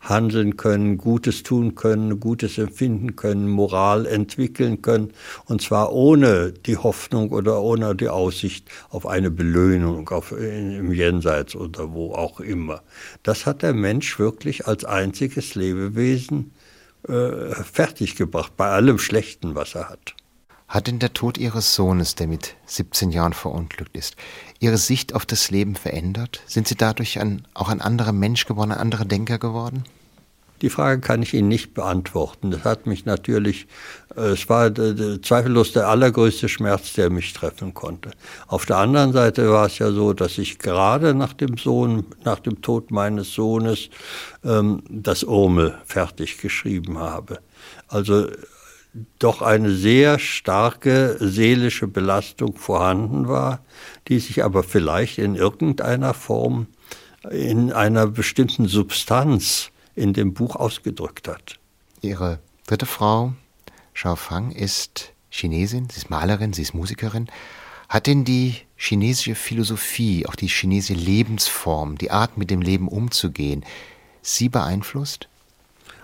handeln 0.00 0.56
können, 0.56 0.98
Gutes 0.98 1.42
tun 1.42 1.74
können, 1.74 2.20
Gutes 2.20 2.58
empfinden 2.58 3.16
können, 3.16 3.48
Moral 3.48 4.06
entwickeln 4.06 4.82
können, 4.82 5.12
und 5.44 5.62
zwar 5.62 5.92
ohne 5.92 6.52
die 6.52 6.76
Hoffnung 6.76 7.30
oder 7.30 7.60
ohne 7.62 7.94
die 7.94 8.08
Aussicht 8.08 8.68
auf 8.88 9.06
eine 9.06 9.30
Belohnung 9.30 10.08
auf, 10.08 10.32
im 10.32 10.92
Jenseits 10.92 11.54
oder 11.54 11.92
wo 11.92 12.14
auch 12.14 12.40
immer. 12.40 12.82
Das 13.22 13.46
hat 13.46 13.62
der 13.62 13.74
Mensch 13.74 14.18
wirklich 14.18 14.66
als 14.66 14.84
einziges 14.84 15.54
Lebewesen 15.54 16.52
äh, 17.06 17.54
fertiggebracht, 17.54 18.56
bei 18.56 18.68
allem 18.68 18.98
Schlechten, 18.98 19.54
was 19.54 19.74
er 19.74 19.90
hat. 19.90 20.14
Hat 20.70 20.86
denn 20.86 21.00
der 21.00 21.12
Tod 21.12 21.36
Ihres 21.36 21.74
Sohnes, 21.74 22.14
der 22.14 22.28
mit 22.28 22.54
17 22.66 23.10
Jahren 23.10 23.32
verunglückt 23.32 23.96
ist, 23.96 24.14
Ihre 24.60 24.78
Sicht 24.78 25.14
auf 25.16 25.26
das 25.26 25.50
Leben 25.50 25.74
verändert? 25.74 26.42
Sind 26.46 26.68
Sie 26.68 26.76
dadurch 26.76 27.18
ein, 27.18 27.42
auch 27.54 27.68
ein 27.68 27.80
anderer 27.80 28.12
Mensch 28.12 28.46
geworden, 28.46 28.70
ein 28.70 28.78
anderer 28.78 29.04
Denker 29.04 29.40
geworden? 29.40 29.82
Die 30.62 30.70
Frage 30.70 31.00
kann 31.00 31.22
ich 31.22 31.34
Ihnen 31.34 31.48
nicht 31.48 31.74
beantworten. 31.74 32.52
Das 32.52 32.62
hat 32.62 32.86
mich 32.86 33.04
natürlich, 33.04 33.66
es 34.14 34.48
war 34.48 34.72
zweifellos 34.72 35.72
der 35.72 35.88
allergrößte 35.88 36.48
Schmerz, 36.48 36.92
der 36.92 37.10
mich 37.10 37.32
treffen 37.32 37.74
konnte. 37.74 38.12
Auf 38.46 38.64
der 38.64 38.76
anderen 38.76 39.12
Seite 39.12 39.50
war 39.50 39.66
es 39.66 39.78
ja 39.78 39.90
so, 39.90 40.12
dass 40.12 40.38
ich 40.38 40.60
gerade 40.60 41.14
nach 41.14 41.32
dem 41.32 41.56
Sohn, 41.56 42.06
nach 42.22 42.38
dem 42.38 42.62
Tod 42.62 42.92
meines 42.92 43.32
Sohnes, 43.34 43.88
ähm, 44.44 44.84
das 44.88 45.24
Urmel 45.24 45.74
fertig 45.84 46.38
geschrieben 46.38 46.98
habe. 46.98 47.40
Also 47.88 48.28
doch 49.18 49.42
eine 49.42 49.70
sehr 49.70 50.18
starke 50.18 51.16
seelische 51.20 51.86
Belastung 51.86 52.56
vorhanden 52.56 53.28
war, 53.28 53.60
die 54.08 54.18
sich 54.18 54.42
aber 54.42 54.62
vielleicht 54.62 55.18
in 55.18 55.36
irgendeiner 55.36 56.14
Form 56.14 56.66
in 57.30 57.72
einer 57.72 58.06
bestimmten 58.06 58.66
Substanz 58.66 59.70
in 59.94 60.12
dem 60.12 60.34
Buch 60.34 60.56
ausgedrückt 60.56 61.28
hat. 61.28 61.58
Ihre 62.00 62.38
dritte 62.66 62.86
Frau, 62.86 63.34
Shao 63.92 64.16
Fang, 64.16 64.50
ist 64.50 65.12
Chinesin, 65.30 65.88
sie 65.90 65.98
ist 65.98 66.10
Malerin, 66.10 66.52
sie 66.52 66.62
ist 66.62 66.74
Musikerin. 66.74 67.28
Hat 67.88 68.06
denn 68.06 68.24
die 68.24 68.54
chinesische 68.76 69.34
Philosophie, 69.34 70.26
auch 70.26 70.36
die 70.36 70.46
chinesische 70.46 70.98
Lebensform, 70.98 71.98
die 71.98 72.10
Art, 72.10 72.38
mit 72.38 72.50
dem 72.50 72.62
Leben 72.62 72.88
umzugehen, 72.88 73.64
Sie 74.22 74.48
beeinflusst? 74.48 75.28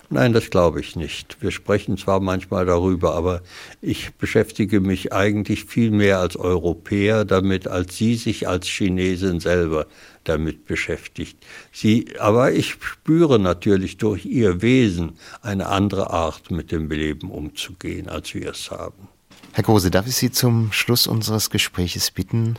Nein, 0.09 0.33
das 0.33 0.51
glaube 0.51 0.81
ich 0.81 0.95
nicht. 0.95 1.39
Wir 1.41 1.51
sprechen 1.51 1.97
zwar 1.97 2.21
manchmal 2.21 2.65
darüber, 2.65 3.15
aber 3.15 3.43
ich 3.81 4.15
beschäftige 4.15 4.81
mich 4.81 5.13
eigentlich 5.13 5.65
viel 5.65 5.91
mehr 5.91 6.21
als 6.21 6.37
Europäer 6.37 7.25
damit, 7.25 7.67
als 7.67 7.97
Sie 7.97 8.15
sich 8.15 8.47
als 8.47 8.69
Chinesin 8.69 9.41
selber 9.41 9.87
damit 10.23 10.67
beschäftigt. 10.67 11.45
Sie, 11.73 12.15
aber 12.21 12.53
ich 12.53 12.77
spüre 12.81 13.41
natürlich 13.41 13.97
durch 13.97 14.25
Ihr 14.25 14.63
Wesen 14.63 15.19
eine 15.43 15.67
andere 15.67 16.11
Art, 16.11 16.51
mit 16.53 16.71
dem 16.71 16.89
Leben 16.89 17.31
umzugehen, 17.31 18.09
als 18.09 18.33
wir 18.35 18.51
es 18.51 18.71
haben. 18.71 19.09
Herr 19.53 19.65
Große, 19.65 19.91
darf 19.91 20.07
ich 20.07 20.17
Sie 20.17 20.31
zum 20.31 20.71
Schluss 20.71 21.07
unseres 21.07 21.51
Gespräches 21.51 22.13
bitten, 22.13 22.59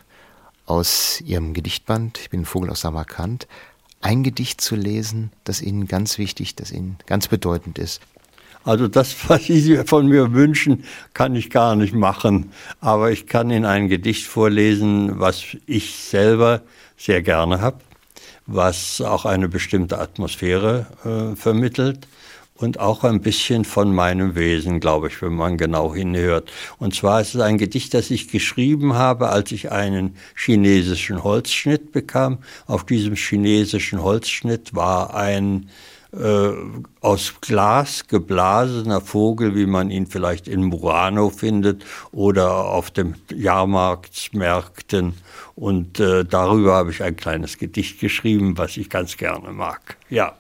aus 0.66 1.22
Ihrem 1.22 1.54
Gedichtband, 1.54 2.20
ich 2.20 2.30
bin 2.30 2.44
Vogel 2.44 2.70
aus 2.70 2.82
Samarkand, 2.82 3.48
ein 4.02 4.24
Gedicht 4.24 4.62
zu 4.62 4.76
lesen, 4.76 5.32
das 5.44 5.62
Ihnen 5.62 5.88
ganz 5.88 6.18
wichtig, 6.18 6.56
das 6.56 6.72
Ihnen 6.72 6.98
ganz 7.06 7.28
bedeutend 7.28 7.80
ist? 7.80 8.02
Also 8.64 8.88
das, 8.88 9.16
was 9.30 9.46
Sie 9.46 9.78
von 9.86 10.08
mir 10.08 10.34
wünschen, 10.34 10.84
kann 11.14 11.36
ich 11.36 11.50
gar 11.50 11.76
nicht 11.76 11.94
machen. 11.94 12.52
Aber 12.82 13.12
ich 13.12 13.28
kann 13.28 13.50
Ihnen 13.50 13.66
ein 13.66 13.88
Gedicht 13.88 14.26
vorlesen, 14.26 15.20
was 15.20 15.44
ich 15.66 15.96
selber 15.96 16.62
sehr 16.98 17.22
gerne 17.22 17.62
habe, 17.62 17.80
was 18.46 19.02
auch 19.02 19.26
eine 19.26 19.48
bestimmte 19.48 20.00
Atmosphäre 20.00 20.88
äh, 21.06 21.36
vermittelt 21.36 22.08
und 22.58 22.80
auch 22.80 23.04
ein 23.04 23.22
bisschen 23.22 23.66
von 23.66 23.94
meinem 23.94 24.36
Wesen, 24.36 24.80
glaube 24.80 25.08
ich, 25.08 25.22
wenn 25.22 25.34
man 25.34 25.58
genau 25.58 25.94
hinhört. 25.94 26.52
Und 26.80 26.96
zwar 26.96 27.22
ist 27.22 27.36
es 27.36 27.42
ein 27.42 27.58
Gedicht, 27.58 27.94
das 27.94 28.12
ich 28.12 28.30
geschrieben 28.30 28.96
habe, 28.96 29.30
als 29.30 29.52
ich 29.52 29.72
einen 29.72 30.16
chinesischen 30.36 31.24
Holzschnitt 31.24 31.92
bekam. 31.92 32.40
Auf 32.66 32.86
diesem 32.86 33.16
chinesischen 33.16 34.02
Holzschnitt 34.02 34.76
war 34.76 35.16
ein 35.16 35.70
äh, 36.14 36.52
aus 37.02 37.36
Glas 37.42 38.08
geblasener 38.08 39.02
Vogel, 39.02 39.56
wie 39.56 39.66
man 39.66 39.92
ihn 39.92 40.08
vielleicht 40.08 40.48
in 40.48 40.64
Murano 40.64 41.30
findet 41.30 41.86
oder 42.12 42.66
auf 42.66 42.92
den 42.92 43.16
Jahrmarktsmärkten. 43.34 45.14
Und 45.56 46.00
äh, 46.00 46.24
darüber 46.24 46.76
habe 46.76 46.92
ich 46.92 47.04
ein 47.04 47.16
kleines 47.16 47.58
Gedicht 47.58 48.00
geschrieben, 48.00 48.58
was 48.58 48.78
ich 48.78 48.90
ganz 48.90 49.18
gerne 49.18 49.52
mag. 49.52 49.98
Ja. 50.10 50.36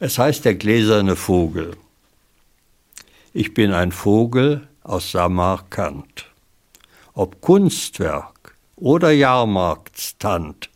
Es 0.00 0.16
heißt 0.16 0.44
der 0.44 0.54
gläserne 0.54 1.16
Vogel. 1.16 1.76
Ich 3.32 3.52
bin 3.52 3.72
ein 3.72 3.90
Vogel 3.90 4.68
aus 4.84 5.10
Samarkand. 5.10 6.26
Ob 7.14 7.40
Kunstwerk 7.40 8.56
oder 8.76 9.10
Jahrmarktstand, 9.10 10.70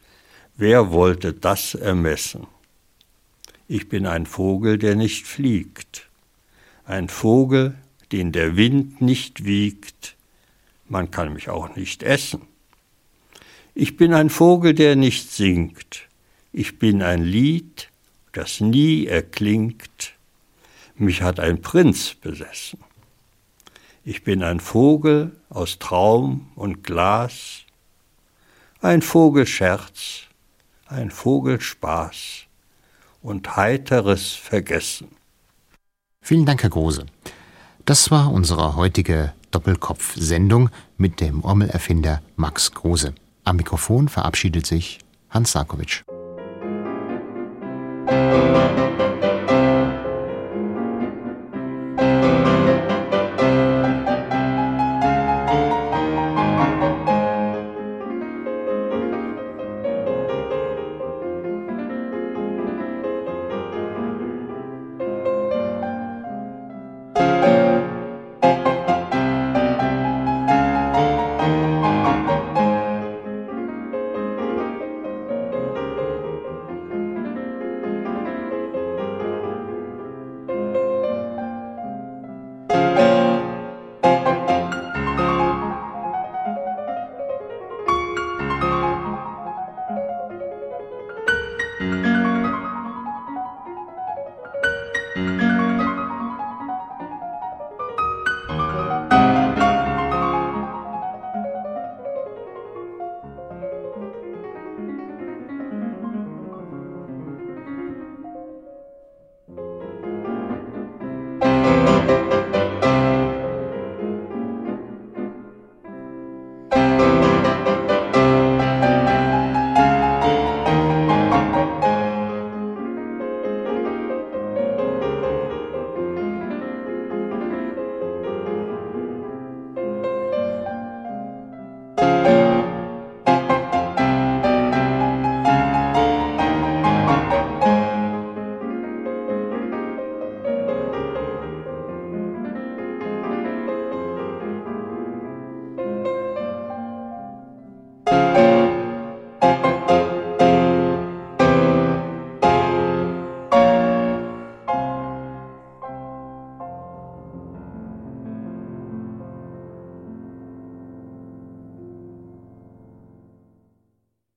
wer 0.56 0.90
wollte 0.90 1.32
das 1.34 1.76
ermessen? 1.76 2.48
Ich 3.68 3.88
bin 3.88 4.06
ein 4.06 4.26
Vogel, 4.26 4.76
der 4.76 4.96
nicht 4.96 5.26
fliegt. 5.26 6.08
ein 6.84 7.08
Vogel, 7.08 7.76
den 8.10 8.32
der 8.32 8.56
Wind 8.56 9.00
nicht 9.00 9.44
wiegt, 9.44 10.16
man 10.88 11.12
kann 11.12 11.32
mich 11.32 11.48
auch 11.48 11.76
nicht 11.76 12.02
essen. 12.02 12.42
Ich 13.74 13.96
bin 13.96 14.12
ein 14.12 14.30
Vogel, 14.30 14.74
der 14.74 14.96
nicht 14.96 15.30
singt, 15.30 16.08
ich 16.52 16.78
bin 16.80 17.02
ein 17.02 17.22
Lied, 17.22 17.88
das 18.32 18.60
nie 18.60 19.06
erklingt, 19.06 20.14
mich 20.96 21.22
hat 21.22 21.40
ein 21.40 21.60
Prinz 21.62 22.14
besessen. 22.14 22.78
Ich 24.04 24.24
bin 24.24 24.42
ein 24.42 24.60
Vogel 24.60 25.32
aus 25.48 25.78
Traum 25.78 26.50
und 26.56 26.82
Glas, 26.82 27.62
ein 28.80 29.00
Vogelscherz, 29.00 30.22
ein 30.86 31.10
Vogelspaß 31.10 32.46
und 33.22 33.56
heiteres 33.56 34.32
Vergessen. 34.32 35.08
Vielen 36.20 36.46
Dank, 36.46 36.62
Herr 36.62 36.70
Grose. 36.70 37.06
Das 37.84 38.10
war 38.10 38.32
unsere 38.32 38.76
heutige 38.76 39.32
Doppelkopf-Sendung 39.50 40.70
mit 40.96 41.20
dem 41.20 41.44
Ormelerfinder 41.44 42.22
Max 42.36 42.72
Grose. 42.72 43.14
Am 43.44 43.56
Mikrofon 43.56 44.08
verabschiedet 44.08 44.66
sich 44.66 44.98
Hans 45.30 45.52
Sarkovic. 45.52 46.04
Música 48.06 48.81